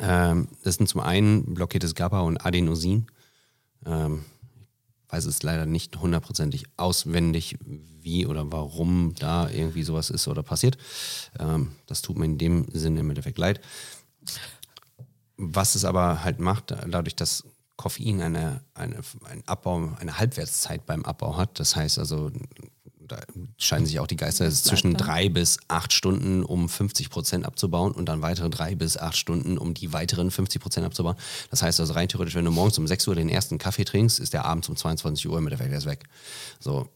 Ähm, 0.08 0.48
das 0.64 0.76
sind 0.76 0.88
zum 0.88 1.02
einen 1.02 1.54
blockiertes 1.54 1.94
GABA 1.94 2.22
und 2.22 2.38
Adenosin. 2.46 3.08
Ähm, 3.86 4.24
ich 5.06 5.14
weiß 5.14 5.26
es 5.26 5.44
leider 5.44 5.66
nicht 5.66 5.98
hundertprozentig 5.98 6.66
auswendig, 6.78 7.58
wie 7.62 8.26
oder 8.26 8.52
warum 8.52 9.16
da 9.20 9.50
irgendwie 9.50 9.84
sowas 9.84 10.10
ist 10.10 10.28
oder 10.28 10.44
passiert. 10.44 10.78
Ähm, 11.40 11.74
das 11.86 12.02
tut 12.02 12.18
mir 12.18 12.26
in 12.26 12.38
dem 12.38 12.66
Sinne 12.72 13.02
im 13.02 13.10
Endeffekt 13.10 13.38
leid. 13.38 13.62
Was 15.36 15.76
es 15.76 15.86
aber 15.86 16.24
halt 16.24 16.40
macht, 16.40 16.72
dadurch, 16.72 17.16
dass 17.16 17.44
Koffein 17.76 18.22
eine, 18.22 18.62
eine, 18.74 19.02
ein 19.26 19.44
Abbau, 19.46 19.92
eine 20.00 20.18
Halbwertszeit 20.18 20.86
beim 20.86 21.06
Abbau 21.06 21.38
hat, 21.38 21.60
das 21.60 21.76
heißt 21.76 22.00
also, 22.00 22.32
da 23.08 23.20
scheinen 23.58 23.86
sich 23.86 24.00
auch 24.00 24.08
die 24.08 24.16
Geister, 24.16 24.46
ist 24.46 24.66
zwischen 24.66 24.96
drei 24.96 25.30
bis 25.30 25.58
acht 25.68 25.94
Stunden, 25.94 26.44
um 26.44 26.70
50 26.70 27.10
Prozent 27.10 27.46
abzubauen 27.46 27.92
und 27.94 28.06
dann 28.08 28.22
weitere 28.22 28.50
drei 28.50 28.76
bis 28.76 28.98
acht 28.98 29.18
Stunden, 29.18 29.58
um 29.58 29.74
die 29.74 29.94
weiteren 29.94 30.32
50 30.32 30.62
Prozent 30.62 30.86
abzubauen. 30.86 31.16
Das 31.50 31.62
heißt 31.62 31.80
also 31.80 31.94
rein 31.94 32.08
theoretisch, 32.08 32.36
wenn 32.36 32.46
du 32.46 32.52
morgens 32.52 32.78
um 32.78 32.88
6 32.88 33.08
Uhr 33.08 33.16
den 33.16 33.30
ersten 33.30 33.58
Kaffee 33.58 33.86
trinkst, 33.86 34.20
ist 34.20 34.34
der 34.34 34.46
abends 34.46 34.70
um 34.70 34.76
22 34.76 35.28
Uhr 35.28 35.38
im 35.38 35.48
Endeffekt 35.48 35.72
erst 35.72 35.86
weg. 35.86 36.04
So, 36.60 36.90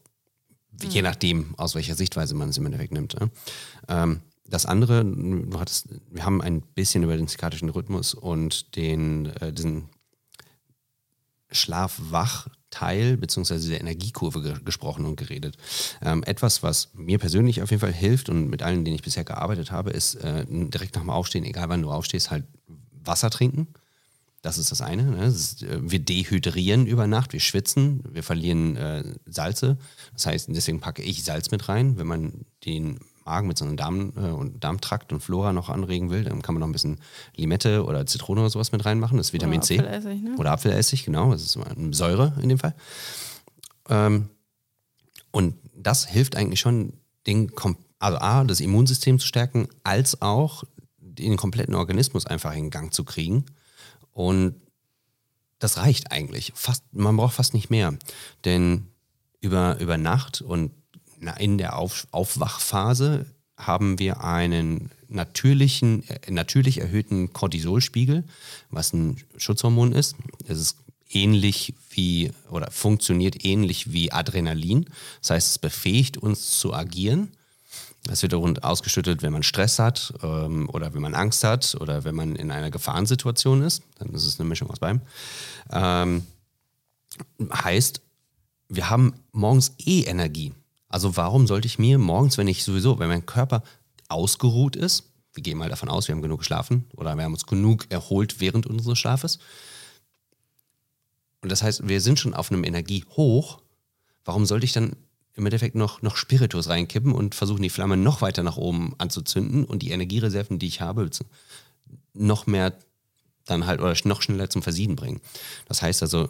je 0.80 1.02
nachdem, 1.02 1.54
aus 1.58 1.74
welcher 1.74 1.94
Sichtweise 1.94 2.34
man 2.34 2.48
es 2.48 2.58
im 2.58 2.66
Endeffekt 2.66 2.92
nimmt. 2.92 3.18
Ne? 3.18 3.30
Ähm, 3.88 4.20
das 4.46 4.66
andere, 4.66 5.04
du 5.04 5.58
hattest, 5.58 5.88
wir 6.10 6.24
haben 6.24 6.42
ein 6.42 6.60
bisschen 6.60 7.02
über 7.02 7.16
den 7.16 7.28
zirkadischen 7.28 7.70
Rhythmus 7.70 8.14
und 8.14 8.76
den, 8.76 9.26
äh, 9.36 9.52
diesen 9.52 9.88
Schlaf-Wach-Teil 12.72 13.16
beziehungsweise 13.16 13.68
der 13.70 13.80
Energiekurve 13.80 14.42
ge 14.42 14.54
gesprochen 14.64 15.04
und 15.04 15.16
geredet. 15.16 15.56
Ähm, 16.02 16.22
etwas, 16.24 16.62
was 16.62 16.90
mir 16.94 17.18
persönlich 17.18 17.62
auf 17.62 17.70
jeden 17.70 17.80
Fall 17.80 17.92
hilft 17.92 18.28
und 18.28 18.48
mit 18.48 18.62
allen, 18.62 18.84
denen 18.84 18.96
ich 18.96 19.02
bisher 19.02 19.24
gearbeitet 19.24 19.70
habe, 19.70 19.90
ist 19.90 20.16
äh, 20.16 20.44
direkt 20.48 20.94
nach 20.94 21.02
dem 21.02 21.10
Aufstehen, 21.10 21.44
egal 21.44 21.68
wann 21.68 21.82
du 21.82 21.90
aufstehst, 21.90 22.30
halt 22.30 22.44
Wasser 23.04 23.30
trinken. 23.30 23.68
Das 24.42 24.58
ist 24.58 24.72
das 24.72 24.80
eine. 24.80 25.04
Ne? 25.04 25.18
Das 25.18 25.34
ist, 25.34 25.62
äh, 25.62 25.78
wir 25.82 26.00
dehydrieren 26.00 26.86
über 26.86 27.06
Nacht, 27.06 27.32
wir 27.32 27.40
schwitzen, 27.40 28.02
wir 28.10 28.22
verlieren 28.22 28.76
äh, 28.76 29.04
Salze. 29.26 29.78
Das 30.14 30.26
heißt, 30.26 30.48
deswegen 30.50 30.80
packe 30.80 31.02
ich 31.02 31.24
Salz 31.24 31.50
mit 31.50 31.68
rein. 31.68 31.96
Wenn 31.98 32.06
man 32.06 32.44
den 32.64 32.98
Magen 33.24 33.48
mit 33.48 33.58
so 33.58 33.64
einem 33.64 33.76
Darm, 33.76 34.12
äh, 34.16 34.30
und 34.30 34.62
Darmtrakt 34.62 35.12
und 35.12 35.20
Flora 35.20 35.52
noch 35.52 35.68
anregen 35.68 36.10
will, 36.10 36.24
dann 36.24 36.42
kann 36.42 36.54
man 36.54 36.60
noch 36.60 36.68
ein 36.68 36.72
bisschen 36.72 36.98
Limette 37.36 37.84
oder 37.84 38.06
Zitrone 38.06 38.40
oder 38.40 38.50
sowas 38.50 38.72
mit 38.72 38.84
reinmachen. 38.84 39.16
Das 39.16 39.28
ist 39.28 39.32
Vitamin 39.32 39.60
Oder 39.60 39.66
C. 39.66 39.78
Apfelessig, 39.78 40.22
ne? 40.22 40.36
Oder 40.38 40.52
Apfelessig, 40.52 41.04
genau. 41.04 41.32
Das 41.32 41.42
ist 41.42 41.56
eine 41.56 41.94
Säure 41.94 42.34
in 42.40 42.48
dem 42.48 42.58
Fall. 42.58 42.74
Ähm, 43.88 44.28
und 45.30 45.56
das 45.74 46.06
hilft 46.06 46.36
eigentlich 46.36 46.60
schon, 46.60 46.94
den, 47.26 47.52
also 47.98 48.18
A, 48.18 48.44
das 48.44 48.60
Immunsystem 48.60 49.18
zu 49.18 49.26
stärken, 49.26 49.68
als 49.84 50.22
auch 50.22 50.64
den 50.98 51.36
kompletten 51.36 51.74
Organismus 51.74 52.26
einfach 52.26 52.54
in 52.54 52.70
Gang 52.70 52.92
zu 52.92 53.04
kriegen. 53.04 53.44
Und 54.12 54.56
das 55.58 55.78
reicht 55.78 56.10
eigentlich. 56.10 56.52
Fast, 56.54 56.84
man 56.92 57.16
braucht 57.16 57.34
fast 57.34 57.54
nicht 57.54 57.70
mehr. 57.70 57.96
Denn 58.44 58.88
über, 59.40 59.78
über 59.78 59.96
Nacht 59.96 60.40
und 60.40 60.72
in 61.38 61.58
der 61.58 61.78
Auf, 61.78 62.06
Aufwachphase 62.10 63.26
haben 63.56 63.98
wir 63.98 64.24
einen 64.24 64.90
natürlichen, 65.08 66.08
äh, 66.08 66.30
natürlich 66.30 66.78
erhöhten 66.78 67.32
Cortisolspiegel, 67.32 68.24
was 68.70 68.92
ein 68.92 69.18
Schutzhormon 69.36 69.92
ist. 69.92 70.16
Es 70.46 70.58
ist 70.58 70.76
ähnlich 71.10 71.74
wie 71.90 72.32
oder 72.50 72.70
funktioniert 72.70 73.44
ähnlich 73.44 73.92
wie 73.92 74.12
Adrenalin. 74.12 74.86
Das 75.20 75.30
heißt, 75.30 75.50
es 75.50 75.58
befähigt 75.58 76.16
uns 76.16 76.58
zu 76.58 76.74
agieren. 76.74 77.28
Das 78.04 78.22
wird 78.22 78.34
rund 78.34 78.64
ausgeschüttet, 78.64 79.22
wenn 79.22 79.32
man 79.32 79.44
Stress 79.44 79.78
hat 79.78 80.12
ähm, 80.22 80.68
oder 80.70 80.92
wenn 80.92 81.02
man 81.02 81.14
Angst 81.14 81.44
hat 81.44 81.76
oder 81.80 82.02
wenn 82.04 82.14
man 82.14 82.34
in 82.34 82.50
einer 82.50 82.70
Gefahrensituation 82.70 83.62
ist. 83.62 83.82
Dann 83.98 84.08
ist 84.08 84.26
es 84.26 84.40
eine 84.40 84.48
Mischung 84.48 84.70
aus 84.70 84.80
beidem. 84.80 85.02
Ähm, 85.70 86.26
heißt, 87.52 88.00
wir 88.68 88.90
haben 88.90 89.14
morgens 89.32 89.72
eh 89.78 90.02
Energie. 90.02 90.52
Also 90.92 91.16
warum 91.16 91.46
sollte 91.46 91.66
ich 91.66 91.78
mir 91.78 91.98
morgens, 91.98 92.38
wenn 92.38 92.46
ich 92.46 92.64
sowieso, 92.64 92.98
wenn 92.98 93.08
mein 93.08 93.26
Körper 93.26 93.62
ausgeruht 94.08 94.76
ist, 94.76 95.10
wir 95.32 95.42
gehen 95.42 95.56
mal 95.56 95.70
davon 95.70 95.88
aus, 95.88 96.06
wir 96.06 96.14
haben 96.14 96.22
genug 96.22 96.40
geschlafen 96.40 96.84
oder 96.94 97.16
wir 97.16 97.24
haben 97.24 97.32
uns 97.32 97.46
genug 97.46 97.86
erholt 97.88 98.40
während 98.40 98.66
unseres 98.66 98.98
Schlafes. 98.98 99.38
Und 101.40 101.50
das 101.50 101.62
heißt, 101.62 101.88
wir 101.88 102.00
sind 102.02 102.20
schon 102.20 102.34
auf 102.34 102.52
einem 102.52 102.62
Energiehoch. 102.62 103.62
Warum 104.24 104.44
sollte 104.44 104.66
ich 104.66 104.74
dann 104.74 104.94
im 105.34 105.46
Endeffekt 105.46 105.74
noch, 105.74 106.02
noch 106.02 106.16
Spiritus 106.16 106.68
reinkippen 106.68 107.12
und 107.12 107.34
versuchen, 107.34 107.62
die 107.62 107.70
Flamme 107.70 107.96
noch 107.96 108.20
weiter 108.20 108.42
nach 108.42 108.58
oben 108.58 108.94
anzuzünden 108.98 109.64
und 109.64 109.80
die 109.80 109.92
Energiereserven, 109.92 110.58
die 110.58 110.66
ich 110.66 110.82
habe, 110.82 111.08
noch 112.12 112.46
mehr 112.46 112.76
dann 113.46 113.66
halt 113.66 113.80
oder 113.80 113.96
noch 114.04 114.20
schneller 114.20 114.50
zum 114.50 114.62
Versieden 114.62 114.94
bringen. 114.94 115.22
Das 115.66 115.80
heißt 115.80 116.02
also, 116.02 116.28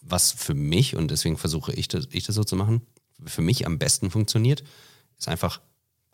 was 0.00 0.30
für 0.30 0.54
mich, 0.54 0.94
und 0.94 1.10
deswegen 1.10 1.36
versuche 1.36 1.72
ich 1.72 1.88
das, 1.88 2.06
ich 2.12 2.24
das 2.24 2.36
so 2.36 2.44
zu 2.44 2.54
machen, 2.54 2.82
für 3.24 3.42
mich 3.42 3.66
am 3.66 3.78
besten 3.78 4.10
funktioniert, 4.10 4.64
ist 5.18 5.28
einfach 5.28 5.60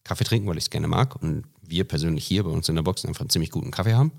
Kaffee 0.04 0.24
trinken, 0.24 0.48
weil 0.48 0.58
ich 0.58 0.64
es 0.64 0.70
gerne 0.70 0.88
mag. 0.88 1.16
Und 1.22 1.44
wir 1.62 1.84
persönlich 1.84 2.26
hier 2.26 2.44
bei 2.44 2.50
uns 2.50 2.68
in 2.68 2.74
der 2.74 2.82
Box 2.82 3.04
einfach 3.04 3.20
einen 3.20 3.30
ziemlich 3.30 3.50
guten 3.50 3.70
Kaffee 3.70 3.94
haben. 3.94 4.12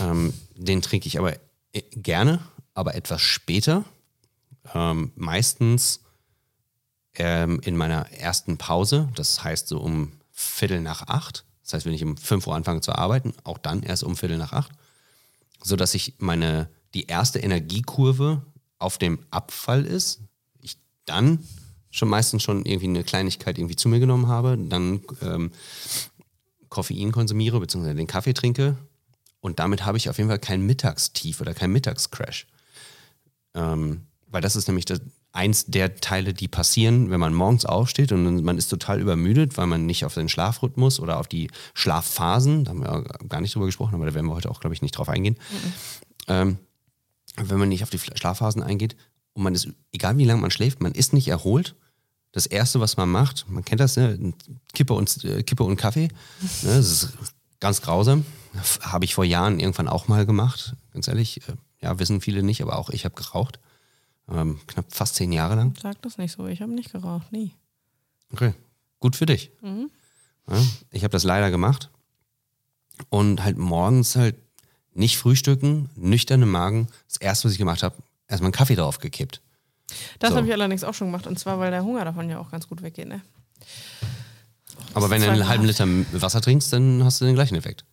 Ähm, 0.00 0.32
den 0.56 0.82
trinke 0.82 1.06
ich 1.06 1.18
aber 1.18 1.34
äh, 1.72 1.82
gerne, 1.92 2.40
aber 2.74 2.94
etwas 2.94 3.22
später. 3.22 3.84
Ähm, 4.72 5.12
meistens 5.16 6.00
ähm, 7.14 7.60
in 7.64 7.76
meiner 7.76 8.10
ersten 8.12 8.58
Pause, 8.58 9.08
das 9.14 9.42
heißt 9.44 9.68
so 9.68 9.78
um 9.78 10.12
Viertel 10.32 10.80
nach 10.80 11.02
acht. 11.08 11.44
Das 11.62 11.74
heißt, 11.74 11.86
wenn 11.86 11.94
ich 11.94 12.04
um 12.04 12.16
5 12.16 12.46
Uhr 12.46 12.54
anfange 12.54 12.80
zu 12.80 12.92
arbeiten, 12.92 13.32
auch 13.44 13.58
dann 13.58 13.82
erst 13.82 14.04
um 14.04 14.16
Viertel 14.16 14.36
nach 14.36 14.52
acht, 14.52 14.72
sodass 15.62 15.94
ich 15.94 16.14
meine, 16.18 16.68
die 16.92 17.06
erste 17.06 17.38
Energiekurve 17.38 18.42
auf 18.78 18.98
dem 18.98 19.24
Abfall 19.30 19.86
ist. 19.86 20.20
Ich 20.60 20.76
dann 21.06 21.38
schon 21.94 22.08
meistens 22.08 22.42
schon 22.42 22.64
irgendwie 22.66 22.88
eine 22.88 23.04
Kleinigkeit 23.04 23.56
irgendwie 23.56 23.76
zu 23.76 23.88
mir 23.88 24.00
genommen 24.00 24.26
habe, 24.26 24.58
dann 24.58 25.00
ähm, 25.22 25.52
Koffein 26.68 27.12
konsumiere, 27.12 27.60
beziehungsweise 27.60 27.94
den 27.94 28.08
Kaffee 28.08 28.34
trinke. 28.34 28.76
Und 29.40 29.60
damit 29.60 29.84
habe 29.84 29.96
ich 29.96 30.10
auf 30.10 30.18
jeden 30.18 30.28
Fall 30.28 30.40
kein 30.40 30.66
Mittagstief 30.66 31.40
oder 31.40 31.54
kein 31.54 31.70
Mittagscrash. 31.70 32.46
Ähm, 33.54 34.02
weil 34.26 34.40
das 34.40 34.56
ist 34.56 34.66
nämlich 34.66 34.86
das, 34.86 35.00
eins 35.30 35.66
der 35.66 35.96
Teile, 35.96 36.34
die 36.34 36.48
passieren, 36.48 37.10
wenn 37.10 37.20
man 37.20 37.34
morgens 37.34 37.64
aufsteht 37.64 38.10
und 38.10 38.42
man 38.42 38.58
ist 38.58 38.68
total 38.68 39.00
übermüdet, 39.00 39.56
weil 39.56 39.66
man 39.66 39.86
nicht 39.86 40.04
auf 40.04 40.14
den 40.14 40.28
Schlafrhythmus 40.28 40.98
oder 40.98 41.18
auf 41.18 41.28
die 41.28 41.50
Schlafphasen, 41.74 42.64
da 42.64 42.70
haben 42.70 42.82
wir 42.82 43.04
gar 43.28 43.40
nicht 43.40 43.54
drüber 43.54 43.66
gesprochen, 43.66 43.94
aber 43.94 44.06
da 44.06 44.14
werden 44.14 44.26
wir 44.26 44.34
heute 44.34 44.50
auch, 44.50 44.60
glaube 44.60 44.74
ich, 44.74 44.82
nicht 44.82 44.92
drauf 44.92 45.08
eingehen. 45.08 45.36
Ähm, 46.26 46.58
wenn 47.36 47.58
man 47.58 47.68
nicht 47.68 47.82
auf 47.82 47.90
die 47.90 47.98
Schlafphasen 47.98 48.62
eingeht 48.62 48.96
und 49.34 49.42
man 49.42 49.54
ist, 49.54 49.68
egal 49.92 50.16
wie 50.18 50.24
lange 50.24 50.40
man 50.40 50.50
schläft, 50.50 50.80
man 50.80 50.92
ist 50.92 51.12
nicht 51.12 51.28
erholt. 51.28 51.74
Das 52.34 52.46
Erste, 52.46 52.80
was 52.80 52.96
man 52.96 53.08
macht, 53.10 53.46
man 53.48 53.64
kennt 53.64 53.80
das, 53.80 53.96
ne? 53.96 54.32
Kippe 54.72 54.92
und, 54.92 55.24
äh, 55.24 55.42
Kippe 55.44 55.62
und 55.62 55.76
Kaffee. 55.76 56.08
Ne? 56.08 56.10
Das 56.64 56.86
ist 56.90 57.08
ganz 57.60 57.80
grausam. 57.80 58.26
Habe 58.80 59.04
ich 59.04 59.14
vor 59.14 59.24
Jahren 59.24 59.60
irgendwann 59.60 59.86
auch 59.88 60.08
mal 60.08 60.26
gemacht, 60.26 60.74
ganz 60.92 61.06
ehrlich. 61.08 61.46
Äh, 61.48 61.52
Ja, 61.80 61.98
wissen 61.98 62.20
viele 62.20 62.42
nicht, 62.42 62.60
aber 62.62 62.76
auch 62.78 62.90
ich 62.90 63.04
habe 63.04 63.14
geraucht. 63.14 63.60
Ähm, 64.28 64.58
knapp 64.66 64.86
fast 64.92 65.14
zehn 65.16 65.32
Jahre 65.32 65.54
lang. 65.54 65.74
Sag 65.80 66.00
das 66.02 66.18
nicht 66.18 66.32
so, 66.32 66.46
ich 66.46 66.60
habe 66.62 66.72
nicht 66.72 66.90
geraucht, 66.92 67.30
nie. 67.30 67.52
Okay, 68.32 68.52
gut 69.00 69.14
für 69.16 69.26
dich. 69.26 69.50
Ja, 69.62 70.56
ich 70.90 71.04
habe 71.04 71.12
das 71.12 71.22
leider 71.24 71.50
gemacht. 71.50 71.90
Und 73.10 73.44
halt 73.44 73.58
morgens 73.58 74.16
halt 74.16 74.36
nicht 74.92 75.18
frühstücken, 75.18 75.88
nüchterne 75.94 76.46
Magen. 76.46 76.88
Das 77.08 77.18
erste, 77.18 77.46
was 77.46 77.52
ich 77.52 77.58
gemacht 77.58 77.82
habe, 77.82 77.96
erstmal 78.28 78.46
einen 78.48 78.52
Kaffee 78.54 78.76
drauf 78.76 78.98
gekippt. 78.98 79.40
Das 80.18 80.30
So. 80.30 80.36
habe 80.36 80.46
ich 80.46 80.52
allerdings 80.52 80.84
auch 80.84 80.94
schon 80.94 81.08
gemacht 81.08 81.26
und 81.26 81.38
zwar, 81.38 81.58
weil 81.58 81.70
der 81.70 81.84
Hunger 81.84 82.04
davon 82.04 82.28
ja 82.30 82.38
auch 82.38 82.50
ganz 82.50 82.68
gut 82.68 82.82
weggeht, 82.82 83.08
ne? 83.08 83.20
Aber 84.94 85.10
wenn 85.10 85.22
du 85.22 85.30
einen 85.30 85.48
halben 85.48 85.64
Liter 85.64 85.86
Wasser 86.12 86.40
trinkst, 86.40 86.72
dann 86.72 87.02
hast 87.04 87.20
du 87.20 87.24
den 87.24 87.34
gleichen 87.34 87.56
Effekt. 87.56 87.84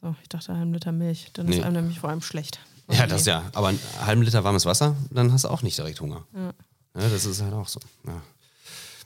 So, 0.00 0.14
ich 0.22 0.28
dachte, 0.28 0.48
einen 0.50 0.58
halben 0.60 0.72
Liter 0.74 0.92
Milch. 0.92 1.30
Dann 1.34 1.46
Nee. 1.46 1.56
ist 1.58 1.62
einem 1.64 1.74
nämlich 1.76 2.00
vor 2.00 2.10
allem 2.10 2.22
schlecht. 2.22 2.60
Ja, 2.90 3.06
das 3.06 3.26
ja. 3.26 3.44
Aber 3.54 3.68
einen 3.68 3.78
halben 4.04 4.22
Liter 4.22 4.42
warmes 4.44 4.66
Wasser, 4.66 4.96
dann 5.10 5.32
hast 5.32 5.44
du 5.44 5.48
auch 5.48 5.62
nicht 5.62 5.76
direkt 5.78 6.00
Hunger. 6.00 6.24
Ja. 6.34 6.52
Ja, 7.00 7.08
das 7.08 7.24
ist 7.24 7.40
halt 7.42 7.52
auch 7.54 7.68
so. 7.68 7.80
Ja. 8.06 8.20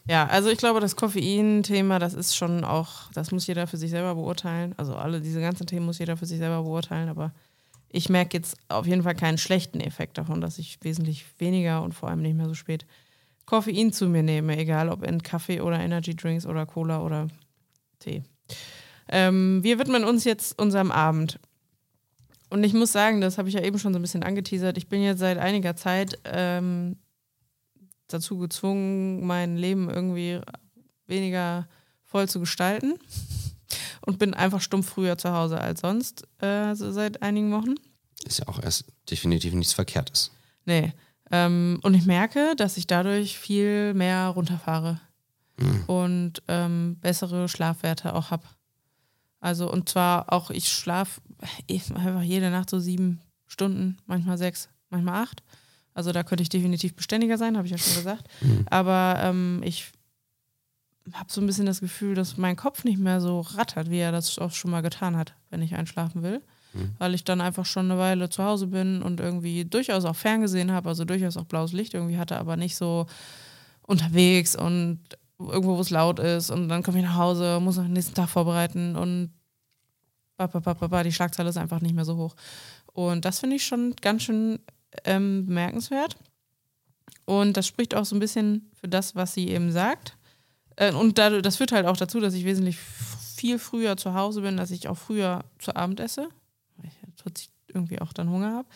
Ja, 0.08 0.26
also 0.28 0.48
ich 0.50 0.58
glaube, 0.58 0.78
das 0.80 0.94
Koffein-Thema, 0.94 1.98
das 1.98 2.14
ist 2.14 2.36
schon 2.36 2.62
auch, 2.64 3.10
das 3.12 3.32
muss 3.32 3.46
jeder 3.48 3.66
für 3.66 3.76
sich 3.76 3.90
selber 3.90 4.14
beurteilen. 4.14 4.72
Also 4.76 4.94
alle 4.94 5.20
diese 5.20 5.40
ganzen 5.40 5.66
Themen 5.66 5.84
muss 5.84 5.98
jeder 5.98 6.16
für 6.16 6.26
sich 6.26 6.38
selber 6.38 6.62
beurteilen, 6.62 7.08
aber 7.08 7.32
ich 7.88 8.08
merke 8.08 8.36
jetzt 8.36 8.56
auf 8.68 8.86
jeden 8.86 9.02
Fall 9.02 9.14
keinen 9.14 9.38
schlechten 9.38 9.80
Effekt 9.80 10.18
davon, 10.18 10.40
dass 10.40 10.58
ich 10.58 10.78
wesentlich 10.82 11.24
weniger 11.38 11.82
und 11.82 11.92
vor 11.92 12.08
allem 12.08 12.22
nicht 12.22 12.36
mehr 12.36 12.46
so 12.46 12.54
spät 12.54 12.86
Koffein 13.44 13.92
zu 13.92 14.08
mir 14.08 14.22
nehme, 14.22 14.58
egal 14.58 14.88
ob 14.88 15.04
in 15.04 15.22
Kaffee 15.22 15.60
oder 15.60 15.78
Energy 15.78 16.14
Drinks 16.14 16.46
oder 16.46 16.66
Cola 16.66 17.00
oder 17.02 17.28
Tee. 18.00 18.24
Ähm, 19.08 19.62
wir 19.62 19.78
widmen 19.78 20.04
uns 20.04 20.24
jetzt 20.24 20.58
unserem 20.60 20.90
Abend. 20.90 21.38
Und 22.50 22.64
ich 22.64 22.74
muss 22.74 22.92
sagen, 22.92 23.20
das 23.20 23.38
habe 23.38 23.48
ich 23.48 23.54
ja 23.54 23.62
eben 23.62 23.78
schon 23.78 23.92
so 23.92 23.98
ein 23.98 24.02
bisschen 24.02 24.24
angeteasert. 24.24 24.76
Ich 24.78 24.88
bin 24.88 25.02
jetzt 25.02 25.20
seit 25.20 25.38
einiger 25.38 25.76
Zeit 25.76 26.18
ähm, 26.24 26.96
dazu 28.08 28.38
gezwungen, 28.38 29.24
mein 29.24 29.56
Leben 29.56 29.88
irgendwie 29.88 30.40
weniger 31.06 31.68
voll 32.04 32.28
zu 32.28 32.40
gestalten 32.40 32.98
und 34.06 34.18
bin 34.18 34.32
einfach 34.32 34.62
stumpf 34.62 34.88
früher 34.88 35.18
zu 35.18 35.32
Hause 35.32 35.60
als 35.60 35.80
sonst 35.80 36.26
äh, 36.42 36.74
so 36.74 36.90
seit 36.92 37.22
einigen 37.22 37.52
Wochen. 37.52 37.74
Ist 38.24 38.38
ja 38.38 38.48
auch 38.48 38.62
erst 38.62 38.86
definitiv 39.10 39.52
nichts 39.52 39.74
Verkehrtes. 39.74 40.30
Nee. 40.64 40.94
Ähm, 41.30 41.80
und 41.82 41.92
ich 41.92 42.06
merke, 42.06 42.54
dass 42.56 42.78
ich 42.78 42.86
dadurch 42.86 43.38
viel 43.38 43.92
mehr 43.92 44.28
runterfahre 44.28 45.00
und 45.86 46.42
ähm, 46.48 46.96
bessere 47.00 47.48
Schlafwerte 47.48 48.14
auch 48.14 48.30
habe. 48.30 48.44
Also 49.40 49.70
und 49.70 49.88
zwar 49.88 50.32
auch, 50.32 50.50
ich 50.50 50.68
schlafe 50.68 51.20
einfach 51.68 52.22
jede 52.22 52.50
Nacht 52.50 52.70
so 52.70 52.78
sieben 52.78 53.20
Stunden, 53.46 53.98
manchmal 54.06 54.38
sechs, 54.38 54.68
manchmal 54.90 55.22
acht. 55.22 55.42
Also 55.94 56.12
da 56.12 56.22
könnte 56.22 56.42
ich 56.42 56.50
definitiv 56.50 56.94
beständiger 56.94 57.38
sein, 57.38 57.56
habe 57.56 57.66
ich 57.66 57.72
ja 57.72 57.78
schon 57.78 57.94
gesagt. 57.94 58.28
Mhm. 58.42 58.66
Aber 58.68 59.18
ähm, 59.22 59.62
ich 59.64 59.92
habe 61.12 61.30
so 61.30 61.40
ein 61.40 61.46
bisschen 61.46 61.66
das 61.66 61.80
Gefühl, 61.80 62.14
dass 62.14 62.36
mein 62.36 62.56
Kopf 62.56 62.84
nicht 62.84 62.98
mehr 62.98 63.20
so 63.20 63.40
rattert, 63.40 63.90
wie 63.90 63.98
er 63.98 64.12
das 64.12 64.38
auch 64.38 64.52
schon 64.52 64.70
mal 64.70 64.82
getan 64.82 65.16
hat, 65.16 65.34
wenn 65.50 65.62
ich 65.62 65.74
einschlafen 65.74 66.22
will. 66.22 66.42
Mhm. 66.72 66.94
Weil 66.98 67.14
ich 67.14 67.24
dann 67.24 67.40
einfach 67.40 67.64
schon 67.64 67.90
eine 67.90 68.00
Weile 68.00 68.28
zu 68.28 68.42
Hause 68.42 68.66
bin 68.66 69.02
und 69.02 69.20
irgendwie 69.20 69.64
durchaus 69.64 70.04
auch 70.04 70.16
ferngesehen 70.16 70.72
habe, 70.72 70.88
also 70.88 71.04
durchaus 71.04 71.36
auch 71.36 71.44
blaues 71.44 71.72
Licht 71.72 71.94
irgendwie 71.94 72.18
hatte, 72.18 72.38
aber 72.38 72.56
nicht 72.56 72.76
so 72.76 73.06
unterwegs 73.82 74.56
und 74.56 75.00
irgendwo, 75.38 75.76
wo 75.76 75.80
es 75.80 75.90
laut 75.90 76.18
ist 76.18 76.50
und 76.50 76.68
dann 76.68 76.82
komme 76.82 76.98
ich 76.98 77.04
nach 77.04 77.16
Hause, 77.16 77.60
muss 77.60 77.76
noch 77.76 77.84
den 77.84 77.92
nächsten 77.92 78.14
Tag 78.14 78.28
vorbereiten 78.28 78.96
und 78.96 79.30
die 80.38 81.12
Schlagzeile 81.12 81.48
ist 81.48 81.56
einfach 81.56 81.80
nicht 81.80 81.94
mehr 81.94 82.04
so 82.04 82.16
hoch. 82.16 82.34
Und 82.92 83.24
das 83.24 83.40
finde 83.40 83.56
ich 83.56 83.64
schon 83.64 83.94
ganz 84.00 84.22
schön 84.22 84.58
ähm, 85.04 85.46
bemerkenswert. 85.46 86.16
Und 87.24 87.56
das 87.56 87.66
spricht 87.66 87.94
auch 87.94 88.04
so 88.04 88.16
ein 88.16 88.20
bisschen 88.20 88.70
für 88.74 88.88
das, 88.88 89.14
was 89.14 89.34
sie 89.34 89.48
eben 89.48 89.72
sagt. 89.72 90.15
Äh, 90.76 90.92
und 90.92 91.18
das 91.18 91.56
führt 91.56 91.72
halt 91.72 91.86
auch 91.86 91.96
dazu, 91.96 92.20
dass 92.20 92.34
ich 92.34 92.44
wesentlich 92.44 92.78
viel 92.78 93.58
früher 93.58 93.96
zu 93.96 94.14
Hause 94.14 94.40
bin, 94.42 94.56
dass 94.56 94.70
ich 94.70 94.88
auch 94.88 94.96
früher 94.96 95.44
zu 95.58 95.74
Abend 95.76 96.00
esse. 96.00 96.28
Weil 96.76 96.90
ich 97.36 97.50
irgendwie 97.76 98.00
auch 98.00 98.12
dann 98.12 98.30
Hunger 98.30 98.52
habe. 98.52 98.68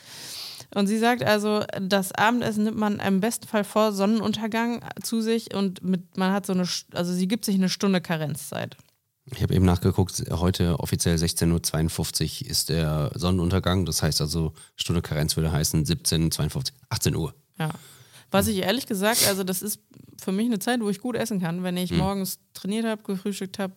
Und 0.75 0.87
sie 0.87 0.99
sagt 0.99 1.25
also, 1.25 1.65
das 1.81 2.13
Abendessen 2.13 2.65
nimmt 2.65 2.77
man 2.77 3.01
im 3.01 3.21
besten 3.21 3.49
Fall 3.49 3.65
vor 3.65 3.93
Sonnenuntergang 3.93 4.85
zu 5.03 5.21
sich 5.21 5.53
und 5.55 5.83
mit, 5.83 6.17
man 6.17 6.33
hat 6.33 6.47
so 6.47 6.53
eine, 6.53 6.69
also 6.93 7.13
sie 7.13 7.27
gibt 7.27 7.45
sich 7.45 7.57
eine 7.57 7.69
Stunde 7.69 8.01
Karenzzeit. 8.01 8.77
Ich 9.33 9.43
habe 9.43 9.55
eben 9.55 9.65
nachgeguckt, 9.65 10.23
heute 10.31 10.79
offiziell 10.79 11.17
16.52 11.17 12.45
Uhr 12.45 12.51
ist 12.51 12.69
der 12.69 13.11
Sonnenuntergang. 13.15 13.85
Das 13.85 14.03
heißt 14.03 14.21
also, 14.21 14.53
Stunde 14.77 15.03
Karenz 15.03 15.37
würde 15.37 15.53
heißen 15.53 15.85
17.52 15.85 16.73
18 16.89 17.17
Uhr. 17.17 17.35
Ja. 17.59 17.71
Was 18.31 18.47
ich 18.47 18.59
ehrlich 18.59 18.87
gesagt, 18.87 19.27
also 19.29 19.45
das 19.45 19.63
ist 19.63 19.81
für 20.25 20.33
mich 20.33 20.47
eine 20.47 20.59
Zeit, 20.59 20.81
wo 20.81 20.89
ich 20.91 21.01
gut 21.01 21.17
essen 21.17 21.41
kann. 21.41 21.63
Wenn 21.63 21.77
ich 21.77 21.91
hm. 21.91 21.99
morgens 21.99 22.39
trainiert 22.55 22.87
habe, 22.87 23.03
gefrühstückt 23.03 23.59
habe, 23.59 23.75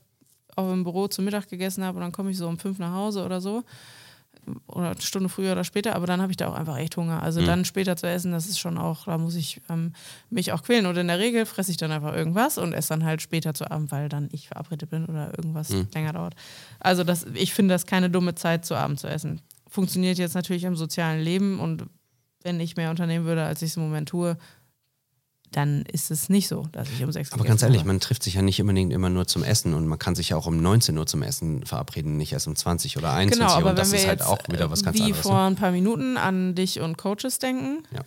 auch 0.55 0.71
im 0.71 0.83
Büro 0.83 1.07
zu 1.07 1.21
Mittag 1.21 1.49
gegessen 1.49 1.83
habe 1.83 1.97
und 1.97 2.01
dann 2.01 2.11
komme 2.11 2.31
ich 2.31 2.37
so 2.37 2.47
um 2.47 2.59
fünf 2.59 2.77
nach 2.79 2.93
Hause 2.93 3.25
oder 3.25 3.41
so 3.41 3.63
oder 4.67 4.91
eine 4.91 5.01
Stunde 5.01 5.29
früher 5.29 5.53
oder 5.53 5.63
später, 5.63 5.95
aber 5.95 6.07
dann 6.07 6.21
habe 6.21 6.31
ich 6.31 6.37
da 6.37 6.47
auch 6.47 6.53
einfach 6.53 6.77
echt 6.77 6.97
Hunger. 6.97 7.21
Also 7.23 7.41
mhm. 7.41 7.45
dann 7.45 7.65
später 7.65 7.95
zu 7.95 8.07
essen, 8.07 8.31
das 8.31 8.47
ist 8.47 8.59
schon 8.59 8.77
auch, 8.77 9.05
da 9.05 9.17
muss 9.17 9.35
ich 9.35 9.61
ähm, 9.69 9.93
mich 10.29 10.51
auch 10.51 10.63
quälen. 10.63 10.85
Und 10.85 10.97
in 10.97 11.07
der 11.07 11.19
Regel 11.19 11.45
fresse 11.45 11.71
ich 11.71 11.77
dann 11.77 11.91
einfach 11.91 12.13
irgendwas 12.13 12.57
und 12.57 12.73
esse 12.73 12.89
dann 12.89 13.03
halt 13.03 13.21
später 13.21 13.53
zu 13.53 13.69
Abend, 13.69 13.91
weil 13.91 14.09
dann 14.09 14.29
ich 14.31 14.47
verabredet 14.47 14.89
bin 14.89 15.05
oder 15.05 15.37
irgendwas 15.37 15.69
mhm. 15.69 15.87
länger 15.93 16.13
dauert. 16.13 16.35
Also 16.79 17.03
das, 17.03 17.25
ich 17.33 17.53
finde 17.53 17.73
das 17.73 17.85
keine 17.85 18.09
dumme 18.09 18.35
Zeit, 18.35 18.65
zu 18.65 18.75
Abend 18.75 18.99
zu 18.99 19.07
essen. 19.07 19.41
Funktioniert 19.67 20.17
jetzt 20.17 20.35
natürlich 20.35 20.65
im 20.65 20.75
sozialen 20.75 21.21
Leben 21.21 21.59
und 21.59 21.85
wenn 22.43 22.59
ich 22.59 22.75
mehr 22.75 22.89
unternehmen 22.89 23.25
würde, 23.25 23.45
als 23.45 23.61
ich 23.61 23.71
es 23.71 23.77
im 23.77 23.83
Moment 23.83 24.09
tue, 24.09 24.37
dann 25.53 25.83
ist 25.83 26.11
es 26.11 26.29
nicht 26.29 26.47
so, 26.47 26.67
dass 26.71 26.89
ich 26.89 27.03
um 27.03 27.11
sechs 27.11 27.29
Uhr. 27.29 27.35
Aber 27.35 27.45
ganz 27.45 27.61
ehrlich, 27.61 27.85
man 27.85 27.99
trifft 27.99 28.23
sich 28.23 28.33
ja 28.33 28.41
nicht 28.41 28.59
unbedingt 28.59 28.91
immer 28.91 29.09
nur 29.09 29.27
zum 29.27 29.43
Essen 29.43 29.73
und 29.73 29.87
man 29.87 29.99
kann 29.99 30.15
sich 30.15 30.29
ja 30.29 30.37
auch 30.37 30.47
um 30.47 30.61
19 30.61 30.97
Uhr 30.97 31.05
zum 31.05 31.21
Essen 31.21 31.65
verabreden, 31.65 32.17
nicht 32.17 32.33
erst 32.33 32.47
um 32.47 32.55
20 32.55 32.97
oder 32.97 33.13
21 33.13 33.39
genau, 33.39 33.59
aber 33.59 33.69
und 33.69 33.79
das 33.79 33.91
wenn 33.91 33.97
ist 33.97 34.03
wir 34.03 34.09
halt 34.09 34.21
auch 34.23 34.39
wieder 34.49 34.71
was 34.71 34.83
ganz 34.83 34.97
wie 34.97 35.03
anderes. 35.03 35.19
Wie 35.19 35.29
vor 35.29 35.39
ein 35.39 35.55
paar 35.55 35.71
Minuten 35.71 36.17
an 36.17 36.55
dich 36.55 36.79
und 36.79 36.97
Coaches 36.97 37.39
denken, 37.39 37.83
ja. 37.91 38.01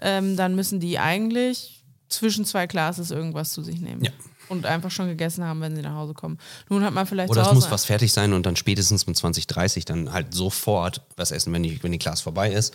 ähm, 0.00 0.36
dann 0.36 0.54
müssen 0.54 0.80
die 0.80 0.98
eigentlich 0.98 1.84
zwischen 2.08 2.44
zwei 2.44 2.66
Classes 2.66 3.10
irgendwas 3.10 3.52
zu 3.52 3.62
sich 3.62 3.80
nehmen. 3.80 4.02
Ja. 4.02 4.10
Und 4.48 4.64
einfach 4.64 4.90
schon 4.90 5.08
gegessen 5.08 5.44
haben, 5.44 5.60
wenn 5.60 5.76
sie 5.76 5.82
nach 5.82 5.94
Hause 5.94 6.14
kommen. 6.14 6.38
Nun 6.70 6.82
hat 6.82 6.94
man 6.94 7.06
vielleicht 7.06 7.28
Oder 7.28 7.42
es 7.42 7.52
muss 7.52 7.70
was 7.70 7.84
fertig 7.84 8.14
sein 8.14 8.32
und 8.32 8.46
dann 8.46 8.56
spätestens 8.56 9.04
um 9.04 9.14
20, 9.14 9.46
30 9.46 9.84
dann 9.84 10.10
halt 10.10 10.32
sofort 10.32 11.02
was 11.16 11.32
essen, 11.32 11.52
wenn 11.52 11.62
die, 11.62 11.82
wenn 11.82 11.92
die 11.92 11.98
Class 11.98 12.22
vorbei 12.22 12.50
ist, 12.50 12.72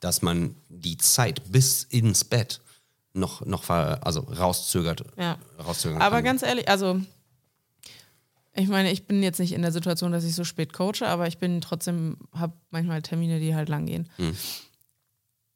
dass 0.00 0.22
man 0.22 0.54
die 0.70 0.96
Zeit 0.96 1.52
bis 1.52 1.82
ins 1.82 2.24
Bett 2.24 2.62
noch, 3.12 3.44
noch 3.44 3.68
also 3.68 4.20
rauszögert. 4.20 5.04
Ja. 5.16 5.38
rauszögern 5.58 6.00
aber 6.00 6.16
kann. 6.16 6.24
ganz 6.24 6.42
ehrlich, 6.42 6.68
also 6.68 7.00
ich 8.54 8.68
meine, 8.68 8.90
ich 8.90 9.06
bin 9.06 9.22
jetzt 9.22 9.38
nicht 9.38 9.52
in 9.52 9.62
der 9.62 9.72
Situation, 9.72 10.12
dass 10.12 10.24
ich 10.24 10.34
so 10.34 10.44
spät 10.44 10.72
coache, 10.72 11.06
aber 11.06 11.26
ich 11.26 11.38
bin 11.38 11.60
trotzdem, 11.60 12.16
habe 12.32 12.52
manchmal 12.70 13.02
Termine, 13.02 13.40
die 13.40 13.54
halt 13.54 13.68
lang 13.68 13.86
gehen. 13.86 14.08
Hm. 14.16 14.36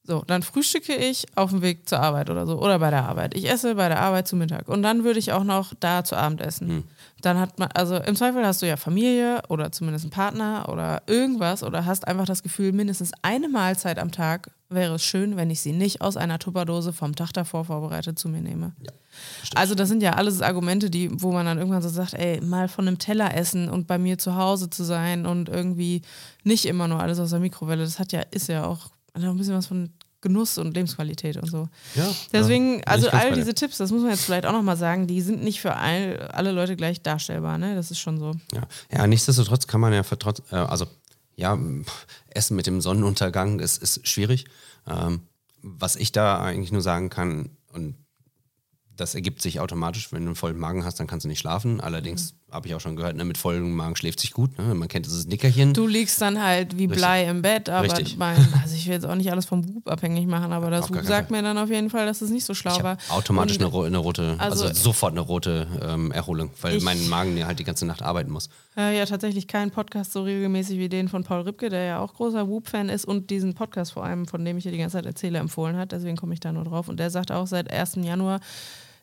So, 0.06 0.22
dann 0.26 0.42
frühstücke 0.42 0.94
ich 0.94 1.24
auf 1.34 1.48
dem 1.48 1.62
Weg 1.62 1.88
zur 1.88 1.98
Arbeit 1.98 2.28
oder 2.28 2.46
so 2.46 2.60
oder 2.60 2.78
bei 2.78 2.90
der 2.90 3.08
Arbeit. 3.08 3.34
Ich 3.34 3.48
esse 3.50 3.74
bei 3.74 3.88
der 3.88 4.00
Arbeit 4.00 4.28
zu 4.28 4.36
Mittag 4.36 4.68
und 4.68 4.82
dann 4.82 5.02
würde 5.02 5.18
ich 5.18 5.32
auch 5.32 5.44
noch 5.44 5.72
da 5.80 6.04
zu 6.04 6.14
Abend 6.14 6.42
essen. 6.42 6.68
Hm. 6.68 6.84
Dann 7.22 7.40
hat 7.40 7.58
man, 7.58 7.70
also 7.72 7.96
im 7.96 8.14
Zweifel 8.14 8.44
hast 8.44 8.60
du 8.60 8.66
ja 8.66 8.76
Familie 8.76 9.40
oder 9.48 9.72
zumindest 9.72 10.04
einen 10.04 10.10
Partner 10.10 10.68
oder 10.68 11.02
irgendwas 11.06 11.62
oder 11.62 11.86
hast 11.86 12.06
einfach 12.06 12.26
das 12.26 12.42
Gefühl, 12.42 12.72
mindestens 12.72 13.12
eine 13.22 13.48
Mahlzeit 13.48 13.98
am 13.98 14.12
Tag 14.12 14.50
wäre 14.68 14.96
es 14.96 15.04
schön, 15.04 15.36
wenn 15.36 15.48
ich 15.48 15.60
sie 15.60 15.72
nicht 15.72 16.02
aus 16.02 16.18
einer 16.18 16.38
Tupperdose 16.38 16.92
vom 16.92 17.16
Tag 17.16 17.32
davor 17.32 17.64
vorbereitet 17.64 18.18
zu 18.18 18.28
mir 18.28 18.42
nehme. 18.42 18.72
Ja, 18.82 18.90
also 19.54 19.74
das 19.74 19.88
sind 19.88 20.02
ja 20.02 20.14
alles 20.14 20.42
Argumente, 20.42 20.90
die, 20.90 21.10
wo 21.22 21.32
man 21.32 21.46
dann 21.46 21.56
irgendwann 21.56 21.80
so 21.80 21.88
sagt, 21.88 22.12
ey, 22.12 22.42
mal 22.42 22.68
von 22.68 22.86
einem 22.86 22.98
Teller 22.98 23.34
essen 23.34 23.70
und 23.70 23.86
bei 23.86 23.96
mir 23.96 24.18
zu 24.18 24.36
Hause 24.36 24.68
zu 24.68 24.84
sein 24.84 25.24
und 25.24 25.48
irgendwie 25.48 26.02
nicht 26.42 26.66
immer 26.66 26.88
nur 26.88 27.00
alles 27.00 27.18
aus 27.20 27.30
der 27.30 27.40
Mikrowelle. 27.40 27.84
Das 27.84 27.98
hat 27.98 28.12
ja, 28.12 28.20
ist 28.30 28.48
ja 28.48 28.66
auch 28.66 28.90
ein 29.14 29.36
bisschen 29.36 29.54
was 29.54 29.66
von 29.66 29.90
Genuss 30.20 30.56
und 30.58 30.74
Lebensqualität 30.74 31.36
und 31.36 31.50
so. 31.50 31.68
Ja, 31.94 32.10
Deswegen, 32.32 32.78
ja, 32.78 32.84
also 32.86 33.10
all 33.10 33.32
diese 33.32 33.54
Tipps, 33.54 33.76
das 33.76 33.90
muss 33.90 34.00
man 34.00 34.10
jetzt 34.10 34.24
vielleicht 34.24 34.46
auch 34.46 34.52
nochmal 34.52 34.76
sagen, 34.76 35.06
die 35.06 35.20
sind 35.20 35.44
nicht 35.44 35.60
für 35.60 35.76
all, 35.76 36.28
alle 36.32 36.50
Leute 36.50 36.76
gleich 36.76 37.02
darstellbar, 37.02 37.58
ne? 37.58 37.74
Das 37.74 37.90
ist 37.90 37.98
schon 37.98 38.18
so. 38.18 38.32
Ja, 38.52 38.62
ja 38.90 39.06
nichtsdestotrotz 39.06 39.66
kann 39.66 39.82
man 39.82 39.92
ja 39.92 40.02
für 40.02 40.18
trotz, 40.18 40.42
äh, 40.50 40.56
also 40.56 40.86
ja, 41.36 41.58
Essen 42.30 42.56
mit 42.56 42.66
dem 42.66 42.80
Sonnenuntergang 42.80 43.60
ist, 43.60 43.82
ist 43.82 44.06
schwierig. 44.08 44.46
Ähm, 44.86 45.22
was 45.62 45.96
ich 45.96 46.10
da 46.12 46.42
eigentlich 46.42 46.72
nur 46.72 46.82
sagen 46.82 47.10
kann, 47.10 47.50
und 47.72 47.94
das 48.96 49.14
ergibt 49.14 49.42
sich 49.42 49.60
automatisch, 49.60 50.12
wenn 50.12 50.22
du 50.22 50.28
einen 50.28 50.36
vollen 50.36 50.58
Magen 50.58 50.84
hast, 50.84 51.00
dann 51.00 51.06
kannst 51.06 51.24
du 51.24 51.28
nicht 51.28 51.40
schlafen. 51.40 51.80
Allerdings 51.80 52.32
mhm. 52.32 52.43
Habe 52.54 52.68
ich 52.68 52.74
auch 52.74 52.80
schon 52.80 52.94
gehört, 52.94 53.16
ne, 53.16 53.24
mit 53.24 53.36
vollem 53.36 53.74
Magen 53.74 53.96
schläft 53.96 54.20
sich 54.20 54.32
gut. 54.32 54.56
Ne? 54.58 54.74
Man 54.74 54.88
kennt 54.88 55.06
dieses 55.06 55.26
Nickerchen. 55.26 55.74
Du 55.74 55.86
liegst 55.86 56.20
dann 56.20 56.40
halt 56.40 56.78
wie 56.78 56.86
Blei 56.86 57.20
Richtig. 57.20 57.30
im 57.30 57.42
Bett, 57.42 57.68
aber 57.68 57.88
mein, 58.16 58.36
also 58.62 58.76
ich 58.76 58.86
will 58.86 58.94
jetzt 58.94 59.06
auch 59.06 59.16
nicht 59.16 59.30
alles 59.30 59.44
vom 59.44 59.62
Bub 59.62 59.88
abhängig 59.88 60.26
machen, 60.26 60.52
aber 60.52 60.70
das 60.70 60.88
Bub 60.88 61.02
sagt 61.02 61.30
mir 61.30 61.42
dann 61.42 61.58
auf 61.58 61.68
jeden 61.68 61.90
Fall, 61.90 62.06
dass 62.06 62.22
es 62.22 62.30
nicht 62.30 62.44
so 62.44 62.54
schlau 62.54 62.82
war. 62.82 62.96
Automatisch 63.08 63.58
eine, 63.58 63.66
eine, 63.66 63.98
rote, 63.98 64.36
also, 64.38 64.64
also, 64.64 64.74
sofort 64.74 65.12
eine 65.12 65.20
rote 65.20 65.66
ähm, 65.82 66.12
Erholung, 66.12 66.50
weil 66.60 66.80
mein 66.80 67.08
Magen 67.08 67.36
ja 67.36 67.46
halt 67.46 67.58
die 67.58 67.64
ganze 67.64 67.86
Nacht 67.86 68.02
arbeiten 68.02 68.30
muss. 68.30 68.48
Äh, 68.76 68.96
ja, 68.96 69.04
tatsächlich 69.04 69.48
kein 69.48 69.70
Podcast 69.70 70.12
so 70.12 70.22
regelmäßig 70.22 70.78
wie 70.78 70.88
den 70.88 71.08
von 71.08 71.24
Paul 71.24 71.42
Ripke, 71.42 71.68
der 71.68 71.84
ja 71.84 71.98
auch 71.98 72.14
großer 72.14 72.48
Whoop-Fan 72.48 72.88
ist 72.88 73.04
und 73.04 73.30
diesen 73.30 73.54
Podcast 73.54 73.92
vor 73.92 74.04
allem, 74.04 74.26
von 74.26 74.44
dem 74.44 74.56
ich 74.58 74.62
hier 74.62 74.72
die 74.72 74.78
ganze 74.78 74.96
Zeit 74.96 75.06
erzähle, 75.06 75.38
empfohlen 75.38 75.76
hat. 75.76 75.92
Deswegen 75.92 76.16
komme 76.16 76.34
ich 76.34 76.40
da 76.40 76.52
nur 76.52 76.64
drauf. 76.64 76.88
Und 76.88 76.98
der 76.98 77.10
sagt 77.10 77.32
auch 77.32 77.46
seit 77.46 77.70
1. 77.70 77.96
Januar, 78.02 78.40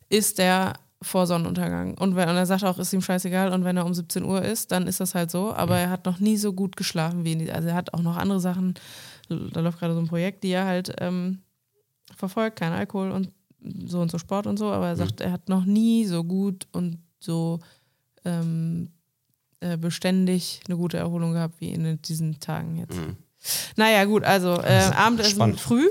ist 0.08 0.38
der 0.38 0.74
vor 1.02 1.26
Sonnenuntergang. 1.26 1.98
Und, 1.98 2.16
wenn, 2.16 2.28
und 2.28 2.36
er 2.36 2.46
sagt 2.46 2.64
auch, 2.64 2.78
ist 2.78 2.92
ihm 2.92 3.02
scheißegal. 3.02 3.52
Und 3.52 3.64
wenn 3.64 3.76
er 3.76 3.84
um 3.84 3.94
17 3.94 4.24
Uhr 4.24 4.42
ist, 4.42 4.72
dann 4.72 4.86
ist 4.86 5.00
das 5.00 5.14
halt 5.14 5.30
so. 5.30 5.52
Aber 5.52 5.78
er 5.78 5.90
hat 5.90 6.06
noch 6.06 6.20
nie 6.20 6.36
so 6.36 6.52
gut 6.52 6.76
geschlafen 6.76 7.24
wie 7.24 7.32
in 7.32 7.40
die, 7.40 7.52
Also 7.52 7.68
er 7.68 7.74
hat 7.74 7.92
auch 7.92 8.02
noch 8.02 8.16
andere 8.16 8.40
Sachen. 8.40 8.74
Da 9.28 9.60
läuft 9.60 9.78
gerade 9.78 9.94
so 9.94 10.00
ein 10.00 10.08
Projekt, 10.08 10.44
die 10.44 10.50
er 10.50 10.64
halt 10.64 10.94
ähm, 10.98 11.40
verfolgt. 12.16 12.58
Kein 12.58 12.72
Alkohol 12.72 13.10
und 13.10 13.30
so 13.86 14.00
und 14.00 14.10
so 14.10 14.18
Sport 14.18 14.46
und 14.46 14.58
so. 14.58 14.70
Aber 14.70 14.88
er 14.88 14.96
sagt, 14.96 15.20
mhm. 15.20 15.26
er 15.26 15.32
hat 15.32 15.48
noch 15.48 15.64
nie 15.64 16.06
so 16.06 16.24
gut 16.24 16.66
und 16.72 16.98
so 17.20 17.60
ähm, 18.24 18.90
äh, 19.60 19.76
beständig 19.76 20.60
eine 20.66 20.76
gute 20.76 20.96
Erholung 20.96 21.32
gehabt 21.32 21.60
wie 21.60 21.70
in 21.70 22.00
diesen 22.02 22.40
Tagen 22.40 22.78
jetzt. 22.78 22.96
Mhm. 22.96 23.16
Naja, 23.76 24.04
gut, 24.04 24.24
also 24.24 24.60
äh, 24.60 24.90
Abendessen 24.94 25.56
früh, 25.56 25.88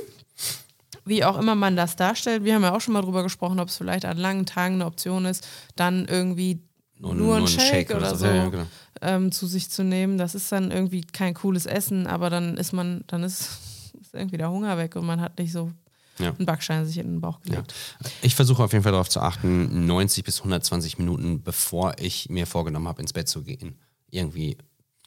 wie 1.06 1.24
auch 1.24 1.38
immer 1.38 1.56
man 1.56 1.76
das 1.76 1.96
darstellt. 1.96 2.44
Wir 2.44 2.56
haben 2.56 2.64
ja 2.64 2.76
auch 2.76 2.82
schon 2.82 2.94
mal 2.94 3.02
drüber 3.02 3.24
gesprochen, 3.24 3.60
ob 3.60 3.70
es 3.70 3.78
vielleicht 3.78 4.06
an 4.06 4.18
langen 4.18 4.46
Tagen 4.46 4.76
eine 4.76 4.86
Option 4.86 5.26
ist, 5.26 5.48
dann 5.76 6.06
irgendwie 6.06 6.62
nur, 7.00 7.16
nur 7.16 7.36
einen 7.38 7.48
Shake, 7.48 7.90
Shake, 7.90 7.96
oder, 7.96 8.16
so, 8.16 8.28
ja, 8.28 8.50
genau. 8.50 8.68
ähm, 9.02 9.32
zu 9.32 9.48
sich 9.48 9.72
zu 9.72 9.84
nehmen. 9.84 10.18
Das 10.18 10.36
ist 10.36 10.52
dann 10.52 10.70
irgendwie 10.70 11.02
kein 11.02 11.34
cooles 11.34 11.66
Essen, 11.66 12.06
aber 12.06 12.30
dann 12.30 12.58
ist 12.58 12.74
man, 12.74 13.04
dann 13.08 13.24
ist, 13.24 13.60
ist 14.02 14.14
irgendwie 14.14 14.38
der 14.38 14.52
Hunger 14.52 14.78
weg 14.78 14.96
und 14.96 15.06
man 15.06 15.20
hat 15.20 15.40
nicht 15.40 15.52
so 15.52 15.72
ja. 16.20 16.30
einen 16.30 16.46
Backstein 16.46 16.86
sich 16.86 17.00
in 17.00 17.08
den 17.08 17.22
Bauch 17.22 17.42
gelegt. 17.42 17.74
Ja. 18.04 18.10
Ich 18.22 18.36
versuche 18.36 18.64
auf 18.64 18.72
jeden 18.72 18.84
Fall 18.84 18.92
darauf 18.92 19.10
zu 19.10 19.20
achten, 19.20 19.88
90 19.88 20.24
bis 20.24 20.40
120 20.40 21.00
Minuten, 21.00 21.42
bevor 21.42 21.96
ich 21.98 22.30
mir 22.30 22.46
vorgenommen 22.46 22.88
habe, 22.88 23.02
ins 23.02 23.14
Bett 23.14 23.28
zu 23.28 23.44
gehen, 23.44 23.80
irgendwie 24.10 24.58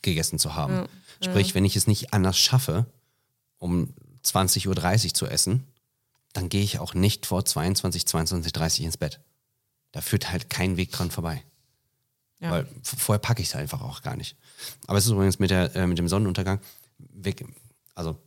gegessen 0.03 0.39
zu 0.39 0.55
haben. 0.55 0.75
Ja. 0.75 0.87
Sprich, 1.21 1.55
wenn 1.55 1.65
ich 1.65 1.77
es 1.77 1.87
nicht 1.87 2.13
anders 2.13 2.39
schaffe, 2.39 2.87
um 3.59 3.95
20.30 4.25 5.07
Uhr 5.07 5.15
zu 5.15 5.27
essen, 5.27 5.65
dann 6.35 6.51
gehe 6.51 6.63
ich 6.63 6.79
auch 6.79 6.93
nicht 6.93 7.25
vor 7.25 7.45
22, 7.45 8.07
22, 8.07 8.53
30 8.53 8.85
ins 8.85 8.97
Bett. 8.99 9.21
Da 9.93 10.03
führt 10.03 10.31
halt 10.31 10.51
kein 10.51 10.77
Weg 10.77 10.93
dran 10.93 11.11
vorbei. 11.11 11.43
Ja. 12.41 12.51
Weil 12.51 12.69
vorher 12.83 13.21
packe 13.21 13.41
ich 13.41 13.49
es 13.49 13.55
einfach 13.55 13.81
auch 13.81 14.03
gar 14.03 14.17
nicht. 14.17 14.37
Aber 14.87 14.99
es 14.99 15.07
ist 15.07 15.13
übrigens 15.13 15.39
mit, 15.39 15.51
der, 15.51 15.75
äh, 15.75 15.87
mit 15.87 15.97
dem 15.97 16.09
Sonnenuntergang, 16.09 16.61
weg, 16.99 17.45
also 17.95 18.19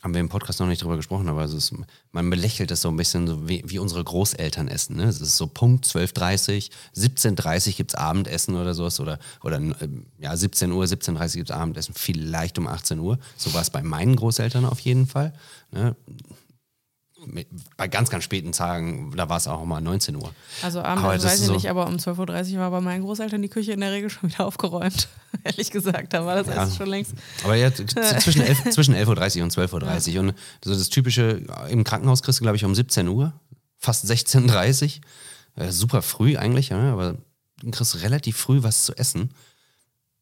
haben 0.00 0.14
wir 0.14 0.20
im 0.20 0.30
Podcast 0.30 0.60
noch 0.60 0.66
nicht 0.66 0.82
drüber 0.82 0.96
gesprochen, 0.96 1.28
aber 1.28 1.44
es 1.44 1.52
ist, 1.52 1.74
man 2.12 2.30
belächelt 2.30 2.70
das 2.70 2.80
so 2.80 2.88
ein 2.88 2.96
bisschen, 2.96 3.26
so 3.26 3.48
wie, 3.48 3.62
wie 3.66 3.78
unsere 3.78 4.02
Großeltern 4.02 4.68
essen. 4.68 4.96
Ne? 4.96 5.04
Es 5.04 5.20
ist 5.20 5.36
so 5.36 5.46
Punkt 5.46 5.84
12.30 5.84 6.70
17.30 6.96 7.76
gibt 7.76 7.90
es 7.90 7.94
Abendessen 7.96 8.54
oder 8.54 8.72
sowas 8.72 8.98
oder, 9.00 9.18
oder 9.42 9.56
ähm, 9.56 10.06
ja, 10.18 10.34
17 10.34 10.72
Uhr, 10.72 10.84
17.30 10.84 11.34
gibt 11.34 11.50
es 11.50 11.56
Abendessen, 11.56 11.94
vielleicht 11.94 12.58
um 12.58 12.66
18 12.66 12.98
Uhr. 12.98 13.18
So 13.36 13.52
war 13.52 13.60
es 13.60 13.68
bei 13.68 13.82
meinen 13.82 14.16
Großeltern 14.16 14.64
auf 14.64 14.80
jeden 14.80 15.06
Fall. 15.06 15.34
Ne? 15.70 15.94
Bei 17.76 17.88
ganz, 17.88 18.10
ganz 18.10 18.24
späten 18.24 18.52
Tagen, 18.52 19.12
da 19.16 19.28
war 19.28 19.36
es 19.36 19.46
auch 19.46 19.64
mal 19.64 19.80
19 19.80 20.16
Uhr. 20.16 20.32
Also 20.62 20.80
abends 20.80 21.24
weiß 21.24 21.40
ich 21.40 21.46
so 21.46 21.52
nicht, 21.52 21.68
aber 21.68 21.86
um 21.86 21.96
12.30 21.96 22.54
Uhr 22.54 22.60
war 22.60 22.70
bei 22.70 22.80
meinen 22.80 23.02
Großeltern 23.02 23.42
die 23.42 23.48
Küche 23.48 23.72
in 23.72 23.80
der 23.80 23.92
Regel 23.92 24.10
schon 24.10 24.30
wieder 24.30 24.46
aufgeräumt. 24.46 25.08
Ehrlich 25.44 25.70
gesagt, 25.70 26.12
da 26.12 26.24
war 26.24 26.42
das 26.42 26.46
ja. 26.46 26.70
schon 26.70 26.88
längst. 26.88 27.12
Aber 27.44 27.54
ja, 27.54 27.72
zwischen 27.72 28.42
11.30 28.42 28.70
zwischen 28.70 28.94
11 28.94 29.08
Uhr 29.08 29.16
und 29.16 29.52
12.30 29.52 30.08
Uhr. 30.08 30.12
Ja. 30.14 30.20
Und 30.20 30.34
so 30.64 30.74
das 30.74 30.88
typische, 30.88 31.42
im 31.68 31.84
Krankenhaus 31.84 32.22
kriegst 32.22 32.40
du, 32.40 32.44
glaube 32.44 32.56
ich, 32.56 32.64
um 32.64 32.74
17 32.74 33.08
Uhr, 33.08 33.32
fast 33.76 34.04
16.30 34.04 35.00
Uhr. 35.56 35.64
Äh, 35.64 35.72
super 35.72 36.02
früh 36.02 36.36
eigentlich, 36.36 36.70
ja, 36.70 36.92
aber 36.92 37.16
du 37.62 37.70
kriegst 37.70 38.02
relativ 38.02 38.36
früh 38.36 38.62
was 38.62 38.84
zu 38.84 38.96
essen. 38.96 39.34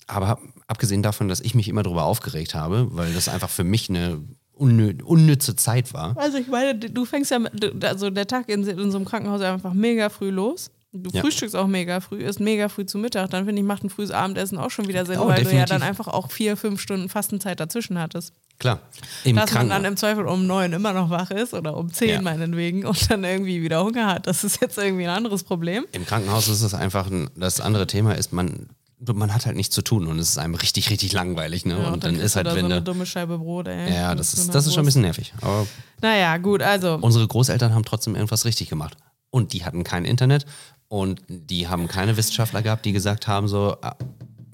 Aber 0.07 0.39
abgesehen 0.67 1.03
davon, 1.03 1.29
dass 1.29 1.41
ich 1.41 1.55
mich 1.55 1.69
immer 1.69 1.83
darüber 1.83 2.05
aufgeregt 2.05 2.55
habe, 2.55 2.89
weil 2.93 3.13
das 3.13 3.29
einfach 3.29 3.51
für 3.51 3.65
mich 3.65 3.91
eine 3.91 4.23
unnö 4.59 4.95
unnütze 5.05 5.57
Zeit 5.57 5.93
war. 5.95 6.17
Also 6.17 6.39
ich 6.39 6.49
meine, 6.49 6.75
du 6.75 7.05
fängst 7.05 7.31
ja, 7.31 7.39
mit, 7.39 7.85
also 7.85 8.11
der 8.11 8.27
Tag 8.27 8.49
in, 8.49 8.67
in 8.67 8.91
so 8.91 8.99
einem 8.99 9.07
Krankenhaus 9.07 9.41
einfach 9.41 9.73
mega 9.73 10.09
früh 10.09 10.31
los. 10.31 10.71
Du 10.93 11.11
ja. 11.11 11.21
frühstückst 11.21 11.55
auch 11.55 11.67
mega 11.67 12.01
früh, 12.01 12.23
isst 12.23 12.41
mega 12.41 12.69
früh 12.69 12.87
zu 12.87 12.97
Mittag. 12.97 13.31
Dann 13.31 13.45
finde 13.45 13.61
ich, 13.61 13.67
macht 13.67 13.85
ein 13.85 13.91
frühes 13.91 14.11
Abendessen 14.11 14.57
auch 14.57 14.71
schon 14.71 14.89
wieder 14.89 15.05
Sinn, 15.05 15.19
oh, 15.19 15.29
weil 15.29 15.37
definitiv. 15.37 15.53
du 15.53 15.57
ja 15.59 15.67
dann 15.67 15.83
einfach 15.83 16.09
auch 16.09 16.31
vier, 16.31 16.57
fünf 16.57 16.81
Stunden 16.81 17.11
Fastenzeit 17.11 17.61
dazwischen 17.61 17.99
hattest. 17.99 18.33
Klar. 18.59 18.81
Im 19.23 19.37
Dass 19.37 19.53
man 19.53 19.69
dann 19.69 19.85
im 19.85 19.97
Zweifel 19.97 20.27
um 20.27 20.47
neun 20.47 20.73
immer 20.73 20.93
noch 20.93 21.11
wach 21.11 21.31
ist 21.31 21.55
oder 21.55 21.77
um 21.77 21.93
zehn 21.93 22.09
ja. 22.09 22.23
meinetwegen 22.23 22.87
und 22.87 23.11
dann 23.11 23.23
irgendwie 23.23 23.63
wieder 23.63 23.85
Hunger 23.85 24.07
hat. 24.07 24.27
Das 24.27 24.43
ist 24.45 24.61
jetzt 24.61 24.79
irgendwie 24.79 25.05
ein 25.05 25.15
anderes 25.15 25.45
Problem. 25.45 25.85
Im 25.93 26.07
Krankenhaus 26.07 26.49
ist 26.49 26.63
es 26.63 26.75
einfach, 26.75 27.09
ein, 27.09 27.29
das 27.37 27.61
andere 27.61 27.87
Thema 27.87 28.15
ist, 28.15 28.33
man 28.33 28.69
man 29.15 29.35
hat 29.35 29.47
halt 29.47 29.57
nichts 29.57 29.75
zu 29.75 29.83
tun 29.83 30.07
und 30.07 30.19
es 30.19 30.31
ist 30.31 30.39
einem 30.39 30.55
richtig, 30.55 30.91
richtig 30.91 31.13
langweilig. 31.13 31.65
Ne? 31.67 31.75
Ja, 31.75 31.87
und, 31.87 31.95
und, 31.95 32.05
dann, 32.05 32.15
dann 32.15 32.25
ist 32.25 32.37
halt, 32.37 32.47
wenn 32.47 32.61
so 32.61 32.67
eine 32.67 32.83
dumme 32.83 33.07
Scheibe 33.07 33.39
Brot, 33.39 33.69
ey. 33.69 33.95
Ja, 33.95 34.15
das 34.15 34.35
ist, 34.35 34.55
das 34.55 34.67
ist 34.67 34.75
schon 34.75 34.83
ein 34.83 34.87
bisschen 34.87 35.03
nervig. 35.03 35.33
Aber 35.41 35.67
naja, 36.01 36.37
gut, 36.39 36.63
also. 36.63 36.99
Unsere 37.01 37.27
Großeltern 37.27 37.75
haben 37.75 37.85
trotzdem 37.85 38.15
irgendwas 38.15 38.45
richtig 38.45 38.69
gemacht. 38.69 38.97
Und 39.31 39.53
die 39.53 39.65
hatten 39.65 39.85
kein 39.85 40.05
Internet 40.05 40.47
und 40.89 41.23
die 41.29 41.69
haben 41.69 41.87
keine 41.87 42.17
Wissenschaftler 42.17 42.63
gehabt, 42.63 42.85
die 42.85 42.93
gesagt 42.93 43.29
haben, 43.29 43.47
so 43.47 43.77
ah, 43.83 43.97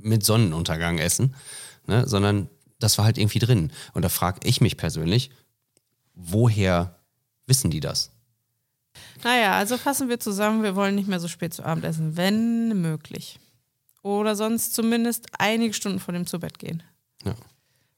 mit 0.03 0.25
Sonnenuntergang 0.25 0.99
essen, 0.99 1.35
ne? 1.87 2.07
sondern 2.09 2.49
das 2.81 2.99
war 2.99 3.05
halt 3.05 3.19
irgendwie 3.19 3.39
drin. 3.39 3.73
Und 3.93 4.03
da 4.03 4.09
frage 4.09 4.41
ich 4.45 4.61
mich 4.61 4.77
persönlich, 4.77 5.31
woher 6.15 6.97
wissen 7.47 7.71
die 7.71 7.81
das? 7.81 8.11
Naja, 9.23 9.53
also 9.55 9.77
fassen 9.77 10.09
wir 10.09 10.21
zusammen, 10.21 10.63
wir 10.63 10.77
wollen 10.77 10.95
nicht 10.95 11.09
mehr 11.09 11.21
so 11.21 11.29
spät 11.29 11.55
zu 11.55 11.65
Abend 11.65 11.85
essen, 11.85 12.17
wenn 12.17 12.81
möglich. 12.81 13.39
Oder 14.05 14.37
sonst 14.37 14.75
zumindest 14.75 15.29
einige 15.39 15.73
Stunden 15.73 15.99
vor 15.99 16.13
dem 16.13 16.27
zu 16.27 16.39
Bett 16.39 16.59
gehen. 16.59 16.83
Ja. 17.25 17.35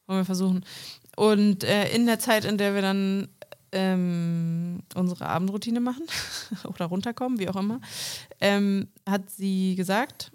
Wollen 0.06 0.20
wir 0.20 0.24
versuchen. 0.24 0.64
Und 1.16 1.64
äh, 1.64 1.88
in 1.88 2.06
der 2.06 2.20
Zeit, 2.20 2.44
in 2.44 2.58
der 2.58 2.76
wir 2.76 2.82
dann 2.82 3.28
ähm, 3.72 4.84
unsere 4.94 5.26
Abendroutine 5.26 5.80
machen 5.80 6.04
oder 6.64 6.86
runterkommen, 6.86 7.40
wie 7.40 7.48
auch 7.48 7.56
immer, 7.56 7.80
ähm, 8.40 8.86
hat 9.04 9.28
sie 9.30 9.74
gesagt, 9.74 10.30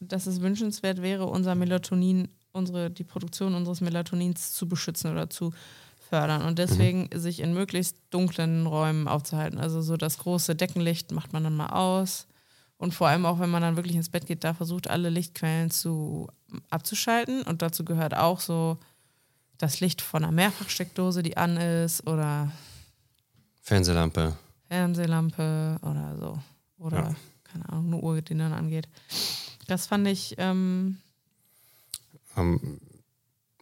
dass 0.00 0.26
es 0.26 0.40
wünschenswert 0.40 1.00
wäre, 1.00 1.26
unser 1.26 1.54
Melatonin, 1.54 2.26
unsere, 2.50 2.90
die 2.90 3.04
Produktion 3.04 3.54
unseres 3.54 3.80
Melatonins 3.80 4.50
zu 4.50 4.68
beschützen 4.68 5.12
oder 5.12 5.30
zu 5.30 5.52
fördern 6.08 6.42
und 6.42 6.58
deswegen 6.58 7.08
mhm. 7.12 7.20
sich 7.20 7.38
in 7.38 7.54
möglichst 7.54 7.98
dunklen 8.10 8.66
Räumen 8.66 9.06
aufzuhalten. 9.06 9.60
Also 9.60 9.80
so 9.80 9.96
das 9.96 10.18
große 10.18 10.56
Deckenlicht 10.56 11.12
macht 11.12 11.32
man 11.32 11.44
dann 11.44 11.54
mal 11.54 11.68
aus 11.68 12.26
und 12.80 12.94
vor 12.94 13.08
allem 13.08 13.26
auch, 13.26 13.38
wenn 13.40 13.50
man 13.50 13.60
dann 13.60 13.76
wirklich 13.76 13.94
ins 13.94 14.08
Bett 14.08 14.24
geht, 14.24 14.42
da 14.42 14.54
versucht, 14.54 14.88
alle 14.88 15.10
Lichtquellen 15.10 15.70
zu 15.70 16.28
abzuschalten. 16.70 17.42
Und 17.42 17.60
dazu 17.60 17.84
gehört 17.84 18.16
auch 18.16 18.40
so 18.40 18.78
das 19.58 19.80
Licht 19.80 20.00
von 20.00 20.24
einer 20.24 20.32
Mehrfachsteckdose, 20.32 21.22
die 21.22 21.36
an 21.36 21.58
ist, 21.58 22.06
oder 22.06 22.50
Fernsehlampe. 23.60 24.34
Fernsehlampe 24.68 25.78
oder 25.82 26.16
so. 26.18 26.38
Oder, 26.78 26.96
ja. 26.96 27.16
keine 27.44 27.68
Ahnung, 27.68 27.86
eine 27.88 28.02
Uhr, 28.02 28.22
die 28.22 28.34
dann 28.34 28.54
angeht. 28.54 28.88
Das 29.66 29.86
fand 29.86 30.08
ich. 30.08 30.36
Ähm 30.38 30.96
um, 32.34 32.60
ähm, 32.62 32.80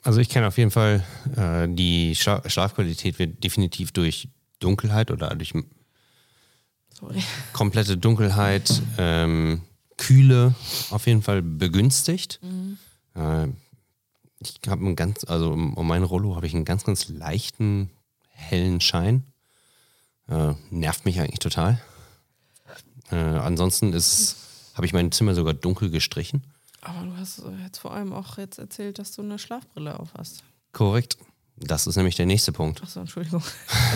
also 0.05 0.21
ich 0.21 0.29
kenne 0.29 0.47
auf 0.47 0.59
jeden 0.59 0.71
Fall, 0.71 1.05
äh, 1.35 1.67
die 1.69 2.15
Schla 2.15 2.49
Schlafqualität 2.49 3.19
wird 3.19 3.43
definitiv 3.43 3.91
durch 3.91 4.29
Dunkelheit 4.61 5.11
oder 5.11 5.35
durch 5.35 5.55
Sorry. 6.99 7.23
komplette 7.53 7.97
Dunkelheit, 7.97 8.83
ähm, 8.99 9.63
Kühle 9.97 10.55
auf 10.91 11.07
jeden 11.07 11.23
Fall 11.23 11.43
begünstigt. 11.43 12.41
Mhm. 12.43 12.79
Äh, 13.15 13.49
ich 14.41 14.61
habe 14.69 14.85
einen 14.85 14.97
ganz, 14.97 15.25
also 15.25 15.53
um, 15.53 15.75
um 15.75 15.87
mein 15.87 16.03
Rollo 16.03 16.37
habe 16.37 16.47
ich 16.47 16.55
einen 16.55 16.65
ganz, 16.65 16.85
ganz 16.85 17.09
leichten, 17.09 17.91
hellen 18.31 18.81
Schein. 18.81 19.25
Äh, 20.29 20.55
nervt 20.71 21.05
mich 21.05 21.21
eigentlich 21.21 21.41
total. 21.41 21.81
Äh, 23.11 23.17
ansonsten 23.17 23.93
habe 24.75 24.87
ich 24.87 24.93
mein 24.93 25.11
Zimmer 25.13 25.35
sogar 25.35 25.55
dunkel 25.55 25.91
gestrichen. 25.91 26.45
Aber 26.81 27.05
du 27.05 27.17
hast 27.17 27.43
jetzt 27.65 27.79
vor 27.79 27.93
allem 27.93 28.13
auch 28.13 28.39
jetzt 28.39 28.59
erzählt, 28.59 28.99
dass 28.99 29.13
du 29.13 29.23
eine 29.23 29.39
Schlafbrille 29.39 29.99
auf 29.99 30.11
hast. 30.17 30.45
Korrekt. 30.73 31.19
Das 31.61 31.87
ist 31.87 31.97
nämlich 31.97 32.17
der 32.17 32.27
nächste 32.27 32.53
Punkt. 32.53 32.83
Achso, 32.83 33.01
Entschuldigung. 33.01 33.43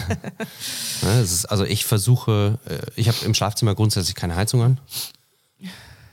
ja, 1.03 1.21
ist, 1.21 1.47
also 1.47 1.65
ich 1.65 1.85
versuche, 1.85 2.59
äh, 2.67 2.79
ich 2.97 3.09
habe 3.09 3.19
im 3.25 3.35
Schlafzimmer 3.35 3.75
grundsätzlich 3.75 4.15
keine 4.15 4.37
Heizung 4.37 4.63
an. 4.63 4.81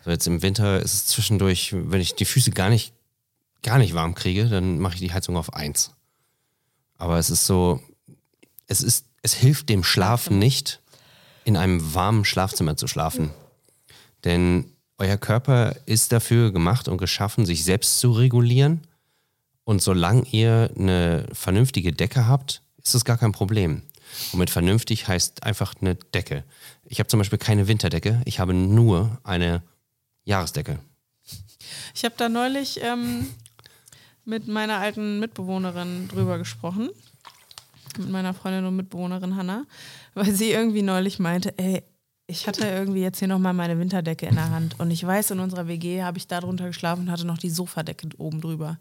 So 0.06 0.12
jetzt 0.12 0.28
im 0.28 0.42
Winter 0.42 0.82
ist 0.82 0.94
es 0.94 1.06
zwischendurch, 1.08 1.74
wenn 1.74 2.02
ich 2.02 2.16
die 2.16 2.26
Füße 2.26 2.52
gar 2.52 2.70
nicht, 2.70 2.94
gar 3.64 3.78
nicht 3.80 3.94
warm 3.94 4.16
kriege, 4.16 4.48
dann 4.48 4.80
mache 4.80 4.96
ich 4.96 5.00
die 5.00 5.12
Heizung 5.12 5.38
auf 5.38 5.54
1. 5.54 5.92
Aber 6.98 7.18
es 7.18 7.30
ist 7.30 7.46
so, 7.46 7.82
es 8.68 8.82
ist, 8.82 9.06
es 9.22 9.34
hilft 9.34 9.70
dem 9.70 9.84
Schlafen 9.84 10.40
nicht, 10.40 10.82
in 11.44 11.58
einem 11.58 11.94
warmen 11.94 12.26
Schlafzimmer 12.26 12.78
zu 12.78 12.88
schlafen. 12.88 13.32
Denn 14.24 14.72
euer 14.98 15.18
Körper 15.18 15.76
ist 15.86 16.12
dafür 16.12 16.52
gemacht 16.52 16.88
und 16.88 16.98
geschaffen, 16.98 17.46
sich 17.46 17.64
selbst 17.64 18.00
zu 18.00 18.12
regulieren 18.12 18.82
und 19.70 19.84
solange 19.84 20.24
ihr 20.32 20.72
eine 20.76 21.28
vernünftige 21.32 21.94
Decke 21.94 22.26
habt, 22.26 22.64
ist 22.84 22.96
das 22.96 23.06
gar 23.06 23.20
kein 23.20 23.34
Problem. 23.34 23.84
Und 24.32 24.40
mit 24.40 24.50
vernünftig 24.50 25.08
heißt 25.08 25.44
einfach 25.44 25.76
eine 25.80 25.94
Decke. 25.94 26.44
Ich 26.86 26.98
habe 26.98 27.08
zum 27.08 27.20
Beispiel 27.20 27.38
keine 27.38 27.68
Winterdecke, 27.68 28.20
ich 28.26 28.40
habe 28.40 28.56
nur 28.56 29.20
eine 29.24 29.62
Jahresdecke. 30.24 30.80
Ich 31.94 32.04
habe 32.04 32.16
da 32.18 32.30
neulich 32.30 32.80
ähm, 32.82 33.28
mit 34.26 34.48
meiner 34.48 34.80
alten 34.80 35.20
Mitbewohnerin 35.20 36.08
drüber 36.08 36.40
gesprochen. 36.40 36.90
Mit 38.00 38.10
meiner 38.10 38.34
Freundin 38.34 38.66
und 38.66 38.76
Mitbewohnerin 38.76 39.36
Hanna, 39.36 39.66
weil 40.16 40.34
sie 40.34 40.50
irgendwie 40.50 40.82
neulich 40.82 41.20
meinte, 41.20 41.54
ey, 41.60 41.84
ich 42.26 42.48
hatte 42.48 42.66
irgendwie 42.66 43.02
jetzt 43.02 43.20
hier 43.20 43.28
nochmal 43.28 43.54
meine 43.54 43.78
Winterdecke 43.78 44.26
in 44.26 44.34
der 44.34 44.50
Hand 44.50 44.80
und 44.80 44.90
ich 44.90 45.06
weiß, 45.06 45.30
in 45.30 45.40
unserer 45.40 45.68
WG 45.68 46.02
habe 46.02 46.18
ich 46.18 46.26
da 46.26 46.42
drunter 46.42 46.66
geschlafen 46.66 47.02
und 47.02 47.12
hatte 47.12 47.28
noch 47.28 47.38
die 47.38 47.52
Sofadecke 47.52 48.10
oben 48.18 48.42
drüber 48.42 48.80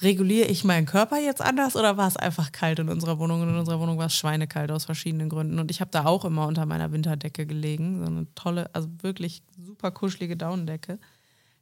reguliere 0.00 0.48
ich 0.48 0.64
meinen 0.64 0.86
Körper 0.86 1.18
jetzt 1.18 1.42
anders 1.42 1.76
oder 1.76 1.96
war 1.96 2.06
es 2.06 2.16
einfach 2.16 2.52
kalt 2.52 2.78
in 2.78 2.88
unserer 2.88 3.18
Wohnung? 3.18 3.42
Und 3.42 3.48
in 3.48 3.56
unserer 3.56 3.80
Wohnung 3.80 3.98
war 3.98 4.06
es 4.06 4.14
schweinekalt 4.14 4.70
aus 4.70 4.84
verschiedenen 4.84 5.28
Gründen. 5.28 5.58
Und 5.58 5.70
ich 5.70 5.80
habe 5.80 5.90
da 5.90 6.04
auch 6.04 6.24
immer 6.24 6.46
unter 6.46 6.66
meiner 6.66 6.92
Winterdecke 6.92 7.46
gelegen. 7.46 7.98
So 7.98 8.06
eine 8.10 8.26
tolle, 8.34 8.70
also 8.74 8.88
wirklich 9.02 9.42
super 9.60 9.90
kuschelige 9.90 10.36
Daunendecke. 10.36 10.98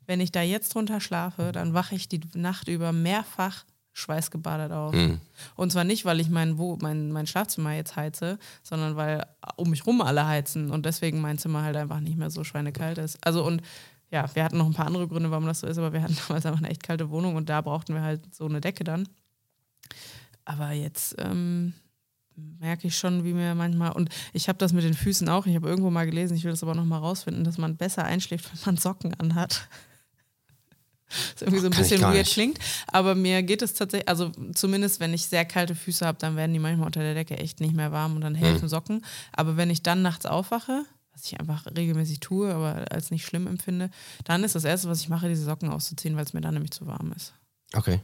Wenn 0.07 0.21
ich 0.21 0.33
da 0.33 0.43
jetzt 0.43 0.75
drunter 0.75 1.01
schlafe, 1.01 1.51
dann 1.53 1.75
wache 1.75 1.95
ich 1.95 2.09
die 2.09 2.21
Nacht 2.35 2.69
über 2.69 2.93
mehrfach 2.93 3.65
schweißgebadet 3.97 4.73
auf. 4.73 4.95
Mhm. 4.95 5.21
Und 5.55 5.73
zwar 5.73 5.85
nicht, 5.85 6.05
weil 6.05 6.21
ich 6.21 6.29
mein, 6.29 6.59
wo, 6.59 6.77
mein, 6.81 7.13
mein 7.13 7.27
Schlafzimmer 7.27 7.73
jetzt 7.73 7.97
heize, 7.97 8.39
sondern 8.63 8.95
weil 8.97 9.25
um 9.57 9.71
mich 9.71 9.87
rum 9.87 10.03
alle 10.03 10.27
heizen 10.27 10.71
und 10.71 10.85
deswegen 10.85 11.23
mein 11.23 11.39
Zimmer 11.39 11.63
halt 11.63 11.77
einfach 11.77 12.01
nicht 12.01 12.19
mehr 12.19 12.29
so 12.29 12.45
schweinekalt 12.45 12.99
ist. 12.99 13.17
Also 13.27 13.43
und 13.43 13.63
ja, 14.11 14.29
wir 14.35 14.45
hatten 14.45 14.59
noch 14.59 14.67
ein 14.67 14.75
paar 14.75 14.87
andere 14.87 15.09
Gründe, 15.09 15.31
warum 15.31 15.47
das 15.47 15.61
so 15.61 15.67
ist, 15.67 15.79
aber 15.79 15.93
wir 15.93 16.03
hatten 16.03 16.17
damals 16.29 16.47
einfach 16.47 16.61
eine 16.61 16.71
echt 16.71 16.83
kalte 16.83 17.11
Wohnung 17.11 17.37
und 17.37 17.49
da 17.49 17.61
brauchten 17.61 17.95
wir 17.95 18.03
halt 18.03 18.35
so 18.35 18.47
eine 18.47 18.61
Decke 18.61 18.85
dann. 18.85 19.09
Aber 20.45 20.73
jetzt 20.73 21.17
ähm, 21.19 21.75
merke 22.37 22.87
ich 22.87 22.97
schon, 22.97 23.25
wie 23.25 23.33
mir 23.33 23.55
manchmal, 23.55 23.93
und 23.93 24.11
ich 24.33 24.49
habe 24.49 24.59
das 24.59 24.73
mit 24.73 24.85
den 24.85 24.95
Füßen 24.95 25.29
auch, 25.29 25.47
ich 25.47 25.57
habe 25.57 25.69
irgendwo 25.69 25.91
mal 25.91 26.07
gelesen, 26.07 26.37
ich 26.37 26.45
will 26.45 26.53
das 26.53 26.63
aber 26.63 26.75
nochmal 26.75 27.01
rausfinden, 27.01 27.45
dass 27.45 27.59
man 27.59 27.77
besser 27.77 28.05
einschläft, 28.05 28.51
wenn 28.53 28.61
man 28.65 28.77
Socken 28.77 29.15
anhat. 29.15 29.69
Das 31.35 31.43
irgendwie 31.43 31.61
so 31.61 31.69
ein 31.69 31.71
bisschen 31.71 32.03
weird 32.03 32.27
klingt. 32.27 32.59
Aber 32.89 33.15
mir 33.15 33.45
geht 33.45 33.63
es 33.63 33.75
tatsächlich, 33.75 34.09
also 34.09 34.33
zumindest 34.53 34.99
wenn 34.99 35.15
ich 35.15 35.27
sehr 35.27 35.45
kalte 35.45 35.77
Füße 35.77 36.05
habe, 36.05 36.19
dann 36.19 36.35
werden 36.35 36.53
die 36.53 36.59
manchmal 36.59 36.87
unter 36.87 36.99
der 36.99 37.15
Decke 37.15 37.39
echt 37.39 37.61
nicht 37.61 37.77
mehr 37.77 37.93
warm 37.93 38.17
und 38.17 38.23
dann 38.23 38.35
helfen 38.35 38.65
mhm. 38.65 38.69
Socken. 38.69 39.05
Aber 39.31 39.57
wenn 39.57 39.71
ich 39.71 39.85
dann 39.85 40.03
nachts 40.03 40.27
aufwache, 40.27 40.85
was 41.17 41.25
ich 41.25 41.41
einfach 41.41 41.65
regelmäßig 41.75 42.21
tue, 42.21 42.55
aber 42.55 42.85
als 42.91 43.11
nicht 43.11 43.25
schlimm 43.25 43.47
empfinde, 43.47 43.91
dann 44.25 44.45
ist 44.45 44.55
das 44.55 44.65
Erste, 44.65 44.89
was 44.89 45.01
ich 45.01 45.09
mache, 45.09 45.29
diese 45.29 45.45
Socken 45.45 45.71
auszuziehen, 45.71 46.15
weil 46.17 46.25
es 46.25 46.35
mir 46.35 46.43
dann 46.43 46.55
nämlich 46.55 46.73
zu 46.73 46.87
warm 46.87 47.13
ist. 47.13 47.33
Okay. 47.73 48.01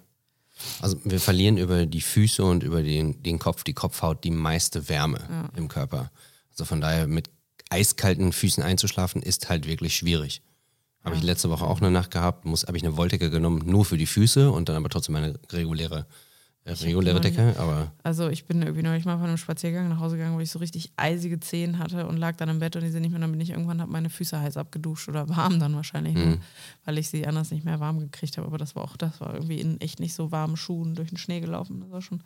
Also 0.80 0.98
wir 1.04 1.20
verlieren 1.20 1.58
über 1.58 1.86
die 1.86 2.00
Füße 2.00 2.42
und 2.44 2.62
über 2.62 2.82
den, 2.82 3.22
den 3.22 3.38
Kopf, 3.38 3.64
die 3.64 3.74
Kopfhaut, 3.74 4.24
die 4.24 4.30
meiste 4.30 4.88
Wärme 4.88 5.20
ja. 5.28 5.48
im 5.56 5.68
Körper. 5.68 6.10
Also 6.50 6.64
von 6.64 6.80
daher 6.80 7.06
mit 7.06 7.30
eiskalten 7.70 8.32
Füßen 8.32 8.62
einzuschlafen, 8.62 9.22
ist 9.22 9.48
halt 9.48 9.66
wirklich 9.66 9.96
schwierig. 9.96 10.42
Habe 11.04 11.16
ja. 11.16 11.20
ich 11.20 11.26
letzte 11.26 11.50
Woche 11.50 11.66
auch 11.66 11.80
eine 11.80 11.90
Nacht 11.90 12.10
gehabt, 12.10 12.44
habe 12.44 12.76
ich 12.76 12.84
eine 12.84 12.96
Wolldecke 12.96 13.30
genommen, 13.30 13.62
nur 13.66 13.84
für 13.84 13.98
die 13.98 14.06
Füße 14.06 14.50
und 14.50 14.68
dann 14.68 14.76
aber 14.76 14.88
trotzdem 14.88 15.16
eine 15.16 15.38
reguläre 15.50 16.06
reguläre 16.66 17.20
Decke, 17.20 17.54
aber. 17.58 17.92
Also 18.02 18.28
ich 18.28 18.44
bin 18.44 18.62
irgendwie 18.62 18.82
neulich 18.82 19.04
mal 19.04 19.16
von 19.16 19.26
einem 19.26 19.36
Spaziergang 19.36 19.88
nach 19.88 19.98
Hause 19.98 20.16
gegangen, 20.16 20.36
wo 20.36 20.40
ich 20.40 20.50
so 20.50 20.60
richtig 20.60 20.92
eisige 20.96 21.40
Zehen 21.40 21.78
hatte 21.78 22.06
und 22.06 22.16
lag 22.16 22.36
dann 22.36 22.48
im 22.48 22.60
Bett 22.60 22.76
und 22.76 22.82
die 22.82 22.90
sind 22.90 23.02
nicht 23.02 23.10
mehr. 23.10 23.20
Dann 23.20 23.32
bin 23.32 23.40
ich 23.40 23.50
irgendwann, 23.50 23.80
habe 23.80 23.90
meine 23.90 24.10
Füße 24.10 24.40
heiß 24.40 24.56
abgeduscht 24.56 25.08
oder 25.08 25.28
warm 25.36 25.58
dann 25.58 25.74
wahrscheinlich, 25.74 26.14
mhm. 26.14 26.38
weil 26.84 26.98
ich 26.98 27.08
sie 27.08 27.26
anders 27.26 27.50
nicht 27.50 27.64
mehr 27.64 27.80
warm 27.80 27.98
gekriegt 27.98 28.38
habe. 28.38 28.46
Aber 28.46 28.58
das 28.58 28.76
war 28.76 28.84
auch, 28.84 28.96
das 28.96 29.20
war 29.20 29.34
irgendwie 29.34 29.60
in 29.60 29.80
echt 29.80 29.98
nicht 29.98 30.14
so 30.14 30.30
warmen 30.30 30.56
Schuhen 30.56 30.94
durch 30.94 31.08
den 31.08 31.18
Schnee 31.18 31.40
gelaufen. 31.40 31.80
Das 31.80 31.90
war 31.90 32.02
schon 32.02 32.22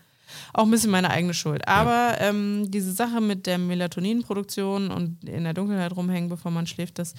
auch 0.53 0.65
ein 0.65 0.71
bisschen 0.71 0.91
meine 0.91 1.11
eigene 1.11 1.35
Schuld. 1.35 1.67
Aber 1.69 2.21
ja. 2.21 2.29
ähm, 2.29 2.71
diese 2.71 2.93
Sache 2.93 3.21
mit 3.21 3.47
der 3.47 3.59
Melatoninproduktion 3.59 4.91
und 4.91 5.25
in 5.25 5.45
der 5.45 5.55
Dunkelheit 5.55 5.97
rumhängen, 5.97 6.29
bevor 6.29 6.51
man 6.51 6.67
schläft, 6.67 6.99
das 6.99 7.15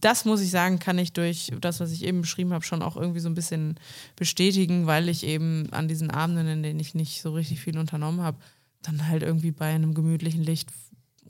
das 0.00 0.24
muss 0.24 0.40
ich 0.40 0.50
sagen, 0.50 0.78
kann 0.78 0.98
ich 0.98 1.12
durch 1.12 1.52
das, 1.60 1.80
was 1.80 1.90
ich 1.90 2.04
eben 2.04 2.20
beschrieben 2.20 2.52
habe, 2.52 2.64
schon 2.64 2.82
auch 2.82 2.96
irgendwie 2.96 3.20
so 3.20 3.28
ein 3.28 3.34
bisschen 3.34 3.78
bestätigen, 4.16 4.86
weil 4.86 5.08
ich 5.08 5.24
eben 5.24 5.68
an 5.72 5.88
diesen 5.88 6.10
Abenden, 6.10 6.46
in 6.46 6.62
denen 6.62 6.80
ich 6.80 6.94
nicht 6.94 7.22
so 7.22 7.32
richtig 7.32 7.60
viel 7.60 7.78
unternommen 7.78 8.20
habe, 8.20 8.38
dann 8.82 9.08
halt 9.08 9.22
irgendwie 9.22 9.50
bei 9.50 9.74
einem 9.74 9.94
gemütlichen 9.94 10.42
Licht 10.42 10.70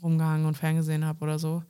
rumgehangen 0.02 0.46
und 0.46 0.56
ferngesehen 0.56 1.04
habe 1.04 1.22
oder 1.24 1.38
so 1.38 1.62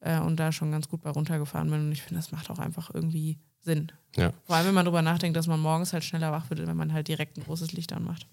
äh, 0.00 0.18
und 0.18 0.36
da 0.36 0.52
schon 0.52 0.70
ganz 0.70 0.88
gut 0.88 1.02
bei 1.02 1.10
runtergefahren 1.10 1.70
bin. 1.70 1.80
Und 1.80 1.92
ich 1.92 2.02
finde, 2.02 2.20
das 2.20 2.32
macht 2.32 2.50
auch 2.50 2.58
einfach 2.58 2.90
irgendwie 2.92 3.38
Sinn. 3.60 3.92
Ja. 4.16 4.32
Vor 4.44 4.56
allem, 4.56 4.68
wenn 4.68 4.74
man 4.74 4.84
darüber 4.84 5.02
nachdenkt, 5.02 5.36
dass 5.36 5.46
man 5.46 5.60
morgens 5.60 5.92
halt 5.92 6.04
schneller 6.04 6.32
wach 6.32 6.48
wird, 6.50 6.66
wenn 6.66 6.76
man 6.76 6.92
halt 6.92 7.08
direkt 7.08 7.36
ein 7.36 7.44
großes 7.44 7.72
Licht 7.72 7.92
anmacht. 7.92 8.26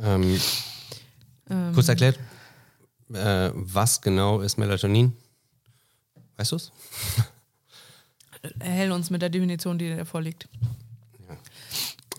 Ähm, 0.00 0.40
ähm, 1.50 1.72
kurz 1.74 1.88
erklärt, 1.88 2.18
äh, 3.12 3.50
was 3.54 4.00
genau 4.00 4.40
ist 4.40 4.58
Melatonin? 4.58 5.12
Weißt 6.36 6.52
du 6.52 6.56
es? 6.56 6.72
Erhell 8.58 8.92
uns 8.92 9.10
mit 9.10 9.22
der 9.22 9.30
Definition, 9.30 9.78
die 9.78 9.88
dir 9.88 10.04
vorliegt. 10.04 10.48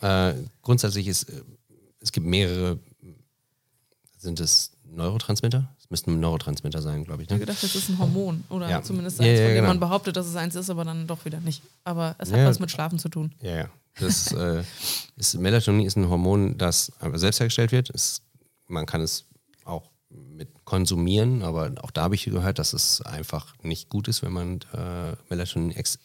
Ja. 0.02 0.30
Äh, 0.30 0.36
grundsätzlich 0.62 1.08
ist, 1.08 1.24
äh, 1.24 1.42
es 2.00 2.12
gibt 2.12 2.26
mehrere, 2.26 2.80
sind 4.18 4.40
es 4.40 4.72
Neurotransmitter? 4.92 5.70
Es 5.80 5.90
müssten 5.90 6.20
Neurotransmitter 6.20 6.82
sein, 6.82 7.04
glaube 7.04 7.24
ich. 7.24 7.30
Ne? 7.30 7.36
Ich 7.36 7.42
habe 7.42 7.46
gedacht, 7.46 7.64
das 7.64 7.76
ist 7.76 7.90
ein 7.90 8.00
Hormon 8.00 8.44
oder 8.50 8.70
ja. 8.70 8.82
zumindest 8.82 9.20
eins, 9.20 9.28
ja, 9.28 9.34
ja, 9.34 9.40
von 9.40 9.48
dem 9.48 9.56
genau. 9.56 9.68
man 9.68 9.80
behauptet, 9.80 10.18
dass 10.18 10.28
es 10.28 10.36
eins 10.36 10.56
ist, 10.56 10.70
aber 10.70 10.86
dann 10.86 11.08
doch 11.08 11.26
wieder 11.26 11.40
nicht. 11.40 11.62
Aber 11.84 12.16
es 12.18 12.32
hat 12.32 12.46
was 12.46 12.60
mit 12.60 12.72
Schlafen 12.72 13.00
zu 13.00 13.10
tun. 13.10 13.34
Ja, 13.42 13.56
ja. 13.56 13.70
Das, 14.00 14.32
äh, 14.32 14.64
ist, 15.18 15.38
Melatonin 15.38 15.86
ist 15.86 15.98
ein 15.98 16.10
Hormon, 16.10 16.58
das 16.58 16.92
selbst 17.16 17.40
hergestellt 17.40 17.72
wird. 17.72 17.90
Es, 17.90 18.22
man 18.68 18.86
kann 18.86 19.02
es 19.02 19.26
mit 20.10 20.50
konsumieren, 20.66 21.44
aber 21.44 21.74
auch 21.82 21.92
da 21.92 22.04
habe 22.04 22.16
ich 22.16 22.26
gehört, 22.26 22.60
dass 22.60 22.74
es 22.74 23.02
einfach 23.02 23.54
nicht 23.62 23.90
gut 23.90 24.08
ist, 24.08 24.24
wenn 24.24 24.34
man 24.34 24.60
äh, 24.74 25.16
Melatonin 25.30 25.72
ex 25.72 26.00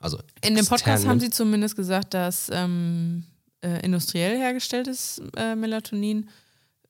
also 0.00 0.18
In 0.42 0.54
dem 0.54 0.66
Podcast 0.66 1.06
haben 1.06 1.20
sie 1.20 1.30
zumindest 1.30 1.74
gesagt, 1.76 2.14
dass 2.14 2.50
ähm, 2.52 3.24
äh, 3.62 3.84
industriell 3.84 4.38
hergestelltes 4.38 5.20
äh, 5.36 5.56
Melatonin 5.56 6.28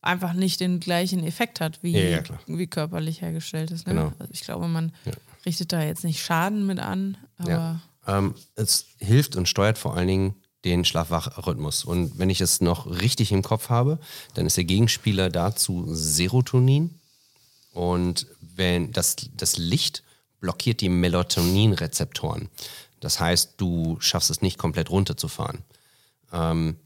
einfach 0.02 0.32
nicht 0.32 0.60
den 0.60 0.80
gleichen 0.80 1.24
Effekt 1.24 1.60
hat, 1.60 1.82
wie, 1.82 1.92
ja, 1.92 2.00
ja, 2.00 2.22
wie 2.46 2.66
körperlich 2.66 3.22
hergestelltes. 3.22 3.86
Ne? 3.86 3.94
Genau. 3.94 4.12
Also 4.18 4.32
ich 4.32 4.42
glaube, 4.42 4.68
man 4.68 4.92
ja. 5.04 5.12
richtet 5.46 5.72
da 5.72 5.82
jetzt 5.82 6.04
nicht 6.04 6.22
Schaden 6.22 6.66
mit 6.66 6.80
an, 6.80 7.16
aber. 7.38 7.80
Ähm, 8.06 8.34
es 8.54 8.86
hilft 8.98 9.36
und 9.36 9.48
steuert 9.48 9.76
vor 9.76 9.96
allen 9.96 10.08
Dingen 10.08 10.34
den 10.68 10.84
Schlafwachrhythmus. 10.84 11.84
Und 11.84 12.18
wenn 12.18 12.30
ich 12.30 12.40
es 12.40 12.60
noch 12.60 12.86
richtig 12.86 13.32
im 13.32 13.42
Kopf 13.42 13.68
habe, 13.68 13.98
dann 14.34 14.46
ist 14.46 14.56
der 14.56 14.64
Gegenspieler 14.64 15.30
dazu 15.30 15.86
Serotonin. 15.88 16.98
Und 17.72 18.26
wenn 18.40 18.92
das, 18.92 19.16
das 19.36 19.56
Licht 19.56 20.02
blockiert 20.40 20.80
die 20.80 20.88
Melatoninrezeptoren. 20.88 22.48
Das 23.00 23.20
heißt, 23.20 23.54
du 23.56 23.96
schaffst 24.00 24.30
es 24.30 24.42
nicht 24.42 24.58
komplett 24.58 24.90
runterzufahren. 24.90 25.62
Ähm, 26.32 26.76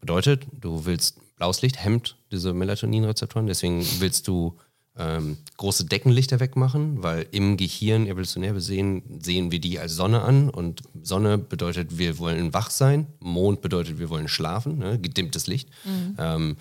bedeutet, 0.00 0.46
du 0.52 0.84
willst 0.84 1.18
blaues 1.36 1.62
Licht 1.62 1.82
hemmt 1.82 2.16
diese 2.30 2.52
Melatoninrezeptoren, 2.52 3.46
deswegen 3.46 3.84
willst 4.00 4.28
du 4.28 4.58
ähm, 4.96 5.38
große 5.56 5.86
Deckenlichter 5.86 6.38
wegmachen, 6.40 7.02
weil 7.02 7.26
im 7.32 7.56
Gehirn 7.56 8.06
evolutionär 8.06 8.52
gesehen 8.52 9.02
sehen 9.20 9.50
wir 9.50 9.60
die 9.60 9.78
als 9.78 9.94
Sonne 9.94 10.22
an 10.22 10.50
und 10.50 10.82
Sonne 11.02 11.38
bedeutet, 11.38 11.98
wir 11.98 12.18
wollen 12.18 12.54
wach 12.54 12.70
sein, 12.70 13.08
Mond 13.18 13.60
bedeutet, 13.60 13.98
wir 13.98 14.08
wollen 14.08 14.28
schlafen, 14.28 14.78
ne? 14.78 14.98
gedimmtes 15.00 15.46
Licht. 15.46 15.68
Mhm. 15.84 16.16
Ähm, 16.18 16.56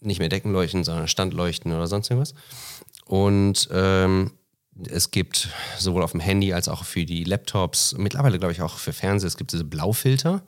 nicht 0.00 0.18
mehr 0.18 0.28
Deckenleuchten, 0.28 0.82
sondern 0.82 1.08
Standleuchten 1.08 1.72
oder 1.72 1.86
sonst 1.86 2.10
irgendwas. 2.10 2.34
Und 3.04 3.68
ähm, 3.70 4.32
es 4.88 5.10
gibt 5.10 5.48
sowohl 5.78 6.02
auf 6.02 6.12
dem 6.12 6.20
Handy 6.20 6.52
als 6.52 6.68
auch 6.68 6.84
für 6.84 7.04
die 7.04 7.24
Laptops, 7.24 7.94
mittlerweile 7.98 8.38
glaube 8.38 8.52
ich 8.52 8.62
auch 8.62 8.78
für 8.78 8.92
Fernseher, 8.92 9.28
es 9.28 9.36
gibt 9.36 9.52
diese 9.52 9.64
Blaufilter. 9.64 10.42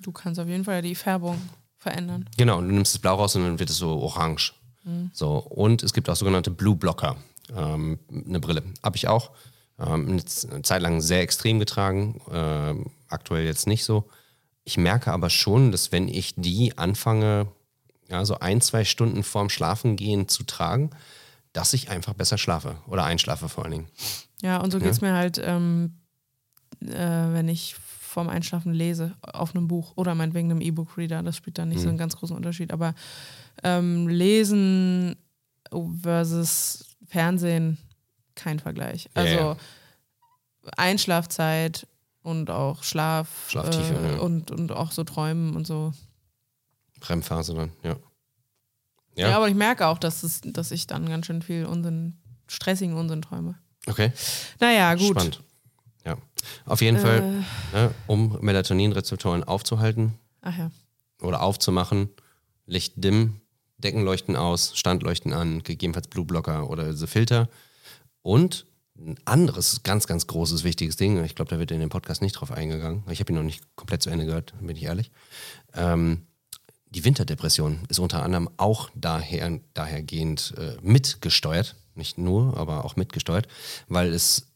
Du 0.00 0.10
kannst 0.10 0.40
auf 0.40 0.48
jeden 0.48 0.64
Fall 0.64 0.82
die 0.82 0.94
Färbung 0.94 1.38
verändern. 1.78 2.28
Genau, 2.36 2.58
und 2.58 2.68
du 2.68 2.74
nimmst 2.74 2.94
das 2.94 3.00
Blau 3.00 3.16
raus 3.16 3.36
und 3.36 3.42
dann 3.42 3.58
wird 3.58 3.70
es 3.70 3.76
so 3.76 3.90
orange. 3.90 4.54
Mhm. 4.84 5.10
So, 5.12 5.38
und 5.38 5.82
es 5.82 5.92
gibt 5.92 6.08
auch 6.08 6.16
sogenannte 6.16 6.50
Blue 6.50 6.76
Blocker, 6.76 7.16
ähm, 7.56 7.98
eine 8.10 8.40
Brille. 8.40 8.62
Habe 8.82 8.96
ich 8.96 9.08
auch. 9.08 9.30
Ähm, 9.78 10.08
eine 10.08 10.62
Zeit 10.62 10.82
lang 10.82 11.00
sehr 11.00 11.20
extrem 11.20 11.58
getragen, 11.58 12.20
ähm, 12.30 12.86
aktuell 13.08 13.44
jetzt 13.44 13.66
nicht 13.66 13.84
so. 13.84 14.08
Ich 14.64 14.76
merke 14.76 15.12
aber 15.12 15.30
schon, 15.30 15.72
dass 15.72 15.92
wenn 15.92 16.08
ich 16.08 16.34
die 16.36 16.78
anfange, 16.78 17.48
ja, 18.08 18.24
so 18.24 18.38
ein, 18.38 18.60
zwei 18.60 18.84
Stunden 18.84 19.24
vorm 19.24 19.50
Schlafengehen 19.50 20.28
zu 20.28 20.44
tragen, 20.44 20.90
dass 21.52 21.72
ich 21.72 21.90
einfach 21.90 22.14
besser 22.14 22.38
schlafe 22.38 22.76
oder 22.86 23.04
einschlafe 23.04 23.48
vor 23.48 23.64
allen 23.64 23.72
Dingen. 23.72 23.88
Ja, 24.42 24.58
und 24.58 24.70
so 24.70 24.78
geht 24.78 24.90
es 24.90 25.00
ja? 25.00 25.08
mir 25.08 25.14
halt, 25.14 25.40
ähm, 25.42 25.94
äh, 26.80 26.88
wenn 26.94 27.48
ich 27.48 27.76
vorm 28.14 28.28
Einschlafen 28.28 28.72
lese 28.72 29.16
auf 29.22 29.54
einem 29.54 29.66
Buch 29.66 29.92
oder 29.96 30.14
meinetwegen 30.14 30.50
einem 30.50 30.60
E-Book-Reader. 30.60 31.22
Das 31.22 31.36
spielt 31.36 31.58
da 31.58 31.66
nicht 31.66 31.78
mhm. 31.78 31.82
so 31.82 31.88
einen 31.88 31.98
ganz 31.98 32.16
großen 32.16 32.36
Unterschied. 32.36 32.72
Aber 32.72 32.94
ähm, 33.62 34.08
Lesen 34.08 35.16
versus 36.02 36.96
Fernsehen, 37.06 37.78
kein 38.34 38.58
Vergleich. 38.58 39.08
Also 39.14 39.34
yeah. 39.34 39.56
Einschlafzeit 40.76 41.86
und 42.22 42.50
auch 42.50 42.82
Schlaf 42.82 43.50
Schlaftiefe, 43.50 43.94
äh, 43.94 44.12
ja. 44.14 44.18
und, 44.18 44.50
und 44.50 44.72
auch 44.72 44.92
so 44.92 45.04
Träumen 45.04 45.54
und 45.54 45.66
so. 45.66 45.92
REM-Phase 47.02 47.54
dann, 47.54 47.72
ja. 47.82 47.96
ja. 49.14 49.28
ja. 49.28 49.36
aber 49.36 49.48
ich 49.48 49.54
merke 49.54 49.86
auch, 49.86 49.98
dass, 49.98 50.22
es, 50.22 50.40
dass 50.42 50.70
ich 50.70 50.86
dann 50.86 51.08
ganz 51.08 51.26
schön 51.26 51.42
viel 51.42 51.66
Unsinn, 51.66 52.18
stressigen 52.46 52.96
Unsinn 52.96 53.20
träume. 53.20 53.56
Okay. 53.86 54.12
Naja, 54.58 54.94
gut. 54.94 55.10
Spannend. 55.10 55.42
Ja. 56.06 56.16
Auf 56.64 56.80
jeden 56.80 56.96
äh. 56.96 57.00
Fall, 57.00 57.44
ne, 57.72 57.94
um 58.06 58.38
Melatoninrezeptoren 58.40 59.44
aufzuhalten 59.44 60.18
ja. 60.44 60.70
oder 61.20 61.42
aufzumachen, 61.42 62.08
Licht 62.66 62.94
dimmen, 62.96 63.42
Deckenleuchten 63.84 64.36
aus, 64.36 64.72
Standleuchten 64.74 65.32
an, 65.32 65.62
gegebenenfalls 65.62 66.08
Blueblocker 66.08 66.68
oder 66.70 66.90
diese 66.90 67.06
Filter. 67.06 67.48
Und 68.22 68.66
ein 68.96 69.16
anderes, 69.24 69.82
ganz, 69.82 70.06
ganz 70.06 70.26
großes, 70.26 70.64
wichtiges 70.64 70.96
Ding, 70.96 71.22
ich 71.24 71.34
glaube, 71.34 71.50
da 71.50 71.58
wird 71.58 71.70
in 71.70 71.80
dem 71.80 71.88
Podcast 71.88 72.22
nicht 72.22 72.32
drauf 72.32 72.52
eingegangen, 72.52 73.02
ich 73.10 73.20
habe 73.20 73.32
ihn 73.32 73.36
noch 73.36 73.42
nicht 73.42 73.62
komplett 73.76 74.02
zu 74.02 74.10
Ende 74.10 74.24
gehört, 74.24 74.54
bin 74.60 74.76
ich 74.76 74.84
ehrlich. 74.84 75.10
Ähm, 75.74 76.26
die 76.90 77.04
Winterdepression 77.04 77.80
ist 77.88 77.98
unter 77.98 78.22
anderem 78.22 78.48
auch 78.56 78.88
daher, 78.94 79.60
dahergehend 79.74 80.54
äh, 80.56 80.76
mitgesteuert, 80.80 81.74
nicht 81.96 82.18
nur, 82.18 82.56
aber 82.56 82.84
auch 82.84 82.94
mitgesteuert, 82.94 83.48
weil 83.88 84.12
es 84.12 84.46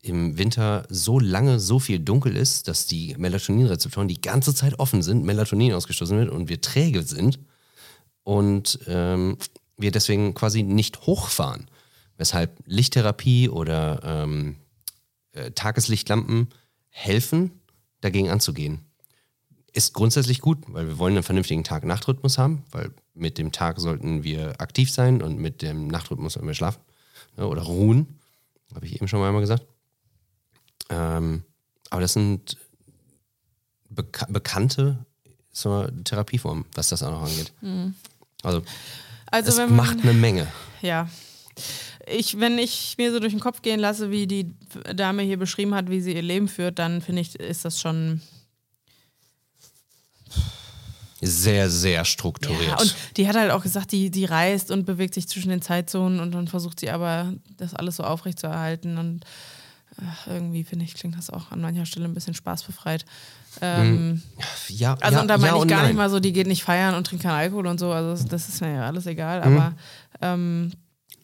im 0.00 0.36
Winter 0.36 0.84
so 0.88 1.20
lange 1.20 1.60
so 1.60 1.78
viel 1.78 2.00
dunkel 2.00 2.36
ist, 2.36 2.66
dass 2.66 2.86
die 2.86 3.14
Melatoninrezeptoren 3.18 4.08
die 4.08 4.20
ganze 4.20 4.54
Zeit 4.54 4.78
offen 4.80 5.02
sind, 5.02 5.24
Melatonin 5.24 5.74
ausgestoßen 5.74 6.18
wird 6.18 6.30
und 6.30 6.48
wir 6.48 6.60
träge 6.60 7.02
sind 7.02 7.38
und 8.24 8.78
ähm, 8.86 9.36
wir 9.76 9.90
deswegen 9.90 10.34
quasi 10.34 10.62
nicht 10.62 11.02
hochfahren. 11.02 11.68
Weshalb 12.16 12.62
Lichttherapie 12.66 13.48
oder 13.48 14.00
ähm, 14.04 14.56
äh, 15.32 15.50
Tageslichtlampen 15.52 16.48
helfen, 16.88 17.62
dagegen 18.00 18.30
anzugehen. 18.30 18.84
Ist 19.72 19.94
grundsätzlich 19.94 20.40
gut, 20.40 20.58
weil 20.68 20.86
wir 20.86 20.98
wollen 20.98 21.14
einen 21.14 21.22
vernünftigen 21.22 21.64
Tag-Nacht-Rhythmus 21.64 22.36
haben, 22.36 22.64
weil 22.70 22.92
mit 23.14 23.38
dem 23.38 23.52
Tag 23.52 23.80
sollten 23.80 24.22
wir 24.22 24.60
aktiv 24.60 24.90
sein 24.90 25.22
und 25.22 25.38
mit 25.38 25.62
dem 25.62 25.88
Nachtrhythmus 25.88 26.34
sollten 26.34 26.46
wir 26.46 26.54
schlafen 26.54 26.82
ne, 27.36 27.46
oder 27.46 27.62
ruhen. 27.62 28.18
Habe 28.74 28.86
ich 28.86 28.94
eben 28.96 29.08
schon 29.08 29.20
mal 29.20 29.28
einmal 29.28 29.40
gesagt. 29.40 29.66
Ähm, 30.90 31.44
aber 31.90 32.02
das 32.02 32.12
sind 32.12 32.58
beka 33.88 34.26
bekannte 34.28 35.04
Therapieformen, 36.04 36.64
was 36.74 36.88
das 36.88 37.02
auch 37.02 37.10
noch 37.10 37.22
angeht. 37.22 37.52
Mhm. 37.60 37.94
Also, 38.42 38.62
also 39.30 39.48
es 39.50 39.56
man, 39.56 39.76
macht 39.76 40.02
eine 40.02 40.12
Menge. 40.12 40.46
Ja. 40.80 41.08
Ich, 42.06 42.40
wenn 42.40 42.58
ich 42.58 42.96
mir 42.98 43.12
so 43.12 43.20
durch 43.20 43.32
den 43.32 43.40
Kopf 43.40 43.62
gehen 43.62 43.78
lasse, 43.78 44.10
wie 44.10 44.26
die 44.26 44.50
Dame 44.94 45.22
hier 45.22 45.38
beschrieben 45.38 45.74
hat, 45.74 45.88
wie 45.88 46.00
sie 46.00 46.14
ihr 46.14 46.22
Leben 46.22 46.48
führt, 46.48 46.78
dann 46.78 47.00
finde 47.00 47.22
ich, 47.22 47.36
ist 47.36 47.64
das 47.64 47.80
schon 47.80 48.20
sehr, 51.24 51.70
sehr 51.70 52.04
strukturiert. 52.04 52.66
Ja, 52.66 52.80
und 52.80 52.96
die 53.16 53.28
hat 53.28 53.36
halt 53.36 53.52
auch 53.52 53.62
gesagt, 53.62 53.92
die, 53.92 54.10
die 54.10 54.24
reist 54.24 54.72
und 54.72 54.84
bewegt 54.84 55.14
sich 55.14 55.28
zwischen 55.28 55.50
den 55.50 55.62
Zeitzonen 55.62 56.18
und 56.18 56.32
dann 56.32 56.48
versucht 56.48 56.80
sie 56.80 56.90
aber, 56.90 57.32
das 57.56 57.74
alles 57.74 57.96
so 57.96 58.02
aufrechtzuerhalten. 58.02 58.98
Und 58.98 59.24
ach, 60.04 60.26
irgendwie 60.26 60.64
finde 60.64 60.84
ich, 60.84 60.94
klingt 60.94 61.16
das 61.16 61.30
auch 61.30 61.52
an 61.52 61.60
mancher 61.60 61.86
Stelle 61.86 62.06
ein 62.06 62.14
bisschen 62.14 62.34
spaßbefreit. 62.34 63.04
Ähm, 63.60 64.22
Ja, 64.68 64.96
also 65.00 65.16
ja, 65.16 65.22
und 65.22 65.28
da 65.28 65.36
meine 65.38 65.56
ja 65.56 65.62
ich 65.62 65.68
gar 65.68 65.78
nein. 65.80 65.88
nicht 65.88 65.96
mal 65.96 66.10
so, 66.10 66.20
die 66.20 66.32
geht 66.32 66.46
nicht 66.46 66.64
feiern 66.64 66.94
und 66.94 67.06
trinkt 67.06 67.22
keinen 67.24 67.34
Alkohol 67.36 67.66
und 67.66 67.78
so, 67.78 67.90
also 67.92 68.24
das, 68.24 68.48
ist 68.48 68.60
mir 68.60 68.74
ja 68.74 68.86
alles 68.86 69.06
egal, 69.06 69.40
Mhm. 69.48 69.56
aber 69.56 69.74
ähm, 70.20 70.72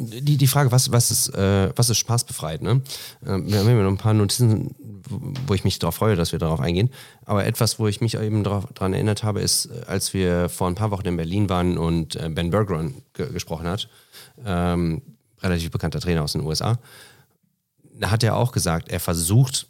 Die, 0.01 0.37
die 0.37 0.47
Frage, 0.47 0.70
was, 0.70 0.93
was, 0.93 1.11
ist, 1.11 1.29
äh, 1.35 1.72
was 1.74 1.91
ist 1.91 1.99
spaßbefreit? 1.99 2.62
Ne? 2.62 2.83
Ähm, 3.26 3.51
wir 3.51 3.59
haben 3.59 3.68
ja 3.68 3.74
noch 3.83 3.91
ein 3.91 3.97
paar 3.97 4.14
Notizen, 4.14 4.74
wo 5.47 5.55
ich 5.55 5.64
mich 5.64 5.79
darauf 5.81 5.97
freue, 5.97 6.14
dass 6.14 6.31
wir 6.33 6.39
darauf 6.39 6.61
eingehen. 6.61 6.91
Aber 7.24 7.45
etwas, 7.47 7.79
wo 7.81 7.89
ich 7.89 8.01
mich 8.01 8.14
eben 8.14 8.45
daran 8.45 8.93
erinnert 8.93 9.22
habe, 9.24 9.41
ist, 9.41 9.66
äh, 9.66 9.83
als 9.89 10.14
wir 10.14 10.49
vor 10.51 10.68
ein 10.68 10.74
paar 10.76 10.91
Wochen 10.93 11.07
in 11.09 11.16
Berlin 11.16 11.49
waren 11.49 11.79
und 11.79 12.14
äh, 12.14 12.29
Ben 12.29 12.51
Bergeron 12.51 12.95
ge 13.14 13.33
gesprochen 13.33 13.66
hat, 13.66 13.89
ähm, 14.45 15.03
relativ 15.43 15.70
bekannter 15.72 16.01
Trainer 16.01 16.22
aus 16.22 16.33
den 16.33 16.43
USA, 16.43 16.79
da 17.99 18.11
hat 18.12 18.22
er 18.22 18.37
auch 18.37 18.53
gesagt, 18.53 18.89
er 18.91 19.01
versucht 19.01 19.66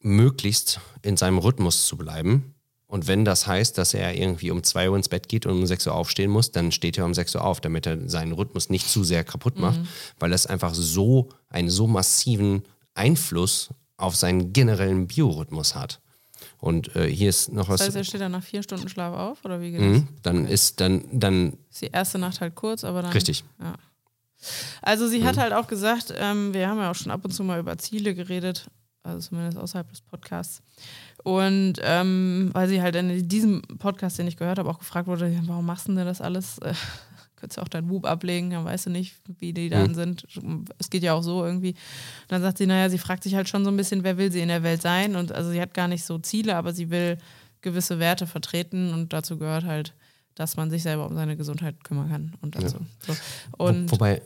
möglichst 0.00 0.80
in 1.02 1.16
seinem 1.16 1.38
Rhythmus 1.38 1.86
zu 1.86 1.96
bleiben. 1.96 2.54
Und 2.86 3.06
wenn 3.06 3.24
das 3.26 3.46
heißt, 3.46 3.76
dass 3.76 3.92
er 3.92 4.16
irgendwie 4.16 4.50
um 4.50 4.62
2 4.62 4.88
Uhr 4.90 4.96
ins 4.96 5.10
Bett 5.10 5.28
geht 5.28 5.44
und 5.44 5.52
um 5.52 5.66
6 5.66 5.88
Uhr 5.88 5.94
aufstehen 5.94 6.30
muss, 6.30 6.52
dann 6.52 6.72
steht 6.72 6.96
er 6.96 7.04
um 7.04 7.12
6 7.12 7.34
Uhr 7.34 7.44
auf, 7.44 7.60
damit 7.60 7.86
er 7.86 8.08
seinen 8.08 8.32
Rhythmus 8.32 8.70
nicht 8.70 8.88
zu 8.88 9.04
sehr 9.04 9.24
kaputt 9.24 9.58
macht, 9.58 9.80
weil 10.18 10.30
das 10.30 10.46
einfach 10.46 10.72
so 10.74 11.28
einen 11.50 11.68
so 11.68 11.86
massiven 11.86 12.62
Einfluss 12.94 13.68
auf 13.98 14.16
seinen 14.16 14.54
generellen 14.54 15.06
Biorhythmus 15.06 15.74
hat. 15.74 16.00
Und 16.58 16.94
äh, 16.96 17.06
hier 17.08 17.28
ist 17.28 17.52
noch 17.52 17.68
was. 17.68 17.78
das 17.78 17.88
heißt, 17.88 17.96
er 17.96 18.04
steht 18.04 18.20
dann 18.20 18.32
nach 18.32 18.42
vier 18.42 18.62
Stunden 18.62 18.88
Schlaf 18.88 19.14
auf 19.14 19.44
oder 19.44 19.60
wie 19.60 19.72
geht 19.72 19.80
das? 19.80 19.86
Mhm, 19.86 20.08
dann 20.22 20.46
ist 20.46 20.80
dann, 20.80 21.04
dann 21.12 21.58
Ist 21.70 21.82
die 21.82 21.90
erste 21.92 22.18
Nacht 22.18 22.40
halt 22.40 22.54
kurz, 22.54 22.84
aber 22.84 23.02
dann. 23.02 23.12
richtig. 23.12 23.44
Ja. 23.60 23.74
Also 24.82 25.08
sie 25.08 25.24
hat 25.24 25.36
halt 25.36 25.52
auch 25.52 25.66
gesagt, 25.66 26.14
ähm, 26.16 26.54
wir 26.54 26.68
haben 26.68 26.78
ja 26.78 26.90
auch 26.90 26.94
schon 26.94 27.10
ab 27.10 27.24
und 27.24 27.32
zu 27.32 27.42
mal 27.42 27.58
über 27.58 27.76
Ziele 27.76 28.14
geredet, 28.14 28.68
also 29.02 29.28
zumindest 29.28 29.58
außerhalb 29.58 29.88
des 29.90 30.00
Podcasts. 30.00 30.62
Und 31.24 31.74
ähm, 31.82 32.50
weil 32.52 32.68
sie 32.68 32.82
halt 32.82 32.96
in 32.96 33.28
diesem 33.28 33.62
Podcast, 33.78 34.18
den 34.18 34.28
ich 34.28 34.36
gehört 34.36 34.58
habe, 34.58 34.70
auch 34.70 34.78
gefragt 34.78 35.08
wurde, 35.08 35.36
warum 35.46 35.66
machst 35.66 35.88
du 35.88 35.94
denn 35.94 36.06
das 36.06 36.20
alles? 36.20 36.58
Äh, 36.58 36.74
könntest 37.36 37.58
du 37.58 37.62
auch 37.62 37.68
deinen 37.68 37.88
Whoop 37.88 38.04
ablegen, 38.04 38.50
dann 38.50 38.64
weißt 38.64 38.86
du 38.86 38.90
nicht, 38.90 39.16
wie 39.38 39.52
die 39.52 39.68
dann 39.68 39.94
sind. 39.94 40.26
Es 40.78 40.90
geht 40.90 41.04
ja 41.04 41.14
auch 41.14 41.22
so 41.22 41.44
irgendwie. 41.44 41.70
Und 41.70 41.76
dann 42.28 42.42
sagt 42.42 42.58
sie, 42.58 42.66
naja, 42.66 42.90
sie 42.90 42.98
fragt 42.98 43.22
sich 43.22 43.36
halt 43.36 43.48
schon 43.48 43.64
so 43.64 43.70
ein 43.70 43.76
bisschen, 43.76 44.02
wer 44.02 44.18
will 44.18 44.32
sie 44.32 44.40
in 44.40 44.48
der 44.48 44.64
Welt 44.64 44.82
sein? 44.82 45.14
Und 45.14 45.30
also 45.30 45.50
sie 45.50 45.60
hat 45.60 45.72
gar 45.72 45.86
nicht 45.86 46.04
so 46.04 46.18
Ziele, 46.18 46.56
aber 46.56 46.72
sie 46.72 46.90
will 46.90 47.18
gewisse 47.60 47.98
Werte 47.98 48.26
vertreten 48.26 48.92
und 48.92 49.12
dazu 49.12 49.38
gehört 49.38 49.64
halt, 49.64 49.94
dass 50.34 50.56
man 50.56 50.70
sich 50.70 50.82
selber 50.82 51.06
um 51.06 51.14
seine 51.14 51.36
Gesundheit 51.36 51.82
kümmern 51.84 52.08
kann. 52.08 52.34
Und 52.40 52.56
dazu. 52.56 52.78
So. 53.06 53.16
Und 53.56 53.90
Wo, 53.90 53.96
wobei, 53.96 54.22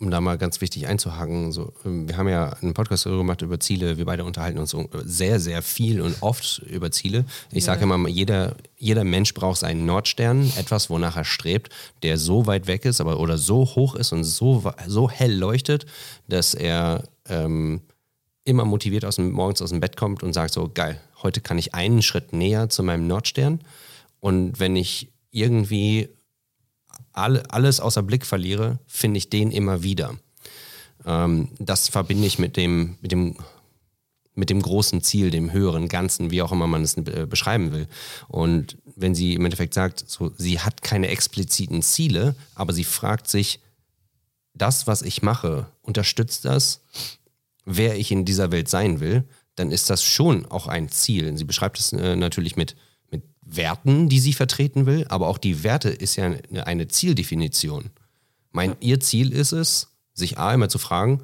um 0.00 0.10
da 0.10 0.20
mal 0.20 0.38
ganz 0.38 0.60
wichtig 0.60 0.86
einzuhaken, 0.86 1.50
so, 1.50 1.72
ähm, 1.84 2.08
wir 2.08 2.16
haben 2.16 2.28
ja 2.28 2.50
einen 2.60 2.72
Podcast 2.72 3.04
darüber 3.04 3.22
gemacht 3.22 3.42
über 3.42 3.58
Ziele, 3.58 3.98
wir 3.98 4.04
beide 4.04 4.24
unterhalten 4.24 4.58
uns 4.58 4.70
so 4.70 4.88
sehr, 5.04 5.40
sehr 5.40 5.60
viel 5.60 6.00
und 6.00 6.22
oft 6.22 6.62
über 6.66 6.90
Ziele. 6.92 7.24
Ich 7.50 7.64
sage 7.64 7.82
immer, 7.82 8.08
jeder, 8.08 8.56
jeder 8.76 9.02
Mensch 9.02 9.34
braucht 9.34 9.58
seinen 9.58 9.86
Nordstern, 9.86 10.52
etwas, 10.56 10.88
wonach 10.88 11.16
er 11.16 11.24
strebt, 11.24 11.70
der 12.04 12.16
so 12.16 12.46
weit 12.46 12.68
weg 12.68 12.84
ist, 12.84 13.00
aber 13.00 13.18
oder 13.18 13.38
so 13.38 13.64
hoch 13.64 13.96
ist 13.96 14.12
und 14.12 14.22
so, 14.22 14.72
so 14.86 15.10
hell 15.10 15.34
leuchtet, 15.34 15.86
dass 16.28 16.54
er 16.54 17.02
ähm, 17.28 17.80
immer 18.44 18.64
motiviert 18.64 19.04
aus 19.04 19.16
dem, 19.16 19.32
morgens 19.32 19.62
aus 19.62 19.70
dem 19.70 19.80
Bett 19.80 19.96
kommt 19.96 20.22
und 20.22 20.32
sagt 20.32 20.54
so, 20.54 20.70
geil, 20.72 21.00
heute 21.22 21.40
kann 21.40 21.58
ich 21.58 21.74
einen 21.74 22.02
Schritt 22.02 22.32
näher 22.32 22.68
zu 22.68 22.84
meinem 22.84 23.08
Nordstern. 23.08 23.60
Und 24.20 24.60
wenn 24.60 24.76
ich 24.76 25.08
irgendwie 25.30 26.08
alle, 27.18 27.50
alles 27.50 27.80
außer 27.80 28.02
Blick 28.02 28.24
verliere, 28.24 28.78
finde 28.86 29.18
ich 29.18 29.30
den 29.30 29.50
immer 29.50 29.82
wieder. 29.82 30.14
Ähm, 31.04 31.48
das 31.58 31.88
verbinde 31.88 32.26
ich 32.26 32.38
mit 32.38 32.56
dem, 32.56 32.96
mit 33.00 33.12
dem 33.12 33.36
mit 34.34 34.50
dem 34.50 34.62
großen 34.62 35.02
Ziel, 35.02 35.32
dem 35.32 35.52
höheren 35.52 35.88
Ganzen, 35.88 36.30
wie 36.30 36.42
auch 36.42 36.52
immer 36.52 36.68
man 36.68 36.82
es 36.82 36.96
äh, 36.96 37.26
beschreiben 37.28 37.72
will. 37.72 37.88
Und 38.28 38.78
wenn 38.94 39.12
sie 39.12 39.34
im 39.34 39.44
Endeffekt 39.44 39.74
sagt, 39.74 40.04
so, 40.08 40.30
sie 40.38 40.60
hat 40.60 40.80
keine 40.80 41.08
expliziten 41.08 41.82
Ziele, 41.82 42.36
aber 42.54 42.72
sie 42.72 42.84
fragt 42.84 43.26
sich, 43.26 43.58
das, 44.54 44.86
was 44.86 45.02
ich 45.02 45.22
mache, 45.22 45.66
unterstützt 45.82 46.44
das, 46.44 46.82
wer 47.64 47.96
ich 47.96 48.12
in 48.12 48.24
dieser 48.24 48.52
Welt 48.52 48.68
sein 48.68 49.00
will, 49.00 49.24
dann 49.56 49.72
ist 49.72 49.90
das 49.90 50.04
schon 50.04 50.46
auch 50.46 50.68
ein 50.68 50.88
Ziel. 50.88 51.36
Sie 51.36 51.44
beschreibt 51.44 51.80
es 51.80 51.92
äh, 51.92 52.14
natürlich 52.14 52.56
mit 52.56 52.76
Werten, 53.50 54.08
die 54.08 54.20
sie 54.20 54.32
vertreten 54.32 54.86
will, 54.86 55.06
aber 55.08 55.28
auch 55.28 55.38
die 55.38 55.62
Werte 55.64 55.88
ist 55.88 56.16
ja 56.16 56.32
eine, 56.64 56.88
Zieldefinition. 56.88 57.90
Mein, 58.52 58.76
ihr 58.80 59.00
Ziel 59.00 59.32
ist 59.32 59.52
es, 59.52 59.88
sich 60.12 60.38
A 60.38 60.52
immer 60.52 60.68
zu 60.68 60.78
fragen, 60.78 61.22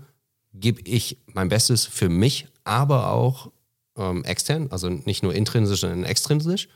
gebe 0.54 0.80
ich 0.82 1.18
mein 1.26 1.48
Bestes 1.48 1.84
für 1.84 2.08
mich, 2.08 2.46
aber 2.64 3.10
auch 3.10 3.50
ähm, 3.96 4.24
extern, 4.24 4.68
also 4.70 4.88
nicht 4.88 5.22
nur 5.22 5.34
intrinsisch, 5.34 5.80
sondern 5.80 6.04
extrinsisch. 6.04 6.68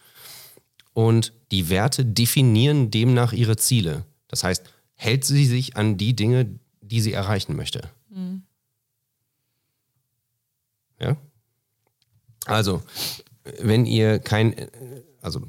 Und 0.93 1.33
die 1.51 1.71
Werte 1.71 2.05
definieren 2.05 2.91
demnach 2.91 3.33
ihre 3.33 3.57
Ziele. 3.57 4.05
Das 4.27 4.45
heißt, 4.45 4.65
hält 4.95 5.25
sie 5.25 5.47
sich 5.47 5.77
an 5.77 5.97
die 5.97 6.15
Dinge, 6.15 6.59
die 6.81 7.01
sie 7.01 7.13
erreichen 7.13 7.57
möchte. 7.57 7.91
Ja? 11.01 11.17
Also, 12.47 12.83
wenn 13.61 13.87
ihr 13.87 14.19
kein, 14.19 14.55
also 15.29 15.43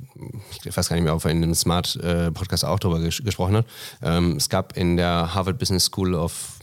ich 0.63 0.75
weiß 0.75 0.89
gar 0.89 0.95
nicht 0.95 1.05
mehr, 1.05 1.15
ob 1.15 1.23
er 1.23 1.31
in 1.31 1.41
dem 1.41 1.55
Smart-Podcast 1.55 2.65
auch 2.65 2.79
darüber 2.79 2.99
ges 2.99 3.23
gesprochen 3.23 3.57
hat. 3.57 3.65
Ähm, 4.01 4.35
es 4.35 4.49
gab 4.49 4.75
in 4.75 4.97
der 4.97 5.33
Harvard 5.33 5.57
Business 5.57 5.85
School 5.85 6.13
of, 6.13 6.59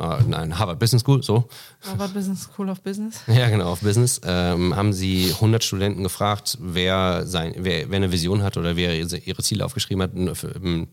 äh, 0.00 0.22
nein, 0.26 0.58
Harvard 0.58 0.78
Business 0.78 1.02
School, 1.02 1.22
so, 1.22 1.46
Harvard 1.82 2.14
Business 2.14 2.44
School 2.44 2.70
of 2.70 2.80
Business. 2.80 3.20
ja, 3.26 3.48
genau, 3.50 3.70
auf 3.72 3.80
Business, 3.80 4.20
ähm, 4.24 4.74
haben 4.74 4.92
sie 4.92 5.32
100 5.34 5.62
Studenten 5.62 6.02
gefragt, 6.02 6.56
wer, 6.60 7.26
sein, 7.26 7.54
wer, 7.58 7.90
wer 7.90 7.96
eine 7.96 8.10
Vision 8.10 8.42
hat 8.42 8.56
oder 8.56 8.76
wer 8.76 8.96
ihre 8.96 9.42
Ziele 9.42 9.64
aufgeschrieben 9.64 10.02
hat. 10.02 10.14
Und, 10.14 10.44
ähm, 10.64 10.88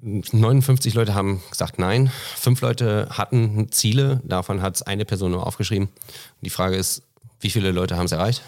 59 0.00 0.94
Leute 0.94 1.14
haben 1.14 1.42
gesagt 1.50 1.78
nein, 1.80 2.12
fünf 2.36 2.60
Leute 2.60 3.08
hatten 3.10 3.70
Ziele, 3.72 4.22
davon 4.24 4.62
hat 4.62 4.76
es 4.76 4.82
eine 4.82 5.04
Person 5.04 5.32
nur 5.32 5.44
aufgeschrieben. 5.44 5.88
Die 6.40 6.50
Frage 6.50 6.76
ist, 6.76 7.02
wie 7.40 7.50
viele 7.50 7.72
Leute 7.72 7.96
haben 7.96 8.06
es 8.06 8.12
erreicht? 8.12 8.42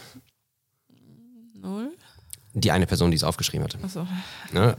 Die 2.52 2.72
eine 2.72 2.86
Person, 2.86 3.10
die 3.10 3.16
es 3.16 3.24
aufgeschrieben 3.24 3.64
hat. 3.64 3.78
Achso. 3.82 4.06
Ne? 4.52 4.76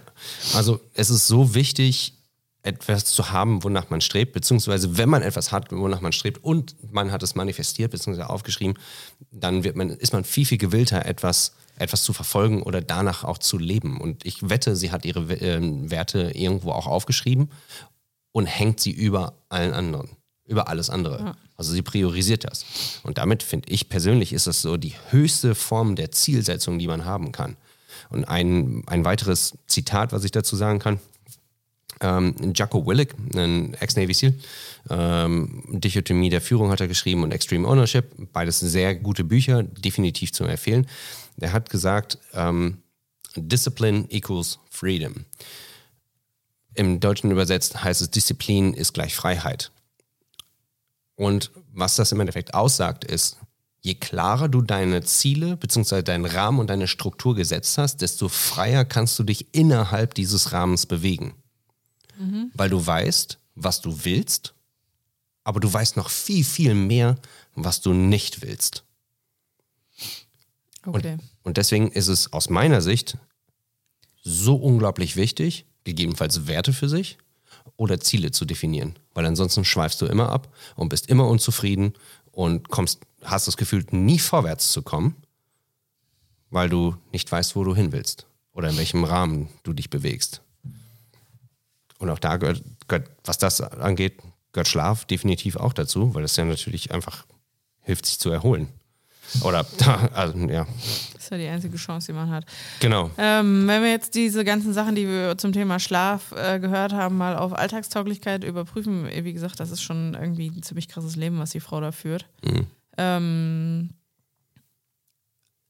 Also 0.54 0.82
es 0.94 1.10
ist 1.10 1.28
so 1.28 1.56
wichtig, 1.56 2.14
etwas 2.64 3.06
zu 3.06 3.32
haben, 3.32 3.64
wonach 3.64 3.90
man 3.90 4.02
strebt, 4.02 4.34
beziehungsweise 4.34 4.98
wenn 4.98 5.10
man 5.10 5.24
etwas 5.24 5.52
hat, 5.52 5.72
wonach 5.72 6.02
man 6.02 6.12
strebt 6.12 6.44
und 6.44 6.76
man 6.92 7.12
hat 7.12 7.24
es 7.24 7.34
manifestiert, 7.34 7.92
beziehungsweise 7.92 8.30
aufgeschrieben, 8.30 8.78
dann 9.32 9.64
wird 9.64 9.76
man, 9.76 9.90
ist 9.90 10.14
man 10.14 10.24
viel, 10.24 10.46
viel 10.46 10.60
gewillter, 10.60 11.06
etwas, 11.06 11.56
etwas 11.78 12.04
zu 12.04 12.14
verfolgen 12.14 12.62
oder 12.62 12.82
danach 12.82 13.24
auch 13.24 13.40
zu 13.40 13.58
leben. 13.58 14.00
Und 14.00 14.26
ich 14.26 14.48
wette, 14.50 14.76
sie 14.76 14.92
hat 14.92 15.06
ihre 15.06 15.34
ähm, 15.34 15.90
Werte 15.90 16.32
irgendwo 16.36 16.72
auch 16.72 16.86
aufgeschrieben 16.86 17.50
und 18.32 18.46
hängt 18.46 18.80
sie 18.80 18.92
über 18.92 19.34
allen 19.50 19.74
anderen, 19.74 20.10
über 20.52 20.68
alles 20.68 20.90
andere. 20.90 21.36
Also 21.58 21.72
sie 21.72 21.82
priorisiert 21.82 22.44
das. 22.44 22.66
Und 23.04 23.18
damit 23.18 23.42
finde 23.42 23.70
ich 23.70 23.90
persönlich 23.90 24.34
ist 24.34 24.48
das 24.48 24.62
so 24.62 24.78
die 24.78 24.94
höchste 25.10 25.56
Form 25.56 25.96
der 25.96 26.12
Zielsetzung, 26.12 26.78
die 26.78 26.88
man 26.88 27.06
haben 27.06 27.32
kann. 27.32 27.58
Und 28.10 28.26
ein, 28.26 28.84
ein 28.88 29.06
weiteres 29.06 29.58
Zitat, 29.68 30.12
was 30.12 30.24
ich 30.24 30.32
dazu 30.32 30.56
sagen 30.56 30.80
kann, 30.80 31.00
ähm, 32.02 32.36
Jocko 32.54 32.86
Willick, 32.86 33.14
ein 33.36 33.76
Ex-Navy 33.76 34.14
SEAL, 34.14 34.34
ähm, 34.90 35.64
Dichotomie 35.70 36.30
der 36.30 36.42
Führung 36.42 36.72
hat 36.72 36.82
er 36.82 36.88
geschrieben 36.88 37.24
und 37.24 37.32
Extreme 37.32 37.68
Ownership, 37.68 38.06
beides 38.34 38.60
sehr 38.60 38.96
gute 38.96 39.24
Bücher, 39.24 39.64
definitiv 39.64 40.34
zu 40.34 40.44
empfehlen. 40.44 40.88
Der 41.38 41.54
hat 41.54 41.70
gesagt, 41.70 42.18
ähm, 42.34 42.78
Discipline 43.36 44.06
equals 44.10 44.60
freedom. 44.70 45.26
Im 46.74 47.00
Deutschen 47.00 47.32
übersetzt 47.32 47.84
heißt 47.84 48.02
es, 48.02 48.12
Disziplin 48.12 48.74
ist 48.74 48.94
gleich 48.94 49.16
Freiheit. 49.16 49.72
Und 51.22 51.52
was 51.72 51.98
das 51.98 52.12
im 52.12 52.20
Endeffekt 52.20 52.56
aussagt, 52.56 53.04
ist, 53.04 53.38
je 53.82 53.94
klarer 53.94 54.50
du 54.50 54.64
deine 54.64 55.04
Ziele 55.04 55.56
bzw. 55.56 56.02
deinen 56.02 56.26
Rahmen 56.26 56.58
und 56.58 56.72
deine 56.72 56.88
Struktur 56.88 57.36
gesetzt 57.36 57.78
hast, 57.78 58.02
desto 58.02 58.28
freier 58.28 58.86
kannst 58.86 59.20
du 59.20 59.24
dich 59.24 59.54
innerhalb 59.54 60.16
dieses 60.16 60.52
Rahmens 60.52 60.88
bewegen. 60.88 61.36
Weil 62.56 62.72
du 62.72 62.84
weißt, 62.84 63.38
was 63.54 63.82
du 63.82 64.04
willst, 64.04 64.56
aber 65.44 65.60
du 65.60 65.72
weißt 65.72 65.96
noch 65.96 66.10
viel, 66.10 66.44
viel 66.44 66.74
mehr, 66.74 67.18
was 67.54 67.82
du 67.82 67.94
nicht 67.94 68.42
willst. 68.42 68.84
Okay. 70.88 71.20
Und 71.44 71.58
deswegen 71.58 71.92
ist 71.92 72.08
es 72.08 72.34
aus 72.34 72.50
meiner 72.50 72.82
Sicht 72.82 73.20
so 74.24 74.56
unglaublich 74.56 75.18
wichtig, 75.18 75.68
gegebenenfalls 75.84 76.48
Werte 76.48 76.74
für 76.74 76.90
sich 76.90 77.20
oder 77.82 78.00
Ziele 78.00 78.30
zu 78.30 78.46
definieren. 78.46 78.96
Weil 79.16 79.26
ansonsten 79.26 79.66
schweifst 79.66 80.00
du 80.04 80.06
immer 80.06 80.30
ab 80.30 80.54
und 80.76 80.90
bist 80.90 81.10
immer 81.10 81.28
unzufrieden 81.28 81.94
und 82.32 82.70
kommst, 82.70 83.00
hast 83.24 83.48
das 83.48 83.58
Gefühl, 83.58 83.84
nie 83.90 84.20
vorwärts 84.20 84.72
zu 84.72 84.84
kommen, 84.84 85.16
weil 86.52 86.70
du 86.70 86.96
nicht 87.12 87.32
weißt, 87.32 87.56
wo 87.56 87.64
du 87.64 87.76
hin 87.76 87.92
willst 87.92 88.28
oder 88.54 88.70
in 88.70 88.78
welchem 88.78 89.04
Rahmen 89.04 89.50
du 89.64 89.74
dich 89.74 89.90
bewegst. 89.90 90.44
Und 91.98 92.12
auch 92.12 92.20
da 92.20 92.38
gehört, 92.38 92.64
gehört 92.88 93.10
was 93.24 93.40
das 93.40 93.62
angeht, 93.62 94.22
gehört 94.52 94.68
Schlaf 94.68 95.06
definitiv 95.06 95.56
auch 95.56 95.74
dazu, 95.74 96.14
weil 96.14 96.22
das 96.22 96.36
ja 96.36 96.46
natürlich 96.46 96.92
einfach 96.92 97.26
hilft, 97.80 98.06
sich 98.06 98.20
zu 98.20 98.30
erholen. 98.30 98.68
Oder, 99.44 99.66
also, 100.14 100.38
ja. 100.38 100.66
Das 101.14 101.24
ist 101.24 101.32
ja 101.32 101.38
die 101.38 101.48
einzige 101.48 101.78
Chance, 101.78 102.08
die 102.08 102.14
man 102.14 102.30
hat. 102.30 102.46
Genau. 102.80 103.10
Ähm, 103.18 103.68
wenn 103.68 103.84
wir 103.84 103.92
jetzt 103.92 104.16
diese 104.16 104.44
ganzen 104.44 104.74
Sachen, 104.74 104.96
die 104.96 105.08
wir 105.08 105.38
zum 105.38 105.54
Thema 105.54 105.80
Schlaf 105.80 106.34
äh, 106.34 106.60
gehört 106.60 106.94
haben, 106.94 107.18
mal 107.18 107.38
auf 107.38 107.54
Alltagstauglichkeit 107.54 108.44
überprüfen, 108.44 109.08
wie 109.08 109.34
gesagt, 109.34 109.60
das 109.60 109.72
ist 109.72 109.82
schon 109.82 110.14
irgendwie 110.14 110.50
ein 110.50 110.64
ziemlich 110.64 110.88
krasses 110.88 111.16
Leben, 111.16 111.40
was 111.40 111.52
die 111.52 111.60
Frau 111.60 111.80
da 111.80 111.92
führt. 111.92 112.26
Mhm. 112.44 112.68
Ähm, 112.98 113.90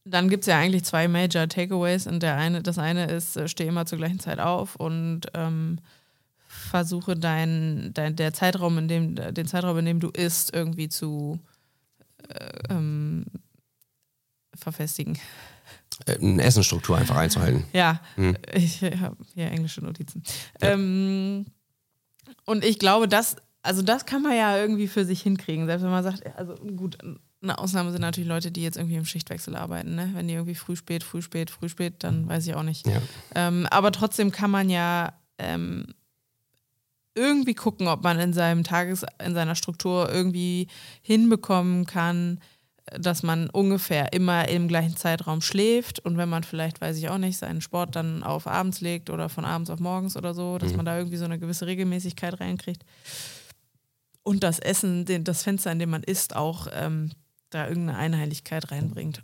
dann 0.03 0.29
gibt 0.29 0.43
es 0.43 0.47
ja 0.47 0.57
eigentlich 0.57 0.83
zwei 0.83 1.07
Major 1.07 1.47
Takeaways 1.47 2.07
und 2.07 2.23
der 2.23 2.35
eine, 2.35 2.63
das 2.63 2.79
eine 2.79 3.05
ist, 3.05 3.37
äh, 3.37 3.47
steh 3.47 3.67
immer 3.67 3.85
zur 3.85 3.99
gleichen 3.99 4.19
Zeit 4.19 4.39
auf 4.39 4.75
und 4.75 5.21
ähm, 5.33 5.77
versuche 6.47 7.15
dein, 7.15 7.91
dein, 7.93 8.15
der 8.15 8.33
Zeitraum, 8.33 8.77
in 8.77 8.87
dem, 8.87 9.15
den 9.15 9.47
Zeitraum, 9.47 9.77
in 9.77 9.85
dem 9.85 9.99
du 9.99 10.09
isst, 10.09 10.53
irgendwie 10.53 10.89
zu 10.89 11.39
äh, 12.29 12.73
ähm, 12.73 13.25
verfestigen. 14.61 15.17
Äh, 16.05 16.17
eine 16.19 16.43
Essensstruktur 16.43 16.97
einfach 16.97 17.17
einzuhalten. 17.17 17.65
Ja, 17.73 17.99
hm. 18.15 18.37
ich 18.53 18.81
habe 18.83 19.17
hier 19.33 19.51
englische 19.51 19.81
Notizen. 19.81 20.23
Ja. 20.61 20.71
Ähm, 20.71 21.45
und 22.45 22.63
ich 22.63 22.79
glaube, 22.79 23.07
das, 23.07 23.35
also 23.61 23.81
das 23.81 24.05
kann 24.05 24.21
man 24.21 24.35
ja 24.35 24.57
irgendwie 24.57 24.87
für 24.87 25.05
sich 25.05 25.21
hinkriegen, 25.21 25.65
selbst 25.65 25.83
wenn 25.83 25.91
man 25.91 26.03
sagt, 26.03 26.23
also 26.37 26.55
gut, 26.55 26.97
eine 27.43 27.57
Ausnahme 27.57 27.91
sind 27.91 28.01
natürlich 28.01 28.29
Leute, 28.29 28.51
die 28.51 28.61
jetzt 28.61 28.77
irgendwie 28.77 28.95
im 28.95 29.05
Schichtwechsel 29.05 29.55
arbeiten. 29.55 29.95
Ne? 29.95 30.11
Wenn 30.13 30.27
die 30.27 30.35
irgendwie 30.35 30.55
früh, 30.55 30.75
spät, 30.75 31.03
früh, 31.03 31.21
spät, 31.21 31.49
früh, 31.49 31.69
spät, 31.69 31.95
dann 31.99 32.27
weiß 32.27 32.45
ich 32.45 32.53
auch 32.53 32.63
nicht. 32.63 32.85
Ja. 32.87 33.01
Ähm, 33.33 33.67
aber 33.71 33.91
trotzdem 33.91 34.31
kann 34.31 34.51
man 34.51 34.69
ja 34.69 35.13
ähm, 35.39 35.85
irgendwie 37.15 37.55
gucken, 37.55 37.87
ob 37.87 38.03
man 38.03 38.19
in 38.19 38.33
seinem 38.33 38.63
Tages, 38.63 39.05
in 39.23 39.33
seiner 39.33 39.55
Struktur 39.55 40.11
irgendwie 40.11 40.67
hinbekommen 41.01 41.85
kann, 41.85 42.39
dass 42.85 43.23
man 43.23 43.49
ungefähr 43.49 44.11
immer 44.13 44.49
im 44.49 44.67
gleichen 44.67 44.95
Zeitraum 44.95 45.41
schläft 45.41 45.99
und 45.99 46.17
wenn 46.17 46.29
man 46.29 46.43
vielleicht, 46.43 46.81
weiß 46.81 46.97
ich 46.97 47.09
auch 47.09 47.17
nicht, 47.17 47.37
seinen 47.37 47.61
Sport 47.61 47.95
dann 47.95 48.23
auf 48.23 48.47
abends 48.47 48.81
legt 48.81 49.09
oder 49.09 49.29
von 49.29 49.45
abends 49.45 49.69
auf 49.69 49.79
morgens 49.79 50.17
oder 50.17 50.33
so, 50.33 50.57
dass 50.57 50.71
mhm. 50.71 50.77
man 50.77 50.85
da 50.85 50.97
irgendwie 50.97 51.17
so 51.17 51.25
eine 51.25 51.39
gewisse 51.39 51.67
Regelmäßigkeit 51.67 52.39
reinkriegt. 52.39 52.83
Und 54.23 54.43
das 54.43 54.59
Essen, 54.59 55.05
den, 55.05 55.23
das 55.23 55.43
Fenster, 55.43 55.71
in 55.71 55.79
dem 55.79 55.89
man 55.89 56.03
isst, 56.03 56.35
auch 56.35 56.67
ähm, 56.73 57.11
da 57.49 57.67
irgendeine 57.67 57.97
Einheitlichkeit 57.97 58.71
reinbringt. 58.71 59.23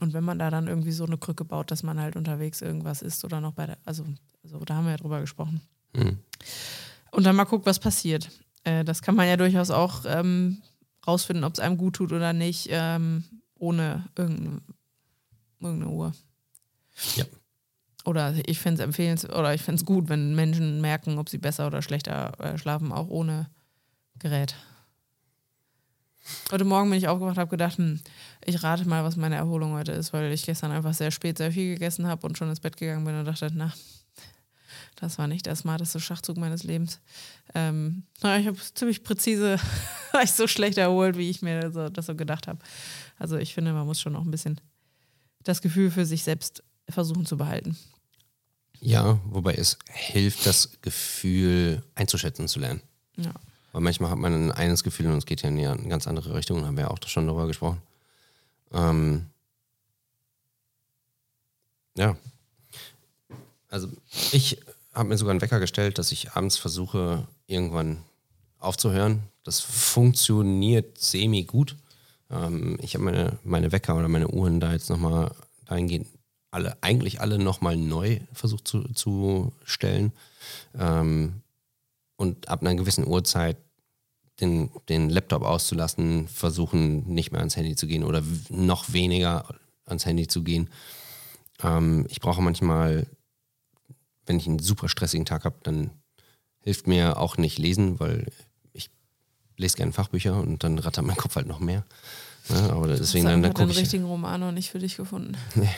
Und 0.00 0.12
wenn 0.12 0.24
man 0.24 0.38
da 0.38 0.50
dann 0.50 0.66
irgendwie 0.66 0.92
so 0.92 1.04
eine 1.04 1.18
Krücke 1.18 1.44
baut, 1.44 1.70
dass 1.70 1.82
man 1.82 2.00
halt 2.00 2.16
unterwegs 2.16 2.62
irgendwas 2.62 3.02
isst 3.02 3.24
oder 3.24 3.40
noch 3.40 3.52
bei 3.52 3.66
der, 3.66 3.78
also, 3.84 4.04
also 4.42 4.58
da 4.60 4.74
haben 4.74 4.84
wir 4.84 4.92
ja 4.92 4.96
drüber 4.96 5.20
gesprochen. 5.20 5.60
Mhm. 5.94 6.18
Und 7.10 7.24
dann 7.24 7.36
mal 7.36 7.44
gucken, 7.44 7.66
was 7.66 7.78
passiert. 7.78 8.30
Äh, 8.64 8.84
das 8.84 9.02
kann 9.02 9.14
man 9.14 9.28
ja 9.28 9.36
durchaus 9.36 9.70
auch 9.70 10.04
ähm, 10.06 10.62
rausfinden, 11.06 11.44
ob 11.44 11.54
es 11.54 11.60
einem 11.60 11.76
gut 11.76 11.96
tut 11.96 12.12
oder 12.12 12.32
nicht, 12.32 12.68
ähm, 12.70 13.24
ohne 13.58 14.04
irgendeine, 14.16 14.60
irgendeine 15.60 15.92
Uhr. 15.92 16.12
Ja. 17.16 17.24
Oder 18.04 18.34
ich 18.46 18.58
fände 18.58 18.80
es 18.80 18.84
empfehlenswert, 18.84 19.34
oder 19.34 19.54
ich 19.54 19.62
fände 19.62 19.80
es 19.80 19.86
gut, 19.86 20.08
wenn 20.08 20.34
Menschen 20.34 20.80
merken, 20.80 21.18
ob 21.18 21.28
sie 21.28 21.38
besser 21.38 21.66
oder 21.66 21.82
schlechter 21.82 22.32
äh, 22.40 22.58
schlafen, 22.58 22.92
auch 22.92 23.08
ohne 23.08 23.50
Gerät. 24.18 24.54
Heute 26.50 26.64
Morgen 26.64 26.90
bin 26.90 26.98
ich 26.98 27.08
aufgewacht 27.08 27.36
und 27.36 27.40
habe 27.40 27.50
gedacht, 27.50 27.78
hm, 27.78 28.00
ich 28.44 28.62
rate 28.62 28.86
mal, 28.86 29.04
was 29.04 29.16
meine 29.16 29.36
Erholung 29.36 29.72
heute 29.72 29.92
ist, 29.92 30.12
weil 30.12 30.32
ich 30.32 30.44
gestern 30.44 30.70
einfach 30.70 30.94
sehr 30.94 31.10
spät 31.10 31.38
sehr 31.38 31.52
viel 31.52 31.74
gegessen 31.74 32.06
habe 32.06 32.26
und 32.26 32.36
schon 32.38 32.48
ins 32.48 32.60
Bett 32.60 32.76
gegangen 32.76 33.04
bin 33.04 33.18
und 33.18 33.24
dachte, 33.24 33.50
na, 33.54 33.72
das 34.96 35.18
war 35.18 35.26
nicht 35.26 35.46
der 35.46 35.56
smarteste 35.56 36.00
Schachzug 36.00 36.36
meines 36.36 36.62
Lebens. 36.62 37.00
Ähm, 37.54 38.04
na, 38.22 38.38
ich 38.38 38.46
habe 38.46 38.58
ziemlich 38.74 39.02
präzise, 39.02 39.58
war 40.12 40.22
ich 40.22 40.32
so 40.32 40.46
schlecht 40.46 40.78
erholt, 40.78 41.16
wie 41.16 41.30
ich 41.30 41.42
mir 41.42 41.72
so, 41.72 41.88
das 41.88 42.06
so 42.06 42.14
gedacht 42.14 42.46
habe. 42.46 42.58
Also 43.18 43.36
ich 43.36 43.54
finde, 43.54 43.72
man 43.72 43.86
muss 43.86 44.00
schon 44.00 44.16
auch 44.16 44.24
ein 44.24 44.30
bisschen 44.30 44.60
das 45.42 45.62
Gefühl 45.62 45.90
für 45.90 46.04
sich 46.04 46.22
selbst 46.22 46.62
versuchen 46.88 47.26
zu 47.26 47.36
behalten. 47.36 47.76
Ja, 48.80 49.20
wobei 49.26 49.54
es 49.54 49.78
hilft, 49.88 50.46
das 50.46 50.80
Gefühl 50.80 51.82
einzuschätzen 51.94 52.48
zu 52.48 52.60
lernen. 52.60 52.80
Ja. 53.16 53.32
Weil 53.72 53.82
manchmal 53.82 54.10
hat 54.10 54.18
man 54.18 54.32
ein 54.32 54.52
eines 54.52 54.82
Gefühl 54.82 55.06
und 55.06 55.18
es 55.18 55.26
geht 55.26 55.42
ja 55.42 55.48
in 55.48 55.58
eine 55.58 55.88
ganz 55.88 56.06
andere 56.06 56.34
Richtung, 56.34 56.64
haben 56.64 56.76
wir 56.76 56.84
ja 56.84 56.90
auch 56.90 56.98
schon 57.06 57.26
darüber 57.26 57.46
gesprochen. 57.46 57.80
Ähm, 58.72 59.26
ja. 61.96 62.16
Also 63.68 63.88
ich 64.32 64.58
habe 64.92 65.08
mir 65.08 65.18
sogar 65.18 65.30
einen 65.32 65.42
Wecker 65.42 65.60
gestellt, 65.60 65.98
dass 65.98 66.12
ich 66.12 66.32
abends 66.32 66.56
versuche, 66.56 67.26
irgendwann 67.46 67.98
aufzuhören. 68.58 69.22
Das 69.44 69.60
funktioniert 69.60 70.98
semi 70.98 71.44
gut. 71.44 71.76
Ähm, 72.30 72.78
ich 72.80 72.94
habe 72.94 73.04
meine, 73.04 73.38
meine 73.42 73.72
Wecker 73.72 73.96
oder 73.96 74.08
meine 74.08 74.28
Uhren 74.28 74.60
da 74.60 74.72
jetzt 74.72 74.90
nochmal 74.90 75.32
dahingehend 75.66 76.06
alle, 76.50 76.76
eigentlich 76.82 77.20
alle 77.20 77.38
nochmal 77.38 77.76
neu 77.76 78.20
versucht 78.32 78.66
zu, 78.66 78.82
zu 78.92 79.52
stellen. 79.64 80.12
Ähm, 80.78 81.42
und 82.16 82.48
ab 82.48 82.60
einer 82.60 82.74
gewissen 82.74 83.06
Uhrzeit 83.06 83.56
den, 84.40 84.70
den 84.88 85.10
Laptop 85.10 85.42
auszulassen, 85.42 86.28
versuchen 86.28 87.06
nicht 87.06 87.30
mehr 87.30 87.40
ans 87.40 87.56
Handy 87.56 87.76
zu 87.76 87.86
gehen 87.86 88.04
oder 88.04 88.22
noch 88.48 88.92
weniger 88.92 89.54
ans 89.84 90.06
Handy 90.06 90.26
zu 90.26 90.42
gehen. 90.42 90.70
Ähm, 91.62 92.06
ich 92.08 92.20
brauche 92.20 92.42
manchmal, 92.42 93.06
wenn 94.30 94.38
ich 94.38 94.46
einen 94.46 94.60
super 94.60 94.88
stressigen 94.88 95.26
Tag 95.26 95.44
habe, 95.44 95.56
dann 95.64 95.90
hilft 96.60 96.86
mir 96.86 97.18
auch 97.18 97.36
nicht 97.36 97.58
lesen, 97.58 97.98
weil 97.98 98.30
ich 98.72 98.88
lese 99.56 99.76
gerne 99.76 99.92
Fachbücher 99.92 100.40
und 100.40 100.62
dann 100.62 100.78
rattert 100.78 101.04
mein 101.04 101.16
Kopf 101.16 101.34
halt 101.34 101.48
noch 101.48 101.58
mehr. 101.58 101.84
Ne, 102.48 102.70
aber 102.70 102.86
deswegen 102.86 103.24
dann, 103.24 103.42
dann 103.42 103.52
gucke 103.52 103.70
ich. 103.70 103.76
den 103.76 103.80
richtigen 103.80 104.04
Roman 104.04 104.40
noch 104.40 104.52
nicht 104.52 104.70
für 104.70 104.78
dich 104.78 104.96
gefunden. 104.96 105.36
Nee. 105.56 105.68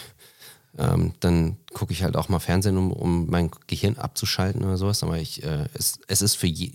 Ähm, 0.79 1.13
dann 1.21 1.59
gucke 1.75 1.93
ich 1.93 2.03
halt 2.03 2.17
auch 2.17 2.31
mal 2.31 2.39
Fernsehen, 2.39 2.79
um, 2.79 2.93
um 2.95 3.27
mein 3.29 3.51
Gehirn 3.67 3.99
abzuschalten 3.99 4.65
oder 4.65 4.79
sowas. 4.79 5.03
Aber 5.03 5.19
ich, 5.19 5.43
äh, 5.43 5.67
es, 5.75 5.99
es 6.09 6.23
ist 6.23 6.35
für 6.35 6.47
je, 6.47 6.73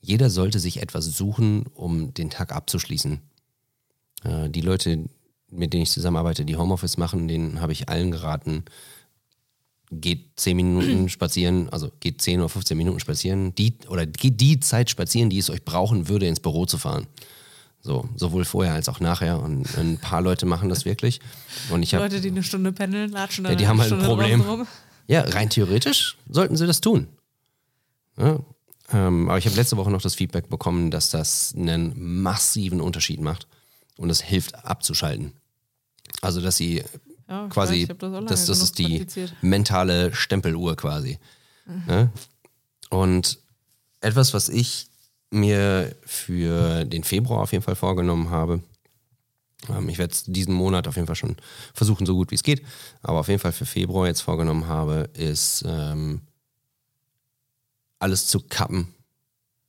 jeder 0.00 0.30
sollte 0.30 0.58
sich 0.58 0.82
etwas 0.82 1.04
suchen, 1.04 1.66
um 1.74 2.12
den 2.12 2.28
Tag 2.28 2.50
abzuschließen. 2.50 3.20
Äh, 4.24 4.50
die 4.50 4.62
Leute, 4.62 5.04
mit 5.48 5.72
denen 5.72 5.84
ich 5.84 5.92
zusammenarbeite, 5.92 6.44
die 6.44 6.56
Homeoffice 6.56 6.96
machen, 6.96 7.28
denen 7.28 7.60
habe 7.60 7.70
ich 7.70 7.88
allen 7.88 8.10
geraten, 8.10 8.64
geht 9.92 10.32
zehn 10.36 10.56
Minuten 10.56 11.08
spazieren, 11.10 11.68
also 11.70 11.90
geht 12.00 12.20
zehn 12.20 12.40
oder 12.40 12.48
15 12.48 12.76
Minuten 12.76 13.00
spazieren, 13.00 13.54
die, 13.54 13.74
oder 13.88 14.06
geht 14.06 14.40
die 14.40 14.60
Zeit 14.60 14.90
spazieren, 14.90 15.30
die 15.30 15.38
es 15.38 15.50
euch 15.50 15.64
brauchen 15.64 16.08
würde, 16.08 16.26
ins 16.26 16.40
Büro 16.40 16.66
zu 16.66 16.78
fahren. 16.78 17.06
So, 17.84 18.08
sowohl 18.14 18.44
vorher 18.44 18.74
als 18.74 18.88
auch 18.88 19.00
nachher. 19.00 19.40
Und 19.40 19.76
ein 19.76 19.98
paar 19.98 20.22
Leute 20.22 20.46
machen 20.46 20.68
das 20.68 20.84
wirklich. 20.84 21.20
Und 21.70 21.82
ich 21.82 21.94
hab, 21.94 22.02
Leute, 22.02 22.20
die 22.20 22.30
eine 22.30 22.44
Stunde 22.44 22.72
pendeln, 22.72 23.10
latschen 23.10 23.42
dann 23.44 23.54
Ja, 23.54 23.58
die 23.58 23.66
haben 23.66 23.80
halt 23.80 23.92
ein 23.92 24.02
Problem. 24.02 24.66
Ja, 25.08 25.22
rein 25.22 25.50
theoretisch 25.50 26.16
sollten 26.28 26.56
sie 26.56 26.66
das 26.66 26.80
tun. 26.80 27.08
Ja, 28.16 28.38
ähm, 28.92 29.28
aber 29.28 29.38
ich 29.38 29.46
habe 29.46 29.56
letzte 29.56 29.76
Woche 29.76 29.90
noch 29.90 30.02
das 30.02 30.14
Feedback 30.14 30.48
bekommen, 30.48 30.92
dass 30.92 31.10
das 31.10 31.54
einen 31.56 32.22
massiven 32.22 32.80
Unterschied 32.80 33.20
macht 33.20 33.48
und 33.96 34.10
es 34.10 34.22
hilft 34.22 34.64
abzuschalten. 34.64 35.32
Also, 36.20 36.40
dass 36.40 36.56
sie 36.56 36.84
ja, 37.28 37.48
quasi, 37.48 37.88
weiß, 37.88 37.98
das, 37.98 38.24
das, 38.26 38.46
das 38.46 38.62
ist 38.62 38.78
die 38.78 39.06
mentale 39.40 40.14
Stempeluhr 40.14 40.76
quasi. 40.76 41.18
Mhm. 41.66 41.82
Ja? 41.88 42.12
Und 42.90 43.38
etwas, 44.00 44.34
was 44.34 44.48
ich 44.48 44.88
mir 45.30 45.96
für 46.04 46.84
den 46.84 47.04
Februar 47.04 47.40
auf 47.40 47.52
jeden 47.52 47.64
Fall 47.64 47.76
vorgenommen 47.76 48.30
habe. 48.30 48.62
Ähm, 49.68 49.88
ich 49.88 49.98
werde 49.98 50.12
es 50.12 50.24
diesen 50.24 50.54
Monat 50.54 50.86
auf 50.86 50.96
jeden 50.96 51.06
Fall 51.06 51.16
schon 51.16 51.36
versuchen, 51.72 52.04
so 52.04 52.14
gut 52.14 52.30
wie 52.30 52.34
es 52.34 52.42
geht. 52.42 52.62
Aber 53.02 53.20
auf 53.20 53.28
jeden 53.28 53.40
Fall 53.40 53.52
für 53.52 53.66
Februar 53.66 54.06
jetzt 54.06 54.20
vorgenommen 54.20 54.66
habe, 54.66 55.08
ist 55.14 55.64
ähm, 55.66 56.20
alles 57.98 58.26
zu 58.26 58.40
kappen 58.40 58.88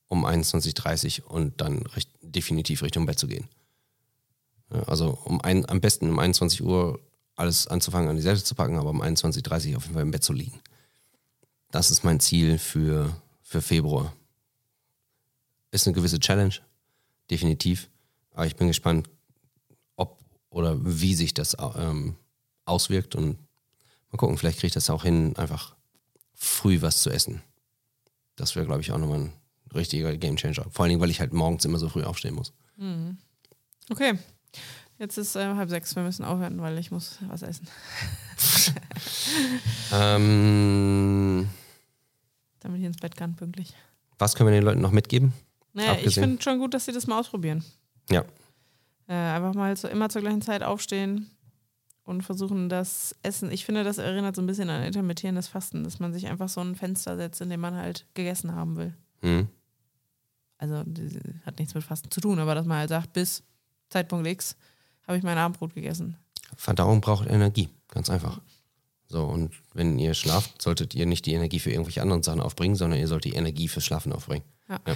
um 0.08 0.26
21.30 0.26 1.24
Uhr 1.24 1.32
und 1.32 1.62
dann 1.62 1.80
recht, 1.88 2.10
definitiv 2.22 2.84
Richtung 2.84 3.06
Bett 3.06 3.18
zu 3.18 3.28
gehen. 3.28 3.47
Also 4.88 5.18
um 5.26 5.41
ein, 5.41 5.68
am 5.70 5.82
besten 5.82 6.10
um 6.10 6.20
21 6.20 6.64
Uhr 6.64 6.99
alles 7.36 7.68
anzufangen, 7.68 8.10
an 8.10 8.16
die 8.16 8.22
Seite 8.22 8.44
zu 8.44 8.56
packen, 8.56 8.78
aber 8.78 8.90
um 8.90 9.02
21.30 9.02 9.72
Uhr 9.72 9.78
auf 9.78 9.84
jeden 9.84 9.94
Fall 9.94 10.04
im 10.04 10.12
Bett 10.12 10.24
zu 10.24 10.34
liegen. 10.34 10.60
Das 11.72 11.90
ist 11.92 12.04
mein 12.04 12.20
Ziel 12.20 12.58
für, 12.60 13.16
für 13.42 13.62
Februar 13.62 14.14
ist 15.74 15.88
eine 15.88 15.96
gewisse 15.96 16.20
Challenge, 16.20 16.54
definitiv. 17.30 17.90
Aber 18.32 18.46
ich 18.46 18.56
bin 18.56 18.68
gespannt, 18.68 19.10
ob 19.96 20.20
oder 20.50 20.78
wie 20.86 21.16
sich 21.16 21.34
das 21.34 21.58
ähm, 21.76 22.16
auswirkt 22.66 23.16
und 23.16 23.40
mal 24.12 24.18
gucken, 24.18 24.38
vielleicht 24.38 24.60
kriege 24.60 24.68
ich 24.68 24.74
das 24.74 24.90
auch 24.90 25.04
hin, 25.04 25.36
einfach 25.36 25.76
früh 26.34 26.82
was 26.82 27.02
zu 27.02 27.10
essen. 27.10 27.42
Das 28.36 28.56
wäre, 28.56 28.66
glaube 28.66 28.82
ich, 28.82 28.92
auch 28.92 28.98
nochmal 29.00 29.20
ein 29.20 29.34
richtiger 29.74 30.16
Gamechanger. 30.16 30.66
Vor 30.70 30.84
allen 30.84 30.90
Dingen, 30.90 31.02
weil 31.02 31.10
ich 31.10 31.20
halt 31.20 31.34
morgens 31.34 31.66
immer 31.66 31.80
so 31.80 31.90
früh 31.90 32.04
aufstehen 32.04 32.36
muss. 32.36 32.54
Mhm. 32.78 33.18
Okay. 33.90 34.18
Jetzt 35.00 35.18
ist 35.18 35.36
äh, 35.36 35.56
halb 35.56 35.70
sechs, 35.70 35.96
wir 35.96 36.04
müssen 36.04 36.24
aufhören, 36.24 36.62
weil 36.62 36.78
ich 36.78 36.91
muss 36.91 37.20
was 37.28 37.41
essen. 37.41 37.68
ähm, 39.94 41.50
Damit 42.60 42.80
ich 42.80 42.86
ins 42.86 42.98
Bett 42.98 43.18
kann, 43.18 43.36
pünktlich. 43.36 43.74
Was 44.20 44.36
können 44.36 44.50
wir 44.50 44.56
den 44.56 44.64
Leuten 44.64 44.82
noch 44.82 44.91
mitgeben? 44.91 45.34
Naja, 45.74 45.98
ich 46.04 46.14
finde 46.14 46.41
schon 46.41 46.60
gut, 46.60 46.74
dass 46.74 46.86
sie 46.86 46.91
das 46.91 47.08
mal 47.08 47.20
ausprobieren. 47.20 47.64
Ja. 48.10 48.24
Äh, 49.08 49.14
einfach 49.14 49.56
mal 49.56 49.76
so 49.76 49.88
immer 49.88 50.10
zur 50.10 50.22
gleichen 50.22 50.41
Zeit 50.41 50.64
aufstehen 50.64 51.32
und 52.04 52.22
versuchen 52.22 52.70
das 52.70 53.16
Essen. 53.24 53.52
Ich 53.52 53.66
finde, 53.66 53.84
das 53.84 53.98
erinnert 53.98 54.36
so 54.36 54.41
ein 54.41 54.48
bisschen 54.48 54.70
an 54.70 54.84
intermittierendes 54.84 55.48
Fasten, 55.48 55.84
dass 55.84 56.00
man 56.00 56.14
sich 56.14 56.28
einfach 56.28 56.50
so 56.50 56.62
ein 56.62 56.76
Fenster 56.76 57.18
setzt, 57.18 57.41
in 57.41 57.50
dem 57.50 57.60
man 57.60 57.76
halt 57.76 58.06
gegessen 58.14 58.54
haben 58.54 58.76
will. 58.76 58.94
Mhm. 59.22 59.48
Also 60.58 60.76
hat 61.46 61.60
nichts 61.60 61.74
mit 61.74 61.84
Fasten 61.84 62.12
zu 62.12 62.22
tun, 62.22 62.39
aber 62.39 62.56
dass 62.56 62.66
man 62.66 62.78
halt 62.78 62.89
sagt, 62.89 63.14
bis 63.14 63.44
Zeitpunkt 63.89 64.28
X 64.28 64.56
habe 65.08 65.18
ich 65.18 65.24
mein 65.24 65.38
Abendbrot 65.38 65.74
gegessen. 65.74 66.18
Verdauung 66.56 67.01
braucht 67.01 67.28
Energie, 67.28 67.70
ganz 67.89 68.10
einfach. 68.10 68.39
So, 69.08 69.26
und 69.26 69.54
wenn 69.74 69.99
ihr 69.99 70.14
schlaft, 70.14 70.62
solltet 70.62 70.95
ihr 70.95 71.06
nicht 71.06 71.26
die 71.26 71.34
Energie 71.34 71.60
für 71.60 71.72
irgendwelche 71.72 72.01
anderen 72.01 72.24
Sachen 72.24 72.41
aufbringen, 72.41 72.76
sondern 72.76 72.99
ihr 72.99 73.08
sollt 73.08 73.26
die 73.26 73.36
Energie 73.36 73.68
fürs 73.68 73.86
Schlafen 73.86 74.12
aufbringen. 74.12 74.45
Ja. 74.68 74.80
Ja. 74.88 74.95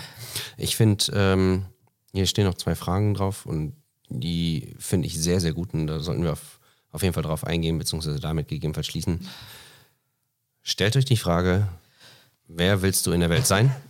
Ich 0.57 0.75
finde, 0.75 1.05
ähm, 1.13 1.65
hier 2.13 2.25
stehen 2.25 2.45
noch 2.45 2.55
zwei 2.55 2.73
Fragen 2.73 3.13
drauf 3.13 3.45
und 3.45 3.75
die 4.09 4.73
finde 4.79 5.07
ich 5.07 5.19
sehr, 5.19 5.39
sehr 5.39 5.53
gut 5.53 5.73
und 5.73 5.87
da 5.87 5.99
sollten 5.99 6.23
wir 6.23 6.31
auf, 6.31 6.59
auf 6.91 7.03
jeden 7.03 7.13
Fall 7.13 7.23
drauf 7.23 7.43
eingehen, 7.43 7.77
beziehungsweise 7.77 8.19
damit 8.19 8.47
gegebenenfalls 8.47 8.87
schließen. 8.87 9.27
Stellt 10.63 10.97
euch 10.97 11.05
die 11.05 11.17
Frage, 11.17 11.67
wer 12.47 12.81
willst 12.81 13.05
du 13.05 13.11
in 13.11 13.19
der 13.19 13.29
Welt 13.29 13.47
sein? 13.47 13.75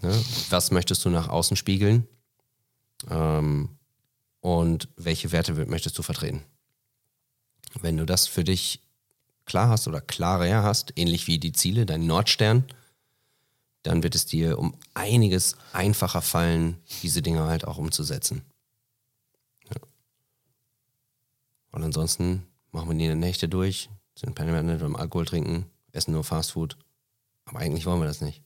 Ne? 0.00 0.16
Was 0.50 0.70
möchtest 0.70 1.04
du 1.04 1.10
nach 1.10 1.28
außen 1.28 1.56
spiegeln? 1.56 2.06
Ähm, 3.10 3.77
und 4.56 4.88
welche 4.96 5.32
Werte 5.32 5.52
möchtest 5.66 5.98
du 5.98 6.02
vertreten? 6.02 6.42
Wenn 7.80 7.96
du 7.96 8.06
das 8.06 8.26
für 8.26 8.44
dich 8.44 8.80
klar 9.44 9.68
hast 9.68 9.88
oder 9.88 10.00
klarer 10.00 10.62
hast, 10.62 10.92
ähnlich 10.96 11.26
wie 11.26 11.38
die 11.38 11.52
Ziele, 11.52 11.86
dein 11.86 12.06
Nordstern, 12.06 12.64
dann 13.82 14.02
wird 14.02 14.14
es 14.14 14.26
dir 14.26 14.58
um 14.58 14.74
einiges 14.94 15.56
einfacher 15.72 16.22
fallen, 16.22 16.76
diese 17.02 17.22
Dinge 17.22 17.44
halt 17.44 17.66
auch 17.66 17.78
umzusetzen. 17.78 18.42
Ja. 19.70 19.80
Und 21.72 21.84
ansonsten 21.84 22.46
machen 22.70 22.90
wir 22.90 23.08
die 23.08 23.14
Nächte 23.14 23.48
durch, 23.48 23.88
sind 24.14 24.34
permanent 24.34 24.80
beim 24.80 24.96
Alkohol 24.96 25.26
trinken, 25.26 25.66
essen 25.92 26.12
nur 26.12 26.24
Fastfood. 26.24 26.76
Aber 27.44 27.60
eigentlich 27.60 27.86
wollen 27.86 28.00
wir 28.00 28.06
das 28.06 28.20
nicht. 28.20 28.42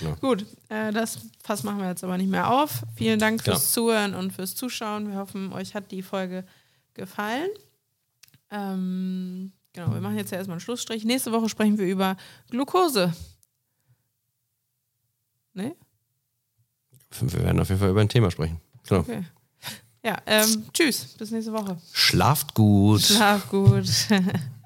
Ja. 0.00 0.14
Gut, 0.16 0.46
äh, 0.68 0.92
das 0.92 1.18
Fass 1.42 1.62
machen 1.62 1.78
wir 1.78 1.88
jetzt 1.88 2.04
aber 2.04 2.16
nicht 2.18 2.30
mehr 2.30 2.50
auf. 2.50 2.82
Vielen 2.96 3.18
Dank 3.18 3.42
fürs 3.42 3.66
ja. 3.68 3.72
Zuhören 3.72 4.14
und 4.14 4.32
fürs 4.32 4.54
Zuschauen. 4.54 5.10
Wir 5.10 5.18
hoffen, 5.18 5.52
euch 5.52 5.74
hat 5.74 5.90
die 5.90 6.02
Folge 6.02 6.44
gefallen. 6.94 7.48
Ähm, 8.50 9.52
genau, 9.72 9.92
wir 9.92 10.00
machen 10.00 10.16
jetzt 10.16 10.30
ja 10.30 10.38
erstmal 10.38 10.56
einen 10.56 10.60
Schlussstrich. 10.60 11.04
Nächste 11.04 11.32
Woche 11.32 11.48
sprechen 11.48 11.78
wir 11.78 11.86
über 11.86 12.16
Glucose. 12.50 13.12
Ne? 15.54 15.74
Wir 17.20 17.44
werden 17.44 17.60
auf 17.60 17.68
jeden 17.68 17.80
Fall 17.80 17.90
über 17.90 18.00
ein 18.00 18.08
Thema 18.08 18.30
sprechen. 18.30 18.60
Genau. 18.88 19.00
Okay. 19.00 19.24
Ja, 20.04 20.18
ähm, 20.26 20.66
tschüss, 20.72 21.14
bis 21.16 21.30
nächste 21.30 21.52
Woche. 21.52 21.76
Schlaft 21.92 22.54
gut. 22.54 23.02
Schlaft 23.02 23.48
gut. 23.50 23.86